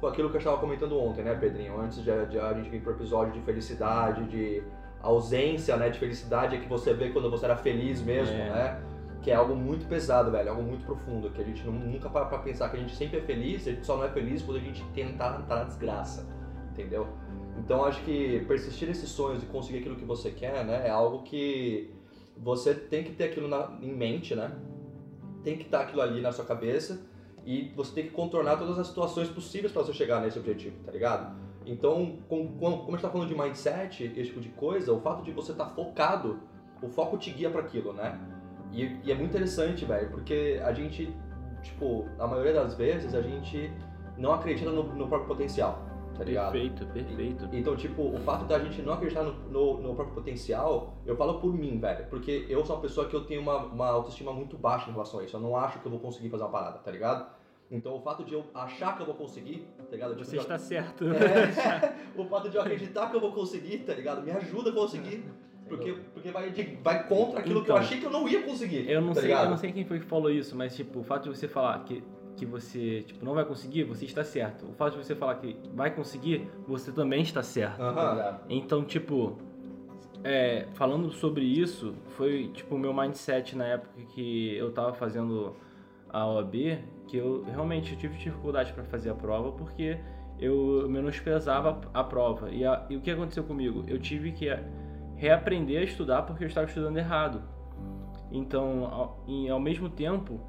com 0.02 0.08
aquilo 0.08 0.28
que 0.30 0.34
eu 0.34 0.40
estava 0.40 0.58
comentando 0.58 0.98
ontem, 0.98 1.22
né, 1.22 1.32
Pedrinho? 1.36 1.80
Antes 1.80 1.98
de, 1.98 2.26
de 2.26 2.36
a 2.36 2.52
gente 2.54 2.68
vir 2.68 2.82
pro 2.82 2.92
episódio 2.92 3.32
de 3.32 3.40
felicidade, 3.42 4.24
de 4.24 4.60
ausência, 5.00 5.76
né, 5.76 5.90
de 5.90 5.98
felicidade 6.00 6.56
é 6.56 6.58
que 6.58 6.68
você 6.68 6.92
vê 6.92 7.10
quando 7.10 7.30
você 7.30 7.44
era 7.44 7.56
feliz 7.56 8.02
mesmo, 8.02 8.34
é. 8.34 8.50
né? 8.50 8.82
Que 9.22 9.30
é 9.30 9.34
algo 9.36 9.54
muito 9.54 9.86
pesado, 9.86 10.32
velho, 10.32 10.50
algo 10.50 10.62
muito 10.64 10.84
profundo, 10.84 11.30
que 11.30 11.40
a 11.40 11.44
gente 11.44 11.64
não, 11.64 11.74
nunca 11.74 12.10
para 12.10 12.24
pra 12.24 12.38
pensar 12.38 12.68
que 12.70 12.78
a 12.78 12.80
gente 12.80 12.96
sempre 12.96 13.20
é 13.20 13.22
feliz, 13.22 13.68
a 13.68 13.70
gente 13.70 13.86
só 13.86 13.96
não 13.96 14.04
é 14.04 14.08
feliz 14.08 14.42
quando 14.42 14.56
a 14.56 14.60
gente 14.60 14.84
tentar 14.92 15.38
estar 15.38 15.54
na 15.54 15.64
desgraça, 15.64 16.26
entendeu? 16.72 17.06
Então 17.56 17.84
acho 17.84 18.02
que 18.02 18.44
persistir 18.48 18.88
nesses 18.88 19.08
sonhos 19.08 19.44
e 19.44 19.46
conseguir 19.46 19.78
aquilo 19.78 19.94
que 19.94 20.04
você 20.04 20.32
quer, 20.32 20.64
né, 20.64 20.82
é 20.84 20.90
algo 20.90 21.22
que 21.22 21.94
você 22.36 22.74
tem 22.74 23.04
que 23.04 23.12
ter 23.12 23.26
aquilo 23.26 23.46
na, 23.46 23.78
em 23.80 23.94
mente, 23.94 24.34
né? 24.34 24.50
Tem 25.44 25.56
que 25.56 25.62
estar 25.62 25.82
aquilo 25.82 26.02
ali 26.02 26.20
na 26.20 26.32
sua 26.32 26.44
cabeça 26.44 27.11
e 27.44 27.72
você 27.74 27.94
tem 27.94 28.04
que 28.04 28.10
contornar 28.10 28.56
todas 28.56 28.78
as 28.78 28.86
situações 28.86 29.28
possíveis 29.28 29.72
para 29.72 29.82
você 29.82 29.92
chegar 29.92 30.20
nesse 30.20 30.38
objetivo, 30.38 30.76
tá 30.84 30.92
ligado? 30.92 31.34
Então, 31.66 32.18
como, 32.28 32.48
como 32.50 32.88
a 32.88 32.90
gente 32.92 33.02
tá 33.02 33.10
falando 33.10 33.28
de 33.28 33.34
mindset, 33.34 34.04
esse 34.04 34.28
tipo 34.28 34.40
de 34.40 34.48
coisa, 34.50 34.92
o 34.92 35.00
fato 35.00 35.22
de 35.22 35.30
você 35.32 35.52
estar 35.52 35.66
tá 35.66 35.70
focado, 35.70 36.40
o 36.80 36.88
foco 36.88 37.16
te 37.16 37.30
guia 37.30 37.50
para 37.50 37.60
aquilo, 37.60 37.92
né? 37.92 38.18
E, 38.72 38.96
e, 39.04 39.12
é 39.12 39.14
muito 39.14 39.30
interessante, 39.30 39.84
velho, 39.84 40.10
porque 40.10 40.60
a 40.64 40.72
gente, 40.72 41.14
tipo, 41.62 42.06
a 42.18 42.26
maioria 42.26 42.52
das 42.52 42.74
vezes 42.74 43.14
a 43.14 43.20
gente 43.20 43.70
não 44.16 44.32
acredita 44.32 44.70
no, 44.70 44.82
no 44.82 45.06
próprio 45.06 45.28
potencial, 45.28 45.84
tá 46.16 46.24
ligado? 46.24 46.52
Perfeito, 46.52 46.86
perfeito. 46.86 47.48
E, 47.52 47.58
então, 47.58 47.76
tipo, 47.76 48.02
o 48.02 48.18
fato 48.18 48.44
da 48.44 48.58
gente 48.58 48.82
não 48.82 48.92
acreditar 48.92 49.22
no, 49.22 49.32
no, 49.50 49.80
no, 49.80 49.94
próprio 49.94 50.14
potencial, 50.14 50.94
eu 51.06 51.16
falo 51.16 51.40
por 51.40 51.52
mim, 51.52 51.78
velho, 51.78 52.06
porque 52.08 52.46
eu 52.48 52.64
sou 52.64 52.76
uma 52.76 52.82
pessoa 52.82 53.08
que 53.08 53.14
eu 53.14 53.24
tenho 53.24 53.40
uma, 53.40 53.58
uma 53.58 53.88
autoestima 53.88 54.32
muito 54.32 54.56
baixa 54.56 54.90
em 54.90 54.92
relação 54.92 55.20
a 55.20 55.24
isso. 55.24 55.36
Eu 55.36 55.40
não 55.40 55.56
acho 55.56 55.78
que 55.80 55.86
eu 55.86 55.90
vou 55.90 56.00
conseguir 56.00 56.28
fazer 56.28 56.44
uma 56.44 56.50
parada, 56.50 56.78
tá 56.78 56.90
ligado? 56.90 57.26
Então, 57.70 57.96
o 57.96 58.00
fato 58.00 58.22
de 58.22 58.34
eu 58.34 58.44
achar 58.54 58.96
que 58.96 59.02
eu 59.02 59.06
vou 59.06 59.14
conseguir, 59.14 59.66
tá 59.78 59.92
ligado? 59.92 60.10
Tipo, 60.14 60.24
Você 60.24 60.36
está 60.36 60.58
certo. 60.58 61.04
É, 61.12 61.94
o 62.20 62.24
fato 62.26 62.50
de 62.50 62.56
eu 62.56 62.60
acreditar 62.60 63.08
que 63.08 63.16
eu 63.16 63.20
vou 63.20 63.32
conseguir, 63.32 63.78
tá 63.78 63.94
ligado? 63.94 64.22
Me 64.22 64.30
ajuda 64.30 64.70
a 64.70 64.72
conseguir. 64.74 65.24
Porque, 65.68 65.92
porque 66.12 66.30
vai, 66.30 66.50
vai 66.82 67.08
contra 67.08 67.40
aquilo 67.40 67.60
então, 67.60 67.64
que 67.64 67.70
eu 67.70 67.74
então, 67.74 67.76
achei 67.76 67.98
que 67.98 68.04
eu 68.04 68.10
não 68.10 68.28
ia 68.28 68.42
conseguir. 68.42 68.90
Eu 68.90 69.00
não, 69.00 69.14
tá 69.14 69.22
sei, 69.22 69.32
eu 69.32 69.48
não 69.48 69.56
sei 69.56 69.72
quem 69.72 69.86
foi 69.86 70.00
que 70.00 70.04
falou 70.04 70.30
isso, 70.30 70.54
mas 70.54 70.76
tipo, 70.76 71.00
o 71.00 71.02
fato 71.02 71.30
de 71.30 71.38
você 71.38 71.48
falar 71.48 71.82
que, 71.84 72.04
que 72.36 72.46
você 72.46 73.02
tipo, 73.02 73.24
não 73.24 73.34
vai 73.34 73.44
conseguir, 73.44 73.84
você 73.84 74.04
está 74.04 74.24
certo. 74.24 74.66
O 74.66 74.72
fato 74.72 74.96
de 74.96 75.04
você 75.04 75.14
falar 75.14 75.36
que 75.36 75.56
vai 75.74 75.94
conseguir, 75.94 76.48
você 76.66 76.90
também 76.92 77.22
está 77.22 77.42
certo. 77.42 77.80
Então, 78.48 78.84
tipo, 78.84 79.38
é, 80.24 80.66
falando 80.74 81.10
sobre 81.10 81.44
isso, 81.44 81.94
foi 82.16 82.48
tipo 82.54 82.74
o 82.74 82.78
meu 82.78 82.94
mindset 82.94 83.56
na 83.56 83.66
época 83.66 84.02
que 84.14 84.56
eu 84.56 84.72
tava 84.72 84.92
fazendo 84.94 85.54
a 86.08 86.26
OAB, 86.26 86.54
que 87.08 87.16
eu 87.16 87.44
realmente 87.44 87.96
tive 87.96 88.16
dificuldade 88.16 88.72
para 88.72 88.84
fazer 88.84 89.10
a 89.10 89.14
prova 89.14 89.52
porque 89.52 89.98
eu 90.38 90.88
menosprezava 90.88 91.80
a 91.92 92.04
prova. 92.04 92.50
E, 92.50 92.64
a, 92.64 92.86
e 92.90 92.96
o 92.96 93.00
que 93.00 93.10
aconteceu 93.10 93.44
comigo? 93.44 93.84
Eu 93.86 93.98
tive 93.98 94.32
que 94.32 94.46
reaprender 95.16 95.80
a 95.80 95.84
estudar 95.84 96.22
porque 96.22 96.44
eu 96.44 96.48
estava 96.48 96.66
estudando 96.66 96.96
errado. 96.96 97.42
Então, 98.30 98.86
ao, 98.86 99.24
e 99.28 99.48
ao 99.48 99.60
mesmo 99.60 99.88
tempo, 99.88 100.40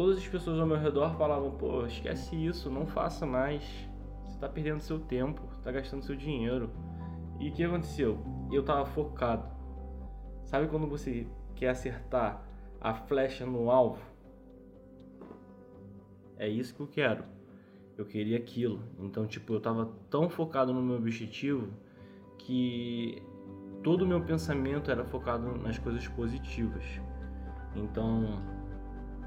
todas 0.00 0.16
as 0.16 0.26
pessoas 0.26 0.58
ao 0.58 0.66
meu 0.66 0.78
redor 0.78 1.14
falavam: 1.18 1.50
pô, 1.50 1.84
esquece 1.84 2.34
isso, 2.34 2.70
não 2.70 2.86
faça 2.86 3.26
mais. 3.26 3.62
Você 4.24 4.32
está 4.32 4.48
perdendo 4.48 4.80
seu 4.80 4.98
tempo, 4.98 5.42
está 5.58 5.70
gastando 5.70 6.02
seu 6.02 6.16
dinheiro. 6.16 6.70
E 7.38 7.50
o 7.50 7.52
que 7.52 7.62
aconteceu? 7.62 8.18
Eu 8.50 8.62
estava 8.62 8.86
focado. 8.86 9.46
Sabe 10.46 10.68
quando 10.68 10.86
você 10.86 11.26
quer 11.54 11.68
acertar 11.68 12.42
a 12.80 12.94
flecha 12.94 13.44
no 13.44 13.70
alvo? 13.70 14.00
É 16.38 16.48
isso 16.48 16.74
que 16.74 16.80
eu 16.80 16.86
quero. 16.86 17.24
Eu 17.98 18.06
queria 18.06 18.38
aquilo. 18.38 18.82
Então, 18.98 19.26
tipo, 19.26 19.52
eu 19.52 19.58
estava 19.58 19.92
tão 20.08 20.30
focado 20.30 20.72
no 20.72 20.80
meu 20.80 20.96
objetivo 20.96 21.68
que 22.38 23.22
todo 23.82 24.00
o 24.02 24.06
meu 24.06 24.22
pensamento 24.22 24.90
era 24.90 25.04
focado 25.04 25.58
nas 25.58 25.78
coisas 25.78 26.08
positivas. 26.08 26.84
Então, 27.76 28.42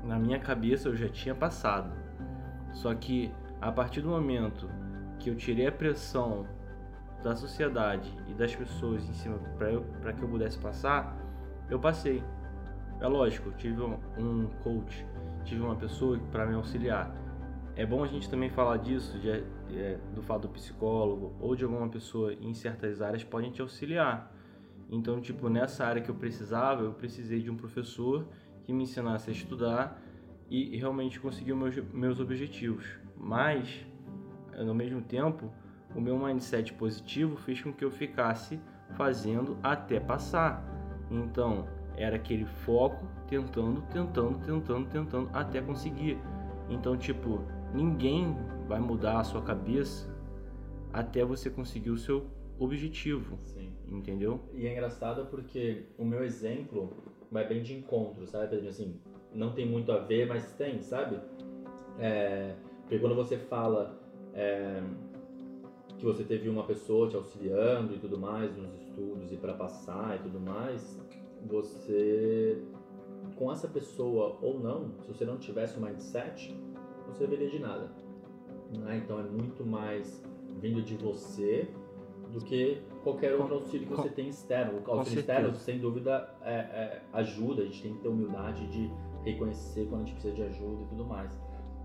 na 0.03 0.19
minha 0.19 0.39
cabeça 0.39 0.89
eu 0.89 0.95
já 0.95 1.07
tinha 1.09 1.33
passado. 1.33 1.91
Só 2.71 2.93
que 2.93 3.31
a 3.61 3.71
partir 3.71 4.01
do 4.01 4.09
momento 4.09 4.69
que 5.19 5.29
eu 5.29 5.35
tirei 5.35 5.67
a 5.67 5.71
pressão 5.71 6.45
da 7.23 7.35
sociedade 7.35 8.13
e 8.27 8.33
das 8.33 8.53
pessoas 8.53 9.07
em 9.07 9.13
cima 9.13 9.39
para 9.57 10.13
que 10.13 10.21
eu 10.21 10.27
pudesse 10.27 10.59
passar, 10.59 11.15
eu 11.69 11.79
passei. 11.79 12.21
É 12.99 13.07
lógico, 13.07 13.51
tive 13.53 13.81
um 13.81 14.47
coach, 14.63 15.05
tive 15.45 15.61
uma 15.61 15.75
pessoa 15.75 16.19
para 16.31 16.45
me 16.45 16.55
auxiliar. 16.55 17.15
É 17.75 17.85
bom 17.85 18.03
a 18.03 18.07
gente 18.07 18.29
também 18.29 18.49
falar 18.49 18.77
disso, 18.77 19.17
de, 19.19 19.29
é, 19.29 19.97
do 20.13 20.21
fato 20.21 20.43
do 20.43 20.49
psicólogo 20.49 21.33
ou 21.39 21.55
de 21.55 21.63
alguma 21.63 21.87
pessoa 21.87 22.33
em 22.33 22.53
certas 22.53 23.01
áreas 23.01 23.23
podem 23.23 23.51
te 23.51 23.61
auxiliar. 23.61 24.31
Então, 24.91 25.19
tipo, 25.19 25.49
nessa 25.49 25.85
área 25.85 26.01
que 26.01 26.09
eu 26.09 26.15
precisava, 26.15 26.83
eu 26.83 26.93
precisei 26.93 27.41
de 27.41 27.49
um 27.49 27.55
professor 27.55 28.27
que 28.63 28.73
me 28.73 28.84
ensinasse 28.84 29.30
a 29.30 29.34
estudar 29.34 30.02
e 30.49 30.78
realmente 30.78 31.19
conseguir 31.19 31.54
meus, 31.54 31.76
meus 31.93 32.19
objetivos. 32.19 32.86
Mas, 33.17 33.86
ao 34.58 34.73
mesmo 34.73 35.02
tempo, 35.02 35.52
o 35.95 36.02
meu 36.02 36.17
mindset 36.17 36.73
positivo 36.73 37.36
fez 37.38 37.62
com 37.62 37.71
que 37.71 37.84
eu 37.84 37.91
ficasse 37.91 38.60
fazendo 38.95 39.58
até 39.63 39.99
passar. 39.99 40.63
Então, 41.10 41.67
era 41.95 42.15
aquele 42.15 42.45
foco, 42.45 43.06
tentando, 43.28 43.82
tentando, 43.91 44.39
tentando, 44.45 44.89
tentando 44.89 45.30
até 45.34 45.62
conseguir. 45.62 46.17
Então, 46.69 46.97
tipo, 46.97 47.41
ninguém 47.73 48.36
vai 48.67 48.80
mudar 48.80 49.19
a 49.19 49.23
sua 49.23 49.41
cabeça 49.41 50.12
até 50.91 51.23
você 51.23 51.49
conseguir 51.49 51.89
o 51.89 51.97
seu 51.97 52.28
objetivo. 52.58 53.38
Sim. 53.38 53.73
Entendeu? 53.88 54.39
E 54.54 54.65
é 54.65 54.71
engraçado 54.71 55.26
porque 55.28 55.86
o 55.97 56.06
meu 56.06 56.23
exemplo 56.23 57.12
vai 57.34 57.48
bem 57.48 57.63
de 57.63 57.74
encontro, 57.74 58.28
sabe, 58.28 58.50
Pedrinho? 58.50 58.69
Assim, 58.69 58.96
não 59.34 59.52
tem 59.52 59.65
muito 59.65 59.91
a 59.91 59.98
ver, 59.98 60.28
mas 60.28 60.54
tem, 60.54 60.80
sabe? 60.82 61.19
É, 62.00 62.54
porque 62.82 63.00
quando 63.00 63.15
você 63.15 63.38
fala 63.38 64.00
é, 64.34 64.82
que 65.98 66.06
você 66.06 66.24
teve 66.24 66.48
uma 66.48 66.63
pessoa 66.63 67.10
te 67.10 67.15
auxiliando 67.15 67.96
e 67.96 67.98
tudo 67.98 68.19
mais 68.19 68.56
nos 68.56 68.74
estudos 68.76 69.32
e 69.32 69.36
para 69.36 69.54
passar 69.56 70.15
e 70.17 70.19
tudo 70.19 70.39
mais, 70.39 71.00
você 71.48 72.62
com 73.36 73.52
essa 73.52 73.67
pessoa 73.67 74.38
ou 74.41 74.60
não, 74.60 74.91
se 75.02 75.08
você 75.08 75.26
não 75.26 75.38
tivesse 75.38 75.78
o 75.78 75.82
um 75.82 75.86
mindset, 75.86 76.56
não 77.08 77.13
serviria 77.15 77.50
de 77.50 77.58
nada. 77.58 77.89
Né? 78.78 79.02
Então 79.04 79.19
é 79.19 79.24
muito 79.24 79.65
mais 79.65 80.24
vindo 80.60 80.84
de 80.84 80.96
você 80.96 81.67
do 82.32 82.39
que 82.41 82.80
qualquer 83.03 83.35
outro 83.35 83.55
auxílio 83.55 83.87
que 83.87 83.93
você 83.93 84.09
tem 84.09 84.29
externo. 84.29 84.81
O 84.85 84.91
auxílio 84.91 85.19
externo, 85.19 85.55
sem 85.55 85.79
dúvida, 85.79 86.29
é, 86.41 86.53
é, 86.53 87.01
ajuda, 87.13 87.61
a 87.61 87.65
gente 87.65 87.81
tem 87.81 87.93
que 87.93 87.99
ter 87.99 88.07
humildade 88.07 88.65
de 88.67 88.91
reconhecer 89.23 89.85
quando 89.89 90.01
a 90.01 90.05
gente 90.05 90.13
precisa 90.13 90.33
de 90.33 90.43
ajuda 90.43 90.83
e 90.83 90.85
tudo 90.87 91.05
mais. 91.05 91.37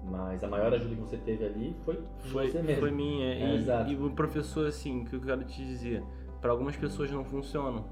Mas 0.04 0.42
a 0.42 0.48
maior 0.48 0.72
ajuda 0.72 0.94
que 0.94 1.00
você 1.00 1.16
teve 1.18 1.44
ali 1.44 1.76
foi, 1.84 2.00
foi 2.20 2.50
você 2.50 2.62
mesmo. 2.62 2.80
Foi 2.80 2.90
minha. 2.90 3.34
É, 3.34 3.88
e, 3.88 3.92
e 3.92 3.96
o 3.96 4.10
professor, 4.10 4.66
assim, 4.66 5.04
que 5.04 5.14
eu 5.14 5.20
quero 5.20 5.44
te 5.44 5.64
dizer, 5.64 6.02
para 6.40 6.52
algumas 6.52 6.76
pessoas 6.76 7.10
não 7.10 7.24
funcionam. 7.24 7.84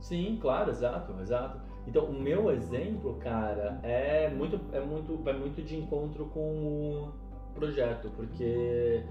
Sim, 0.00 0.38
claro, 0.40 0.70
exato, 0.70 1.12
exato. 1.20 1.60
Então, 1.86 2.04
o 2.04 2.12
meu 2.12 2.50
exemplo, 2.50 3.14
cara, 3.20 3.80
é 3.82 4.30
muito, 4.30 4.60
é 4.72 4.80
muito, 4.80 5.16
vai 5.22 5.36
muito 5.36 5.62
de 5.62 5.76
encontro 5.76 6.26
com 6.26 7.08
o 7.50 7.54
projeto, 7.54 8.10
porque 8.16 9.02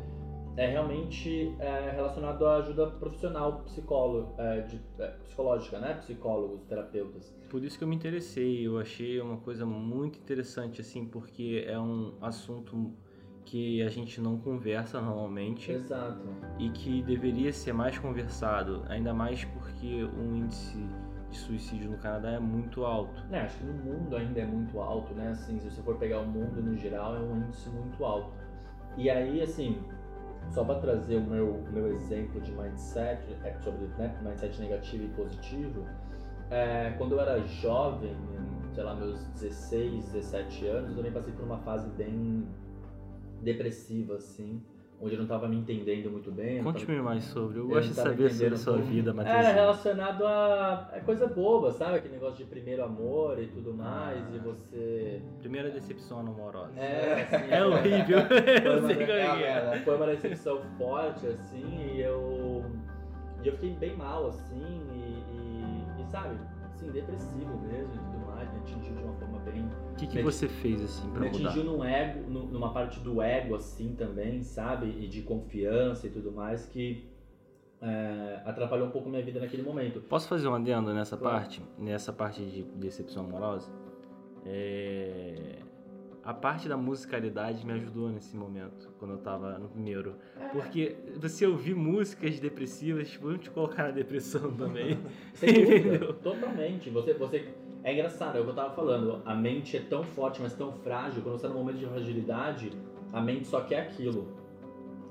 é 0.57 0.67
realmente 0.67 1.55
é, 1.59 1.91
relacionado 1.91 2.45
à 2.45 2.57
ajuda 2.57 2.87
profissional 2.87 3.61
psicólogo, 3.63 4.33
é, 4.37 4.61
de, 4.61 4.81
é, 4.99 5.07
psicológica, 5.23 5.79
né? 5.79 5.93
Psicólogos, 5.95 6.61
terapeutas. 6.67 7.33
Por 7.49 7.63
isso 7.63 7.77
que 7.77 7.83
eu 7.83 7.87
me 7.87 7.95
interessei, 7.95 8.65
eu 8.65 8.77
achei 8.77 9.19
uma 9.21 9.37
coisa 9.37 9.65
muito 9.65 10.19
interessante, 10.19 10.81
assim, 10.81 11.05
porque 11.05 11.63
é 11.67 11.79
um 11.79 12.13
assunto 12.21 12.93
que 13.45 13.81
a 13.81 13.89
gente 13.89 14.21
não 14.21 14.37
conversa 14.37 15.01
normalmente. 15.01 15.71
Exato. 15.71 16.21
E 16.59 16.69
que 16.69 17.01
deveria 17.03 17.51
ser 17.51 17.73
mais 17.73 17.97
conversado, 17.97 18.83
ainda 18.87 19.13
mais 19.13 19.43
porque 19.45 20.03
o 20.03 20.35
índice 20.35 20.77
de 21.29 21.37
suicídio 21.37 21.89
no 21.91 21.97
Canadá 21.97 22.31
é 22.31 22.39
muito 22.39 22.83
alto. 22.85 23.23
É, 23.31 23.39
acho 23.39 23.57
que 23.57 23.63
no 23.63 23.73
mundo 23.73 24.15
ainda 24.15 24.41
é 24.41 24.45
muito 24.45 24.79
alto, 24.79 25.13
né? 25.13 25.29
Assim, 25.29 25.59
se 25.59 25.69
você 25.69 25.81
for 25.81 25.97
pegar 25.97 26.19
o 26.19 26.27
mundo 26.27 26.61
no 26.61 26.77
geral, 26.77 27.15
é 27.15 27.19
um 27.19 27.37
índice 27.37 27.69
muito 27.69 28.03
alto. 28.03 28.31
E 28.97 29.09
aí, 29.09 29.41
assim, 29.41 29.81
só 30.49 30.63
para 30.63 30.79
trazer 30.79 31.17
o 31.17 31.21
meu, 31.21 31.63
meu 31.71 31.93
exemplo 31.93 32.41
de 32.41 32.51
mindset, 32.51 33.21
é 33.43 33.53
sobre 33.61 33.85
né, 33.97 34.17
mindset 34.21 34.59
negativo 34.59 35.05
e 35.05 35.09
positivo, 35.09 35.85
é, 36.49 36.93
quando 36.97 37.13
eu 37.13 37.21
era 37.21 37.39
jovem, 37.45 38.15
sei 38.73 38.83
lá, 38.83 38.93
meus 38.93 39.23
16, 39.39 40.11
17 40.11 40.65
anos, 40.67 40.89
eu 40.89 40.95
também 40.97 41.11
passei 41.11 41.33
por 41.33 41.45
uma 41.45 41.59
fase 41.59 41.89
bem 41.91 42.45
depressiva, 43.41 44.15
assim, 44.15 44.61
onde 45.01 45.13
eu 45.13 45.17
não 45.17 45.25
estava 45.25 45.47
me 45.47 45.57
entendendo 45.57 46.11
muito 46.11 46.31
bem. 46.31 46.63
Conte-me 46.63 46.97
tava... 46.97 47.09
mais 47.09 47.23
sobre, 47.23 47.57
eu, 47.57 47.63
eu 47.63 47.69
gosto 47.69 47.89
de 47.89 47.95
saber 47.95 48.31
sobre 48.31 48.53
a 48.53 48.57
sua 48.57 48.77
vida, 48.77 49.13
Matheus. 49.13 49.35
Era 49.35 49.51
relacionado 49.51 50.25
a 50.25 50.91
é 50.93 50.99
coisa 50.99 51.27
boba, 51.27 51.71
sabe? 51.71 51.97
Aquele 51.97 52.13
negócio 52.13 52.37
de 52.37 52.45
primeiro 52.45 52.83
amor 52.83 53.41
e 53.41 53.47
tudo 53.47 53.73
mais, 53.73 54.23
ah, 54.23 54.35
e 54.35 54.39
você... 54.39 55.21
Primeira 55.39 55.71
decepção 55.71 56.19
amorosa. 56.19 56.79
É, 56.79 57.23
assim, 57.23 57.51
é, 57.51 57.57
é 57.57 57.65
horrível, 57.65 58.19
eu 58.63 58.87
sei 58.87 58.95
como 58.95 59.11
é, 59.11 59.77
é. 59.77 59.81
Foi 59.83 59.95
uma 59.95 60.05
decepção 60.05 60.61
forte, 60.77 61.25
assim, 61.27 61.95
e 61.95 62.01
eu... 62.01 62.63
E 63.43 63.47
eu 63.47 63.53
fiquei 63.53 63.71
bem 63.71 63.95
mal, 63.95 64.27
assim, 64.27 64.83
e, 64.93 65.23
e, 65.33 66.01
e 66.03 66.05
sabe, 66.11 66.37
assim, 66.81 66.91
depressivo 66.91 67.57
mesmo 67.61 67.93
e 67.93 67.97
tudo 67.97 68.25
mais, 68.27 68.51
me 68.53 68.59
atingiu 68.59 68.93
de 68.95 69.03
uma 69.03 69.13
forma 69.13 69.39
bem 69.39 69.69
que, 69.97 70.07
que 70.07 70.21
você 70.23 70.47
fez 70.47 70.81
assim 70.81 71.09
para 71.11 71.25
mudar? 71.25 71.37
Me 71.39 71.45
atingiu 71.45 71.63
num 71.63 71.83
ego, 71.83 72.29
numa 72.29 72.73
parte 72.73 72.99
do 72.99 73.21
ego 73.21 73.55
assim 73.55 73.93
também, 73.95 74.41
sabe? 74.41 74.87
E 74.87 75.07
de 75.07 75.21
confiança 75.21 76.07
e 76.07 76.09
tudo 76.09 76.31
mais 76.31 76.65
que 76.65 77.07
é, 77.81 78.41
atrapalhou 78.45 78.87
um 78.87 78.91
pouco 78.91 79.09
minha 79.09 79.23
vida 79.23 79.39
naquele 79.39 79.63
momento. 79.63 80.01
Posso 80.01 80.27
fazer 80.27 80.47
um 80.47 80.55
adendo 80.55 80.93
nessa 80.93 81.17
Claro. 81.17 81.39
parte? 81.39 81.61
Nessa 81.77 82.11
parte 82.11 82.43
de 82.43 82.63
decepção 82.63 83.25
amorosa? 83.25 83.71
É, 84.45 85.59
A 86.23 86.33
parte 86.35 86.69
da 86.69 86.77
musicalidade 86.77 87.65
me 87.65 87.73
ajudou 87.73 88.09
nesse 88.09 88.35
momento, 88.37 88.89
quando 88.99 89.11
eu 89.15 89.17
tava 89.17 89.57
no 89.57 89.67
primeiro. 89.69 90.15
Porque 90.51 90.95
você 91.19 91.47
ouvir 91.47 91.73
músicas 91.75 92.39
depressivas 92.39 93.15
vão 93.15 93.37
te 93.39 93.49
colocar 93.49 93.83
na 93.85 93.91
depressão 93.91 94.51
também. 94.55 94.99
Entendeu? 95.41 96.13
totalmente. 96.15 96.89
Você, 96.91 97.13
você 97.15 97.49
é 97.83 97.93
engraçado, 97.93 98.37
é 98.37 98.41
o 98.41 98.43
que 98.43 98.49
eu 98.51 98.55
tava 98.55 98.73
falando. 98.75 99.21
A 99.25 99.33
mente 99.33 99.75
é 99.77 99.79
tão 99.79 100.03
forte, 100.03 100.39
mas 100.41 100.53
tão 100.53 100.71
frágil. 100.73 101.23
Quando 101.23 101.37
você 101.37 101.47
tá 101.47 101.49
num 101.49 101.59
momento 101.59 101.77
de 101.79 101.87
fragilidade, 101.87 102.71
a 103.11 103.19
mente 103.19 103.47
só 103.47 103.61
quer 103.61 103.81
aquilo. 103.81 104.27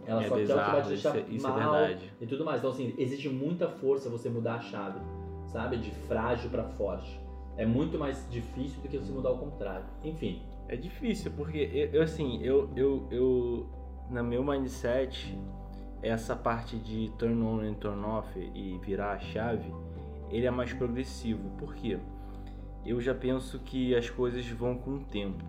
Ela 0.07 0.23
É 0.23 0.29
só 0.29 0.37
quer 0.37 0.43
o 0.43 0.47
que 0.47 0.53
vai 0.53 0.65
bizarro, 0.65 0.83
te 0.83 0.89
deixar 0.89 1.09
isso 1.19 1.19
é- 1.19 1.35
isso 1.35 1.47
é 1.47 1.51
mal 1.51 1.73
verdade. 1.73 2.13
e 2.21 2.27
tudo 2.27 2.45
mais. 2.45 2.59
Então 2.59 2.71
assim, 2.71 2.95
exige 2.97 3.29
muita 3.29 3.69
força 3.69 4.09
você 4.09 4.29
mudar 4.29 4.55
a 4.55 4.61
chave, 4.61 5.01
sabe? 5.49 5.77
De 5.77 5.91
frágil 6.07 6.49
pra 6.51 6.65
forte. 6.65 7.21
É 7.57 7.67
muito 7.67 7.99
mais 7.99 8.27
difícil 8.31 8.81
do 8.81 8.89
que 8.89 8.97
você 8.97 9.13
mudar 9.13 9.33
o 9.33 9.39
contrário. 9.39 9.85
Enfim, 10.05 10.41
É 10.71 10.77
difícil, 10.77 11.33
porque 11.33 11.91
eu, 11.93 12.01
assim, 12.01 12.41
eu, 12.45 12.71
eu, 12.77 13.09
eu, 13.11 13.69
na 14.09 14.23
meu 14.23 14.45
mindset, 14.45 15.37
essa 16.01 16.37
parte 16.37 16.77
de 16.77 17.11
turn 17.19 17.43
on 17.43 17.59
and 17.63 17.75
turn 17.75 18.01
off 18.05 18.39
e 18.39 18.79
virar 18.79 19.15
a 19.15 19.19
chave, 19.19 19.69
ele 20.31 20.47
é 20.47 20.51
mais 20.53 20.73
progressivo. 20.73 21.51
Por 21.59 21.75
quê? 21.75 21.99
Eu 22.87 23.01
já 23.01 23.13
penso 23.13 23.59
que 23.59 23.97
as 23.97 24.09
coisas 24.11 24.47
vão 24.47 24.79
com 24.79 24.93
o 24.93 25.01
tempo. 25.01 25.45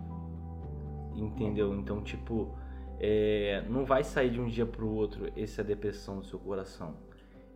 Entendeu? 1.14 1.72
Então, 1.72 2.02
tipo, 2.02 2.52
é, 2.98 3.64
não 3.70 3.84
vai 3.84 4.02
sair 4.02 4.30
de 4.30 4.40
um 4.40 4.48
dia 4.48 4.66
pro 4.66 4.90
outro 4.90 5.30
essa 5.36 5.62
depressão 5.62 6.18
do 6.18 6.24
seu 6.24 6.40
coração. 6.40 6.96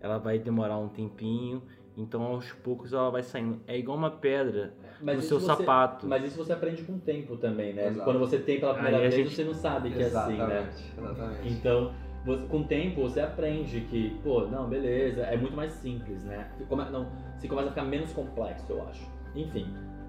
Ela 0.00 0.18
vai 0.18 0.38
demorar 0.38 0.78
um 0.78 0.88
tempinho, 0.88 1.64
então 1.96 2.22
aos 2.22 2.52
poucos 2.52 2.92
ela 2.92 3.10
vai 3.10 3.24
saindo. 3.24 3.60
É 3.66 3.76
igual 3.76 3.98
uma 3.98 4.12
pedra 4.12 4.72
mas 5.00 5.14
no 5.16 5.20
isso 5.20 5.28
seu 5.28 5.40
você- 5.40 5.46
sapato. 5.46 6.06
Mas 6.06 6.24
isso 6.24 6.36
você 6.36 6.52
aprende 6.52 6.82
com 6.82 6.94
o 6.94 6.98
tempo 6.98 7.36
também, 7.36 7.72
né? 7.72 7.88
Exato. 7.88 8.04
Quando 8.04 8.18
você 8.18 8.38
tem 8.38 8.58
pela 8.60 8.74
primeira 8.74 8.96
Aí 8.98 9.02
vez, 9.04 9.14
gente- 9.14 9.34
você 9.34 9.44
não 9.44 9.54
sabe 9.54 9.90
que 9.90 10.02
é 10.02 10.06
assim, 10.06 10.36
né? 10.36 10.68
exatamente. 10.98 11.48
Então, 11.52 11.92
você- 12.24 12.46
com 12.46 12.58
o 12.58 12.64
tempo, 12.64 13.02
você 13.02 13.20
aprende 13.20 13.80
que, 13.82 14.18
pô, 14.22 14.42
não, 14.46 14.68
beleza, 14.68 15.22
é 15.22 15.36
muito 15.36 15.54
mais 15.56 15.72
simples, 15.72 16.24
né? 16.24 16.48
Come- 16.68 16.90
não, 16.90 17.06
se 17.38 17.46
começa 17.48 17.68
a 17.68 17.70
ficar 17.72 17.84
menos 17.84 18.12
complexo, 18.12 18.72
eu 18.72 18.82
acho. 18.88 19.06
Enfim, 19.34 19.66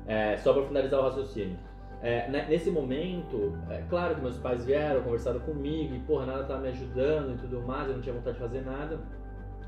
é, 0.07 0.37
só 0.37 0.53
para 0.53 0.63
finalizar 0.63 0.99
o 0.99 1.03
raciocínio. 1.03 1.57
É, 2.01 2.29
ne- 2.29 2.45
nesse 2.45 2.69
momento, 2.69 3.57
é 3.71 3.81
claro 3.89 4.15
que 4.15 4.21
meus 4.21 4.37
pais 4.37 4.63
vieram, 4.63 5.01
conversaram 5.01 5.39
comigo, 5.39 5.95
e, 5.95 5.99
porra, 6.01 6.27
nada 6.27 6.43
tava 6.43 6.61
me 6.61 6.67
ajudando 6.69 7.33
e 7.33 7.37
tudo 7.37 7.61
mais, 7.63 7.87
eu 7.89 7.95
não 7.95 8.01
tinha 8.01 8.13
vontade 8.13 8.35
de 8.37 8.41
fazer 8.43 8.61
nada. 8.61 8.99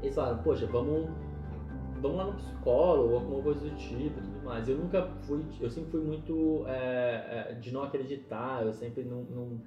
Eles 0.01 0.13
falaram, 0.15 0.37
poxa, 0.43 0.65
vamos, 0.67 1.09
vamos 2.01 2.17
lá 2.17 2.25
no 2.25 2.33
psicólogo, 2.33 3.15
alguma 3.15 3.41
coisa 3.43 3.59
do 3.61 3.75
tipo 3.75 4.19
e 4.19 4.21
tudo 4.21 4.43
mais. 4.45 4.67
Eu 4.67 4.77
nunca 4.77 5.03
fui, 5.27 5.41
eu 5.59 5.69
sempre 5.69 5.91
fui 5.91 6.01
muito 6.01 6.63
é, 6.67 7.47
é, 7.51 7.53
de 7.53 7.71
não 7.73 7.83
acreditar, 7.83 8.65
eu 8.65 8.73
sempre 8.73 9.03
não, 9.03 9.23
não- 9.23 9.61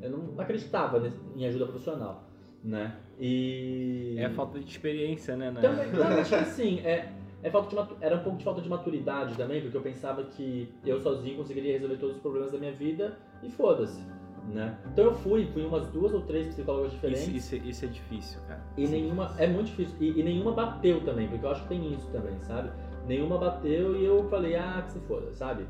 eu 0.00 0.10
não 0.10 0.40
acreditava 0.40 1.02
em 1.36 1.44
ajuda 1.46 1.66
profissional, 1.66 2.24
né? 2.62 2.96
E 3.18 4.14
É 4.18 4.26
a 4.26 4.30
falta 4.30 4.58
de 4.60 4.70
experiência, 4.70 5.36
né? 5.36 5.50
né? 5.50 5.60
também, 5.60 5.90
não, 5.92 6.18
acho 6.20 6.28
que 6.30 6.34
assim, 6.36 6.78
é, 6.80 7.10
é 7.42 7.50
falta 7.50 7.68
de 7.84 7.94
era 8.04 8.16
um 8.16 8.22
pouco 8.22 8.38
de 8.38 8.44
falta 8.44 8.60
de 8.60 8.68
maturidade 8.68 9.34
também, 9.36 9.60
porque 9.60 9.76
eu 9.76 9.80
pensava 9.82 10.22
que 10.22 10.68
eu 10.86 11.00
sozinho 11.00 11.36
conseguiria 11.36 11.72
resolver 11.72 11.96
todos 11.96 12.16
os 12.16 12.22
problemas 12.22 12.52
da 12.52 12.58
minha 12.58 12.72
vida 12.72 13.18
e 13.42 13.50
foda-se, 13.50 14.00
né? 14.52 14.78
Então 14.92 15.04
eu 15.06 15.14
fui, 15.14 15.46
fui 15.46 15.64
umas 15.64 15.88
duas 15.88 16.12
ou 16.12 16.22
três 16.22 16.48
psicólogas 16.48 16.92
diferentes. 16.92 17.28
Isso, 17.28 17.54
isso, 17.54 17.54
é- 17.54 17.68
isso 17.68 17.84
é 17.84 17.88
difícil, 17.88 18.40
cara. 18.46 18.62
E 18.76 18.86
nenhuma. 18.86 19.34
É 19.38 19.46
muito 19.46 19.66
difícil. 19.66 19.96
E, 20.00 20.18
e 20.18 20.22
nenhuma 20.22 20.52
bateu 20.52 21.00
também, 21.04 21.28
porque 21.28 21.44
eu 21.44 21.50
acho 21.50 21.62
que 21.62 21.68
tem 21.68 21.94
isso 21.94 22.10
também, 22.10 22.34
sabe? 22.42 22.70
Nenhuma 23.06 23.38
bateu 23.38 23.96
e 23.96 24.04
eu 24.04 24.28
falei, 24.28 24.56
ah, 24.56 24.82
que 24.84 24.92
se 24.92 25.00
foda, 25.00 25.32
sabe? 25.32 25.66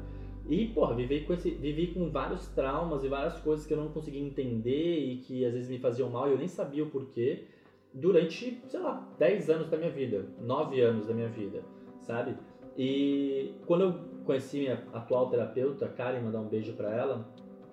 E, 0.49 0.67
porra, 0.69 0.95
vivi 0.95 1.21
com, 1.21 1.35
esse, 1.35 1.51
vivi 1.51 1.89
com 1.89 2.11
vários 2.11 2.47
traumas 2.49 3.05
e 3.05 3.09
várias 3.09 3.39
coisas 3.41 3.67
que 3.67 3.73
eu 3.75 3.77
não 3.77 3.89
conseguia 3.89 4.21
entender 4.21 4.99
e 4.99 5.17
que 5.19 5.45
às 5.45 5.53
vezes 5.53 5.69
me 5.69 5.79
faziam 5.79 6.09
mal 6.09 6.27
e 6.29 6.33
eu 6.33 6.39
nem 6.39 6.49
sabia 6.49 6.83
o 6.83 6.87
porquê 6.89 7.45
durante, 7.93 8.59
sei 8.67 8.81
lá, 8.81 9.07
10 9.19 9.51
anos 9.51 9.69
da 9.69 9.77
minha 9.77 9.91
vida, 9.91 10.25
9 10.41 10.81
anos 10.81 11.07
da 11.07 11.13
minha 11.15 11.29
vida, 11.29 11.63
sabe? 12.01 12.35
E 12.77 13.53
quando 13.67 13.83
eu 13.83 13.95
conheci 14.25 14.59
minha 14.59 14.85
atual 14.93 15.29
terapeuta, 15.29 15.87
Karen, 15.89 16.21
mandar 16.21 16.41
um 16.41 16.49
beijo 16.49 16.73
pra 16.73 16.95
ela, 16.95 17.29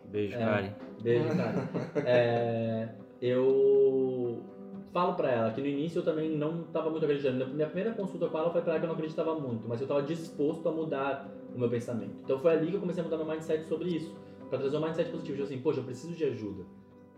Beijo, 0.10 0.36
É. 0.36 0.40
Karen. 0.40 0.72
Beijo, 1.02 1.28
cara. 1.36 1.70
É, 2.06 2.90
eu 3.22 4.44
falo 4.92 5.14
pra 5.16 5.30
ela 5.32 5.52
que 5.52 5.60
no 5.62 5.68
início 5.68 6.00
eu 6.00 6.04
também 6.04 6.30
não 6.38 6.64
tava 6.66 6.90
muito 6.90 7.04
acreditando. 7.04 7.48
Minha 7.48 7.68
primeira 7.68 7.92
consulta 7.92 8.28
com 8.28 8.38
ela 8.38 8.50
foi 8.52 8.62
pra 8.62 8.72
ela 8.74 8.80
que 8.80 8.86
eu 8.86 8.90
não 8.90 8.96
acreditava 8.96 9.36
muito, 9.40 9.68
mas 9.68 9.82
eu 9.82 9.88
tava 9.88 10.02
disposto 10.04 10.68
a 10.70 10.72
mudar 10.72 11.30
o 11.54 11.60
meu 11.60 11.70
pensamento. 11.70 12.16
Então 12.24 12.40
foi 12.40 12.52
ali 12.54 12.68
que 12.68 12.76
eu 12.76 12.80
comecei 12.80 13.02
a 13.02 13.04
mudar 13.04 13.18
meu 13.18 13.26
mindset 13.26 13.66
sobre 13.66 13.90
isso. 13.90 14.16
Pra 14.50 14.60
trazer 14.60 14.78
um 14.78 14.82
mindset 14.82 15.10
positivo, 15.10 15.38
de 15.38 15.44
assim, 15.44 15.60
poxa, 15.60 15.80
eu 15.80 15.84
preciso 15.84 16.14
de 16.14 16.24
ajuda, 16.24 16.64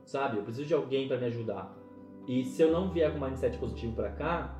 sabe? 0.05 0.37
Eu 0.37 0.43
preciso 0.43 0.65
de 0.65 0.73
alguém 0.73 1.07
pra 1.07 1.17
me 1.17 1.25
ajudar. 1.25 1.75
E 2.27 2.43
se 2.43 2.61
eu 2.61 2.71
não 2.71 2.89
vier 2.89 3.11
com 3.11 3.17
um 3.17 3.27
mindset 3.27 3.57
positivo 3.57 3.93
pra 3.93 4.09
cá, 4.09 4.55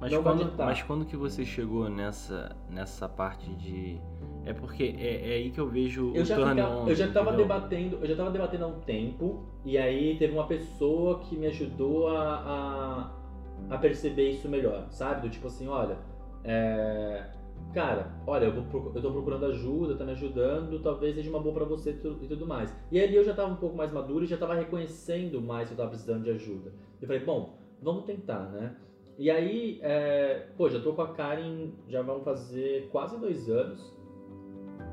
Mas 0.00 0.12
Não 0.12 0.22
quando, 0.22 0.52
mas 0.56 0.82
quando 0.82 1.04
que 1.04 1.16
você 1.16 1.44
chegou 1.44 1.88
nessa, 1.90 2.56
nessa 2.70 3.08
parte 3.08 3.50
de. 3.56 4.00
É 4.46 4.54
porque 4.54 4.94
é, 4.98 5.32
é 5.32 5.34
aí 5.34 5.50
que 5.50 5.60
eu 5.60 5.68
vejo 5.68 6.10
eu 6.14 6.22
o 6.22 6.24
já, 6.24 6.36
turn 6.36 6.60
on. 6.62 6.88
eu 6.88 6.94
já 6.94 7.06
tava 7.08 7.28
entendeu? 7.32 7.46
debatendo, 7.46 7.98
eu 8.00 8.06
já 8.06 8.16
tava 8.16 8.30
debatendo 8.30 8.64
há 8.64 8.68
um 8.68 8.80
tempo, 8.80 9.44
e 9.64 9.76
aí 9.76 10.16
teve 10.18 10.32
uma 10.32 10.46
pessoa 10.46 11.18
que 11.18 11.36
me 11.36 11.46
ajudou 11.48 12.08
a, 12.08 13.12
a, 13.68 13.74
a 13.74 13.78
perceber 13.78 14.30
isso 14.30 14.48
melhor, 14.48 14.86
sabe? 14.90 15.20
Do 15.20 15.28
tipo 15.30 15.46
assim, 15.48 15.68
olha, 15.68 15.98
é, 16.42 17.26
cara, 17.74 18.10
olha, 18.26 18.46
eu, 18.46 18.52
vou, 18.62 18.92
eu 18.94 19.02
tô 19.02 19.10
procurando 19.12 19.44
ajuda, 19.44 19.94
tá 19.94 20.04
me 20.06 20.12
ajudando, 20.12 20.80
talvez 20.80 21.14
seja 21.14 21.28
uma 21.28 21.38
boa 21.40 21.54
pra 21.54 21.64
você 21.66 21.90
e 21.90 21.94
tu- 21.94 22.14
tudo 22.14 22.46
mais. 22.46 22.74
E 22.90 22.98
ali 22.98 23.14
eu 23.14 23.22
já 23.22 23.34
tava 23.34 23.52
um 23.52 23.56
pouco 23.56 23.76
mais 23.76 23.92
maduro 23.92 24.24
e 24.24 24.26
já 24.26 24.38
tava 24.38 24.54
reconhecendo 24.54 25.42
mais 25.42 25.68
que 25.68 25.74
eu 25.74 25.76
tava 25.76 25.90
precisando 25.90 26.24
de 26.24 26.30
ajuda. 26.30 26.72
Eu 27.00 27.06
falei, 27.06 27.22
bom, 27.22 27.58
vamos 27.82 28.04
tentar, 28.04 28.48
né? 28.50 28.74
E 29.20 29.30
aí, 29.30 29.78
é, 29.82 30.46
pô, 30.56 30.70
já 30.70 30.80
tô 30.80 30.94
com 30.94 31.02
a 31.02 31.08
Karen, 31.08 31.72
já 31.86 32.00
vão 32.00 32.22
fazer 32.22 32.88
quase 32.90 33.20
dois 33.20 33.50
anos. 33.50 33.94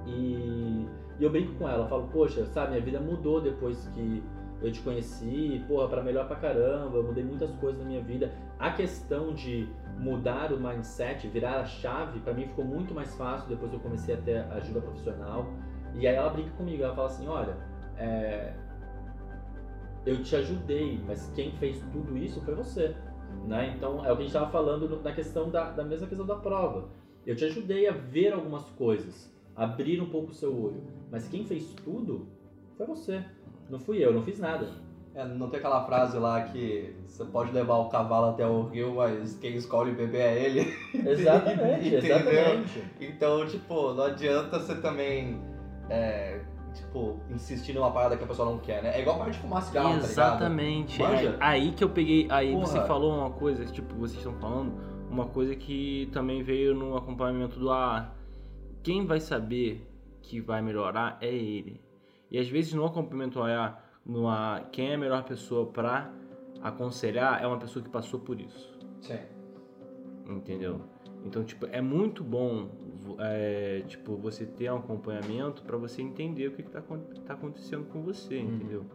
E, 0.06 0.86
e 1.18 1.24
eu 1.24 1.30
brinco 1.30 1.54
com 1.54 1.66
ela, 1.66 1.88
falo, 1.88 2.10
poxa, 2.10 2.46
sabe, 2.48 2.72
minha 2.72 2.84
vida 2.84 3.00
mudou 3.00 3.40
depois 3.40 3.88
que 3.96 4.22
eu 4.62 4.70
te 4.70 4.82
conheci, 4.82 5.64
porra, 5.66 5.88
pra 5.88 6.04
melhor 6.04 6.28
pra 6.28 6.36
caramba, 6.36 6.98
eu 6.98 7.04
mudei 7.04 7.24
muitas 7.24 7.56
coisas 7.56 7.80
na 7.80 7.88
minha 7.88 8.02
vida. 8.02 8.34
A 8.60 8.70
questão 8.72 9.34
de 9.34 9.66
mudar 9.98 10.52
o 10.52 10.60
mindset, 10.60 11.26
virar 11.30 11.62
a 11.62 11.64
chave, 11.64 12.20
pra 12.20 12.34
mim 12.34 12.48
ficou 12.48 12.66
muito 12.66 12.94
mais 12.94 13.16
fácil 13.16 13.48
depois 13.48 13.72
que 13.72 13.78
eu 13.78 13.82
comecei 13.82 14.14
a 14.14 14.18
ter 14.18 14.40
ajuda 14.52 14.82
profissional. 14.82 15.48
E 15.96 16.06
aí 16.06 16.16
ela 16.16 16.30
brinca 16.32 16.52
comigo, 16.58 16.84
ela 16.84 16.94
fala 16.94 17.08
assim, 17.08 17.30
olha, 17.30 17.56
é, 17.98 18.54
eu 20.06 20.22
te 20.22 20.36
ajudei, 20.36 21.00
mas 21.08 21.32
quem 21.34 21.54
fez 21.54 21.82
tudo 21.94 22.18
isso 22.18 22.42
foi 22.42 22.56
você. 22.56 22.94
Né? 23.48 23.74
Então 23.78 24.06
é 24.06 24.12
o 24.12 24.16
que 24.16 24.24
a 24.24 24.26
gente 24.26 24.28
estava 24.28 24.52
falando 24.52 25.02
na 25.02 25.12
questão 25.14 25.50
da, 25.50 25.72
da 25.72 25.84
mesma 25.84 26.06
questão 26.06 26.26
da 26.26 26.36
prova. 26.36 26.90
Eu 27.26 27.36
te 27.36 27.46
ajudei 27.46 27.88
a 27.88 27.92
ver 27.92 28.34
algumas 28.34 28.64
coisas, 28.72 29.34
abrir 29.56 30.02
um 30.02 30.10
pouco 30.10 30.32
o 30.32 30.34
seu 30.34 30.54
olho, 30.54 30.84
mas 31.10 31.28
quem 31.28 31.46
fez 31.46 31.74
tudo 31.84 32.28
foi 32.78 32.86
você. 32.86 33.24
Não 33.70 33.80
fui 33.80 34.04
eu, 34.04 34.14
não 34.14 34.22
fiz 34.22 34.40
nada. 34.40 34.68
É, 35.16 35.26
não 35.26 35.50
tem 35.50 35.60
aquela 35.60 35.84
frase 35.86 36.18
lá 36.18 36.44
que 36.44 36.94
você 37.08 37.26
pode 37.26 37.52
levar 37.52 37.78
o 37.78 37.90
cavalo 37.90 38.28
até 38.28 38.46
o 38.46 38.64
rio, 38.68 38.96
mas 38.96 39.36
quem 39.40 39.56
escolhe 39.56 39.92
beber 39.92 40.22
é 40.22 40.46
ele. 40.46 40.78
Exatamente, 40.94 41.96
exatamente. 41.96 42.84
Então, 43.02 43.48
tipo, 43.48 43.94
não 43.94 44.04
adianta 44.04 44.60
você 44.60 44.76
também, 44.76 45.42
é, 45.90 46.37
tipo, 46.78 47.20
insistir 47.30 47.74
numa 47.74 47.92
parada 47.92 48.18
que 48.18 48.24
a 48.24 48.28
pessoa 48.28 48.50
não 48.50 48.60
quer, 48.60 48.82
né? 48.82 48.96
É 48.96 49.02
igual 49.02 49.18
a 49.18 49.20
parte 49.20 49.34
de 49.34 49.40
fumar 49.40 49.62
cigarro, 49.62 49.90
tá? 49.90 49.98
Exatamente. 49.98 51.02
Manja? 51.02 51.38
É 51.40 51.46
aí 51.46 51.72
que 51.72 51.84
eu 51.84 51.90
peguei. 51.90 52.28
Aí 52.30 52.52
Porra. 52.54 52.66
você 52.66 52.82
falou 52.86 53.18
uma 53.18 53.32
coisa, 53.32 53.66
tipo, 53.66 53.96
vocês 53.96 54.18
estão 54.18 54.34
falando, 54.40 54.74
uma 55.10 55.26
coisa 55.26 55.56
que 55.56 56.10
também 56.12 56.44
veio 56.44 56.74
no 56.74 56.96
acompanhamento 56.96 57.60
do 57.60 57.72
AA. 57.72 58.14
Quem 58.84 59.06
vai 59.06 59.20
saber 59.20 59.86
que 60.22 60.40
vai 60.40 60.62
melhorar 60.62 61.18
é 61.22 61.34
ele. 61.34 61.82
E 62.30 62.38
às 62.38 62.48
vezes 62.48 62.74
no 62.74 62.86
acompanhamento 62.86 63.42
AA, 63.42 63.78
no 64.06 64.28
AA, 64.28 64.62
quem 64.72 64.92
é 64.92 64.96
a 64.96 64.98
melhor 64.98 65.24
pessoa 65.24 65.68
pra 65.68 66.12
aconselhar 66.62 67.42
é 67.42 67.48
uma 67.48 67.58
pessoa 67.58 67.84
que 67.84 67.90
passou 67.90 68.20
por 68.20 68.40
isso. 68.40 68.78
Sim. 69.02 69.20
Entendeu? 70.28 70.82
Então, 71.26 71.44
tipo, 71.44 71.66
é 71.68 71.82
muito 71.82 72.24
bom 72.24 72.70
é, 73.20 73.84
tipo, 73.88 74.16
você 74.18 74.46
ter 74.46 74.72
um 74.72 74.78
acompanhamento 74.78 75.64
pra 75.64 75.78
você 75.78 76.02
entender 76.02 76.48
o 76.48 76.52
que, 76.52 76.64
que 76.64 76.70
tá, 76.70 76.82
tá 77.26 77.34
acontecendo 77.34 77.86
com 77.86 78.02
você, 78.02 78.38
Uhum. 78.38 78.56
entendeu? 78.56 78.86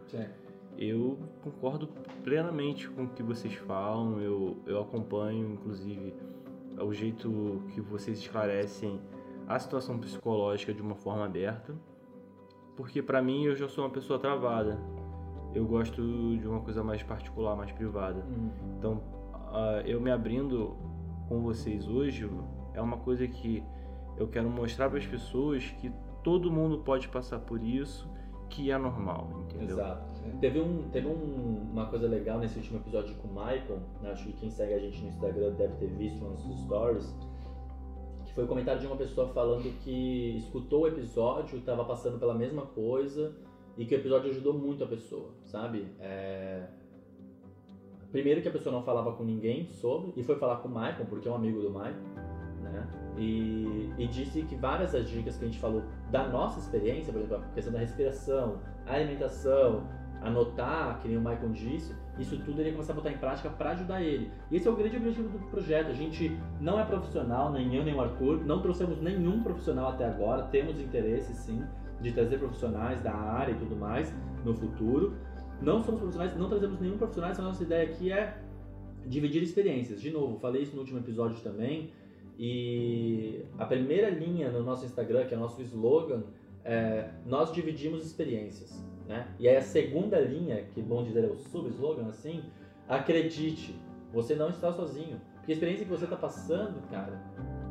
Eu 0.77 1.19
concordo 1.43 1.87
plenamente 2.23 2.89
com 2.89 3.03
o 3.03 3.07
que 3.09 3.21
vocês 3.23 3.53
falam, 3.53 4.19
eu, 4.19 4.57
eu 4.65 4.81
acompanho, 4.81 5.53
inclusive, 5.53 6.13
o 6.79 6.91
jeito 6.93 7.61
que 7.73 7.79
vocês 7.81 8.17
esclarecem 8.17 8.99
a 9.47 9.59
situação 9.59 9.99
psicológica 9.99 10.73
de 10.73 10.81
uma 10.81 10.95
forma 10.95 11.25
aberta, 11.25 11.75
porque 12.75 13.01
pra 13.01 13.21
mim 13.21 13.45
eu 13.45 13.55
já 13.55 13.67
sou 13.67 13.83
uma 13.83 13.91
pessoa 13.91 14.17
travada. 14.17 14.79
Eu 15.53 15.65
gosto 15.65 16.01
de 16.37 16.47
uma 16.47 16.61
coisa 16.61 16.83
mais 16.83 17.03
particular, 17.03 17.55
mais 17.55 17.71
privada. 17.71 18.25
Hum. 18.25 18.49
Então, 18.79 18.93
uh, 19.51 19.81
eu 19.85 20.01
me 20.01 20.09
abrindo 20.09 20.75
com 21.27 21.41
vocês 21.41 21.87
hoje 21.87 22.27
é 22.73 22.81
uma 22.81 22.97
coisa 22.97 23.27
que 23.27 23.63
eu 24.17 24.27
quero 24.27 24.49
mostrar 24.49 24.89
para 24.89 24.99
as 24.99 25.05
pessoas 25.05 25.63
que 25.79 25.91
todo 26.23 26.51
mundo 26.51 26.79
pode 26.79 27.07
passar 27.09 27.39
por 27.39 27.61
isso, 27.61 28.09
que 28.49 28.69
é 28.69 28.77
normal, 28.77 29.29
entendeu? 29.43 29.75
Exato. 29.77 30.13
Teve, 30.39 30.59
um, 30.59 30.89
teve 30.89 31.07
um, 31.07 31.71
uma 31.71 31.87
coisa 31.87 32.07
legal 32.07 32.39
nesse 32.39 32.57
último 32.57 32.79
episódio 32.79 33.15
com 33.15 33.27
o 33.27 33.31
Michael, 33.31 33.79
né? 34.01 34.11
acho 34.11 34.25
que 34.25 34.33
quem 34.33 34.49
segue 34.49 34.73
a 34.73 34.79
gente 34.79 35.01
no 35.01 35.07
Instagram 35.07 35.53
deve 35.53 35.73
ter 35.75 35.87
visto 35.87 36.23
nos 36.23 36.61
stories, 36.61 37.13
que 38.25 38.33
foi 38.33 38.43
o 38.43 38.45
um 38.45 38.49
comentário 38.49 38.79
de 38.79 38.87
uma 38.87 38.95
pessoa 38.95 39.27
falando 39.29 39.63
que 39.79 40.37
escutou 40.37 40.83
o 40.83 40.87
episódio, 40.87 41.57
estava 41.57 41.83
passando 41.83 42.19
pela 42.19 42.33
mesma 42.33 42.61
coisa 42.61 43.35
e 43.77 43.85
que 43.85 43.95
o 43.95 43.97
episódio 43.97 44.29
ajudou 44.29 44.53
muito 44.53 44.83
a 44.83 44.87
pessoa, 44.87 45.31
sabe? 45.43 45.87
É... 45.99 46.67
Primeiro 48.11 48.41
que 48.43 48.47
a 48.47 48.51
pessoa 48.51 48.71
não 48.71 48.83
falava 48.83 49.13
com 49.13 49.23
ninguém 49.23 49.67
sobre, 49.67 50.13
e 50.15 50.23
foi 50.23 50.35
falar 50.35 50.57
com 50.57 50.67
o 50.67 50.71
Michael, 50.71 51.07
porque 51.09 51.27
é 51.27 51.31
um 51.31 51.35
amigo 51.35 51.59
do 51.59 51.71
Michael, 51.71 51.95
né? 52.69 52.87
E, 53.17 53.93
e 53.97 54.07
disse 54.07 54.41
que 54.43 54.55
várias 54.55 54.93
das 54.93 55.07
dicas 55.07 55.37
que 55.37 55.45
a 55.45 55.47
gente 55.47 55.59
falou 55.59 55.83
da 56.09 56.27
nossa 56.27 56.59
experiência, 56.59 57.13
por 57.13 57.21
exemplo, 57.21 57.45
a 57.45 57.53
questão 57.53 57.73
da 57.73 57.79
respiração, 57.79 58.59
alimentação, 58.85 59.83
anotar, 60.21 60.99
que 61.01 61.07
nem 61.07 61.17
o 61.17 61.19
Michael 61.19 61.49
disse, 61.49 61.95
isso 62.17 62.37
tudo 62.43 62.59
ele 62.61 62.69
ia 62.69 62.73
começar 62.73 62.93
a 62.93 62.95
botar 62.95 63.11
em 63.11 63.17
prática 63.17 63.49
para 63.49 63.71
ajudar 63.71 64.01
ele. 64.01 64.31
E 64.49 64.55
esse 64.55 64.67
é 64.67 64.71
o 64.71 64.75
grande 64.75 64.97
objetivo 64.97 65.29
do 65.29 65.39
projeto. 65.47 65.89
A 65.89 65.93
gente 65.93 66.37
não 66.61 66.79
é 66.79 66.85
profissional, 66.85 67.51
nem 67.51 67.75
eu 67.75 67.83
nem 67.83 67.93
o 67.93 68.01
Arthur, 68.01 68.43
não 68.45 68.61
trouxemos 68.61 69.01
nenhum 69.01 69.43
profissional 69.43 69.89
até 69.89 70.05
agora, 70.05 70.43
temos 70.43 70.79
interesse 70.79 71.33
sim 71.33 71.63
de 72.01 72.11
trazer 72.11 72.37
profissionais 72.37 73.01
da 73.01 73.13
área 73.13 73.51
e 73.51 73.55
tudo 73.55 73.75
mais 73.75 74.13
no 74.43 74.53
futuro. 74.53 75.15
Não 75.61 75.83
somos 75.83 76.01
profissionais, 76.01 76.35
não 76.37 76.49
trazemos 76.49 76.79
nenhum 76.79 76.97
profissional, 76.97 77.31
a 77.31 77.41
nossa 77.41 77.63
ideia 77.63 77.85
aqui 77.85 78.11
é 78.11 78.37
dividir 79.05 79.41
experiências. 79.41 80.01
De 80.01 80.11
novo, 80.11 80.37
falei 80.39 80.61
isso 80.61 80.73
no 80.73 80.81
último 80.81 80.99
episódio 80.99 81.41
também. 81.41 81.91
E 82.37 83.45
a 83.57 83.65
primeira 83.65 84.09
linha 84.09 84.51
no 84.51 84.63
nosso 84.63 84.85
Instagram, 84.85 85.25
que 85.25 85.33
é 85.33 85.37
o 85.37 85.39
nosso 85.39 85.61
slogan, 85.61 86.23
é 86.63 87.09
nós 87.25 87.51
dividimos 87.53 88.05
experiências. 88.05 88.83
Né? 89.07 89.27
E 89.39 89.47
aí 89.47 89.57
a 89.57 89.61
segunda 89.61 90.19
linha, 90.19 90.63
que 90.73 90.81
bom 90.81 91.03
dizer 91.03 91.25
é 91.25 91.27
o 91.27 91.35
sub-slogan 91.35 92.07
assim, 92.07 92.43
acredite, 92.87 93.75
você 94.11 94.35
não 94.35 94.49
está 94.49 94.71
sozinho. 94.71 95.19
Porque 95.35 95.51
a 95.51 95.55
experiência 95.55 95.85
que 95.85 95.91
você 95.91 96.05
está 96.05 96.15
passando, 96.15 96.81
cara, 96.89 97.21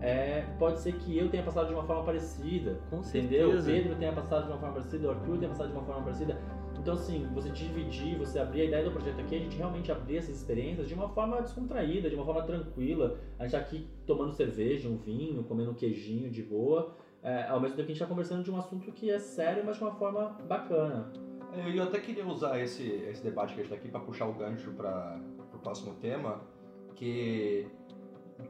é, 0.02 0.42
pode 0.58 0.80
ser 0.80 0.92
que 0.92 1.16
eu 1.16 1.30
tenha 1.30 1.42
passado 1.42 1.68
de 1.68 1.74
uma 1.74 1.84
forma 1.84 2.04
parecida. 2.04 2.78
Com 2.90 2.98
entendeu? 2.98 3.52
certeza. 3.52 3.70
O 3.70 3.74
Pedro 3.74 3.96
tenha 3.96 4.12
passado 4.12 4.44
de 4.44 4.50
uma 4.50 4.58
forma 4.58 4.74
parecida, 4.74 5.08
o 5.08 5.10
Arthur 5.10 5.38
tenha 5.38 5.48
passado 5.48 5.68
de 5.68 5.72
uma 5.72 5.84
forma 5.84 6.02
parecida. 6.02 6.38
Então, 6.82 6.94
assim, 6.94 7.28
você 7.32 7.48
dividir, 7.48 8.18
você 8.18 8.40
abrir 8.40 8.62
a 8.62 8.64
ideia 8.64 8.84
do 8.84 8.90
projeto 8.90 9.20
aqui, 9.20 9.36
a 9.36 9.38
gente 9.38 9.56
realmente 9.56 9.92
abrir 9.92 10.16
essas 10.16 10.34
experiências 10.34 10.88
de 10.88 10.94
uma 10.94 11.08
forma 11.08 11.40
descontraída, 11.40 12.10
de 12.10 12.16
uma 12.16 12.24
forma 12.24 12.42
tranquila. 12.42 13.20
A 13.38 13.44
gente 13.44 13.52
tá 13.52 13.58
aqui 13.58 13.86
tomando 14.04 14.32
cerveja, 14.32 14.88
um 14.88 14.96
vinho, 14.96 15.44
comendo 15.44 15.70
um 15.70 15.74
queijinho 15.74 16.28
de 16.28 16.42
boa, 16.42 16.92
é, 17.22 17.46
ao 17.46 17.60
mesmo 17.60 17.76
tempo 17.76 17.86
que 17.86 17.92
a 17.92 17.94
gente 17.94 18.02
está 18.02 18.06
conversando 18.06 18.42
de 18.42 18.50
um 18.50 18.56
assunto 18.56 18.90
que 18.90 19.08
é 19.08 19.20
sério, 19.20 19.62
mas 19.64 19.76
de 19.76 19.84
uma 19.84 19.92
forma 19.92 20.30
bacana. 20.48 21.12
Eu 21.72 21.84
até 21.84 22.00
queria 22.00 22.26
usar 22.26 22.58
esse, 22.58 22.82
esse 22.82 23.22
debate 23.22 23.54
que 23.54 23.60
a 23.60 23.62
gente 23.62 23.72
está 23.72 23.76
aqui 23.76 23.88
para 23.88 24.00
puxar 24.00 24.26
o 24.26 24.32
gancho 24.32 24.72
para 24.72 25.20
o 25.54 25.58
próximo 25.58 25.94
tema, 26.00 26.40
que 26.96 27.64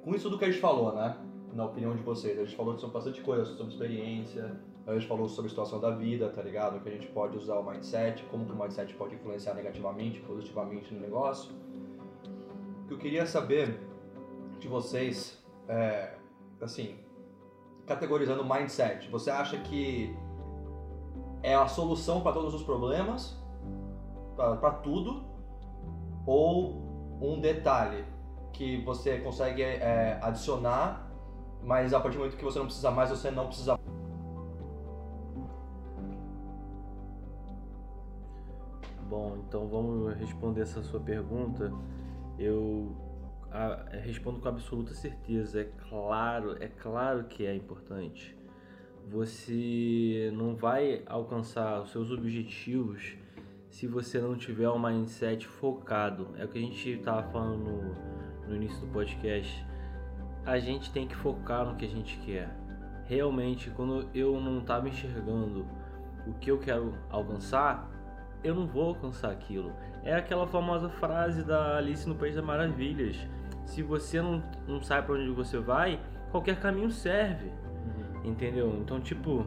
com 0.02 0.14
isso 0.14 0.30
do 0.30 0.38
que 0.38 0.46
a 0.46 0.50
gente 0.50 0.60
falou, 0.60 0.94
né? 0.94 1.18
Na 1.52 1.66
opinião 1.66 1.94
de 1.94 2.02
vocês, 2.02 2.38
a 2.38 2.44
gente 2.44 2.56
falou 2.56 2.78
sobre 2.78 2.94
bastante 2.94 3.20
coisa, 3.20 3.44
sobre 3.44 3.74
experiência, 3.74 4.58
a 4.86 4.94
gente 4.94 5.06
falou 5.06 5.28
sobre 5.28 5.46
a 5.46 5.50
situação 5.50 5.80
da 5.80 5.90
vida, 5.90 6.28
tá 6.28 6.42
ligado? 6.42 6.80
Que 6.80 6.88
a 6.88 6.92
gente 6.92 7.06
pode 7.08 7.36
usar 7.36 7.56
o 7.56 7.62
mindset, 7.62 8.24
como 8.24 8.44
que 8.44 8.52
o 8.52 8.56
mindset 8.56 8.92
pode 8.94 9.14
influenciar 9.14 9.54
negativamente, 9.54 10.20
positivamente 10.20 10.92
no 10.92 11.00
negócio. 11.00 11.52
O 12.84 12.88
que 12.88 12.94
eu 12.94 12.98
queria 12.98 13.24
saber 13.24 13.80
de 14.58 14.66
vocês, 14.66 15.42
é, 15.68 16.14
assim, 16.60 16.96
categorizando 17.86 18.42
o 18.42 18.48
mindset, 18.48 19.08
você 19.08 19.30
acha 19.30 19.56
que 19.58 20.16
é 21.42 21.54
a 21.54 21.68
solução 21.68 22.20
para 22.20 22.32
todos 22.32 22.54
os 22.54 22.62
problemas, 22.62 23.40
para 24.36 24.70
tudo, 24.70 25.24
ou 26.26 27.18
um 27.20 27.40
detalhe 27.40 28.04
que 28.52 28.82
você 28.82 29.18
consegue 29.18 29.62
é, 29.62 30.18
adicionar, 30.20 31.10
mas 31.64 31.94
a 31.94 32.00
partir 32.00 32.16
do 32.16 32.20
momento 32.20 32.36
que 32.36 32.44
você 32.44 32.58
não 32.58 32.66
precisa 32.66 32.90
mais, 32.90 33.10
você 33.10 33.30
não 33.30 33.46
precisa 33.46 33.78
Bom, 39.12 39.44
então 39.46 39.68
vamos 39.68 40.14
responder 40.14 40.62
essa 40.62 40.82
sua 40.82 40.98
pergunta. 40.98 41.70
Eu 42.38 42.96
a, 43.50 43.84
respondo 44.02 44.40
com 44.40 44.48
absoluta 44.48 44.94
certeza. 44.94 45.60
É 45.60 45.70
claro, 45.90 46.56
é 46.58 46.66
claro 46.66 47.24
que 47.24 47.44
é 47.44 47.54
importante. 47.54 48.34
Você 49.10 50.30
não 50.32 50.56
vai 50.56 51.02
alcançar 51.04 51.82
os 51.82 51.90
seus 51.90 52.10
objetivos 52.10 53.14
se 53.68 53.86
você 53.86 54.18
não 54.18 54.34
tiver 54.34 54.70
um 54.70 54.78
mindset 54.78 55.46
focado. 55.46 56.28
É 56.38 56.46
o 56.46 56.48
que 56.48 56.56
a 56.56 56.62
gente 56.62 56.88
estava 56.92 57.22
falando 57.24 57.64
no, 57.64 58.48
no 58.48 58.56
início 58.56 58.80
do 58.80 58.90
podcast. 58.94 59.62
A 60.46 60.58
gente 60.58 60.90
tem 60.90 61.06
que 61.06 61.16
focar 61.16 61.66
no 61.66 61.76
que 61.76 61.84
a 61.84 61.88
gente 61.88 62.16
quer. 62.20 62.48
Realmente, 63.04 63.68
quando 63.72 64.08
eu 64.14 64.40
não 64.40 64.60
estava 64.60 64.88
enxergando 64.88 65.66
o 66.26 66.32
que 66.32 66.50
eu 66.50 66.58
quero 66.58 66.94
alcançar, 67.10 67.91
eu 68.42 68.54
não 68.54 68.66
vou 68.66 68.88
alcançar 68.88 69.30
aquilo. 69.30 69.72
É 70.04 70.14
aquela 70.14 70.46
famosa 70.46 70.88
frase 70.88 71.44
da 71.44 71.76
Alice 71.76 72.08
no 72.08 72.14
País 72.14 72.34
das 72.34 72.44
Maravilhas. 72.44 73.16
Se 73.64 73.82
você 73.82 74.20
não, 74.20 74.42
não 74.66 74.82
sabe 74.82 75.06
para 75.06 75.16
onde 75.16 75.30
você 75.30 75.58
vai, 75.58 76.00
qualquer 76.30 76.58
caminho 76.58 76.90
serve. 76.90 77.46
Uhum. 77.46 78.30
Entendeu? 78.30 78.76
Então, 78.80 79.00
tipo, 79.00 79.46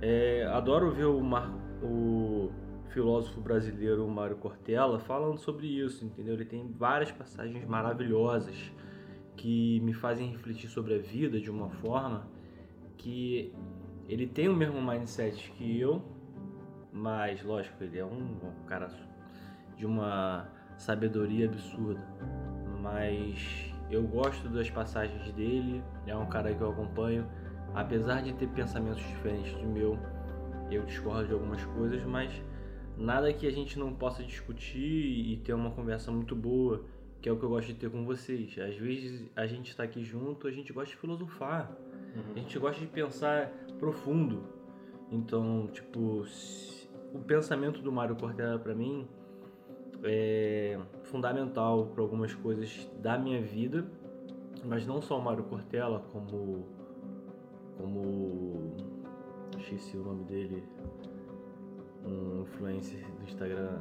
é, 0.00 0.44
adoro 0.52 0.92
ver 0.92 1.06
o, 1.06 1.20
Mar, 1.20 1.50
o 1.82 2.50
filósofo 2.90 3.40
brasileiro 3.40 4.06
Mário 4.06 4.36
Cortella 4.36 4.98
falando 4.98 5.38
sobre 5.38 5.66
isso, 5.66 6.04
entendeu? 6.04 6.34
Ele 6.34 6.44
tem 6.44 6.70
várias 6.70 7.10
passagens 7.10 7.66
maravilhosas 7.66 8.72
que 9.36 9.80
me 9.80 9.92
fazem 9.92 10.30
refletir 10.30 10.68
sobre 10.68 10.94
a 10.94 10.98
vida 10.98 11.40
de 11.40 11.50
uma 11.50 11.70
forma 11.70 12.28
que 12.96 13.52
ele 14.08 14.26
tem 14.26 14.48
o 14.48 14.54
mesmo 14.54 14.80
mindset 14.80 15.50
que 15.52 15.80
eu, 15.80 16.02
mas, 16.92 17.42
lógico, 17.42 17.82
ele 17.82 17.98
é 17.98 18.04
um, 18.04 18.36
um 18.42 18.66
cara 18.66 18.88
de 19.76 19.86
uma 19.86 20.46
sabedoria 20.76 21.46
absurda. 21.46 22.00
Mas 22.80 23.72
eu 23.90 24.02
gosto 24.02 24.48
das 24.48 24.68
passagens 24.70 25.32
dele, 25.32 25.82
é 26.06 26.16
um 26.16 26.26
cara 26.26 26.54
que 26.54 26.60
eu 26.60 26.70
acompanho. 26.70 27.26
Apesar 27.74 28.22
de 28.22 28.34
ter 28.34 28.48
pensamentos 28.48 29.02
diferentes 29.02 29.52
do 29.54 29.66
meu, 29.66 29.98
eu 30.70 30.84
discordo 30.84 31.28
de 31.28 31.32
algumas 31.32 31.64
coisas, 31.64 32.04
mas 32.04 32.30
nada 32.96 33.32
que 33.32 33.46
a 33.46 33.50
gente 33.50 33.78
não 33.78 33.94
possa 33.94 34.22
discutir 34.22 34.78
e 34.78 35.36
ter 35.38 35.54
uma 35.54 35.70
conversa 35.70 36.10
muito 36.10 36.36
boa, 36.36 36.84
que 37.20 37.28
é 37.28 37.32
o 37.32 37.38
que 37.38 37.44
eu 37.44 37.48
gosto 37.48 37.68
de 37.68 37.74
ter 37.74 37.90
com 37.90 38.04
vocês. 38.04 38.58
Às 38.58 38.76
vezes 38.76 39.30
a 39.34 39.46
gente 39.46 39.70
está 39.70 39.84
aqui 39.84 40.04
junto, 40.04 40.46
a 40.46 40.50
gente 40.50 40.72
gosta 40.72 40.90
de 40.90 40.96
filosofar, 40.96 41.70
uhum. 42.14 42.32
a 42.36 42.38
gente 42.38 42.58
gosta 42.58 42.80
de 42.80 42.86
pensar 42.86 43.48
profundo. 43.78 44.42
Então, 45.10 45.68
tipo, 45.72 46.24
o 47.12 47.18
pensamento 47.20 47.80
do 47.80 47.92
Mário 47.92 48.16
Cortella 48.16 48.58
para 48.58 48.74
mim 48.74 49.06
é 50.02 50.78
fundamental 51.04 51.86
para 51.86 52.02
algumas 52.02 52.34
coisas 52.34 52.90
da 53.00 53.16
minha 53.18 53.40
vida, 53.40 53.84
mas 54.64 54.86
não 54.86 55.00
só 55.00 55.18
o 55.18 55.22
Mário 55.22 55.44
Cortella, 55.44 56.00
como 56.12 56.66
como 57.76 58.74
esqueci 59.58 59.96
o 59.96 60.04
nome 60.04 60.24
dele, 60.24 60.62
um 62.04 62.42
influencer 62.42 63.04
do 63.18 63.24
Instagram. 63.24 63.78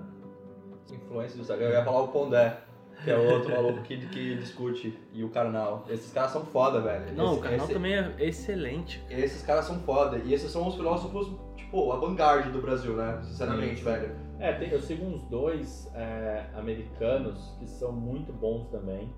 Influencer 0.92 1.38
do 1.38 1.42
Instagram, 1.42 1.68
eu 1.68 1.74
ia 1.74 1.86
falar 1.86 2.02
o 2.02 2.08
Pondé. 2.10 2.58
Que 3.04 3.10
é 3.10 3.18
outro 3.18 3.50
maluco 3.56 3.82
que, 3.84 3.98
que 4.08 4.36
discute. 4.36 4.98
E 5.14 5.24
o 5.24 5.30
Karnal. 5.30 5.86
Esses 5.90 6.12
caras 6.12 6.32
são 6.32 6.46
foda, 6.46 6.82
velho. 6.82 7.16
Não, 7.16 7.32
esse, 7.32 7.40
o 7.40 7.42
Karnal 7.42 7.66
esse, 7.66 7.74
também 7.74 7.94
é 7.94 8.16
excelente. 8.20 9.04
Esses 9.10 9.42
caras 9.44 9.66
são 9.66 9.80
foda. 9.80 10.18
E 10.20 10.34
esses 10.34 10.52
são 10.52 10.68
os 10.68 10.76
filósofos 10.76 11.30
pô, 11.72 11.92
a 11.94 11.96
vanguarda 11.96 12.52
do 12.52 12.62
Brasil, 12.62 12.96
né? 12.96 13.20
Sinceramente, 13.24 13.78
Sim. 13.78 13.86
velho. 13.86 14.16
É, 14.40 14.52
tem, 14.54 14.70
eu 14.70 14.82
sigo 14.82 15.06
uns 15.06 15.24
dois 15.24 15.90
é, 15.96 16.46
americanos 16.54 17.56
que 17.58 17.68
são 17.68 17.92
muito 17.94 18.34
bons 18.34 18.68
também. 18.68 19.10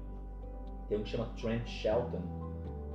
Tem 0.87 0.97
um 0.97 1.03
que 1.03 1.09
chama 1.09 1.29
Trent 1.39 1.67
Shelton, 1.67 2.21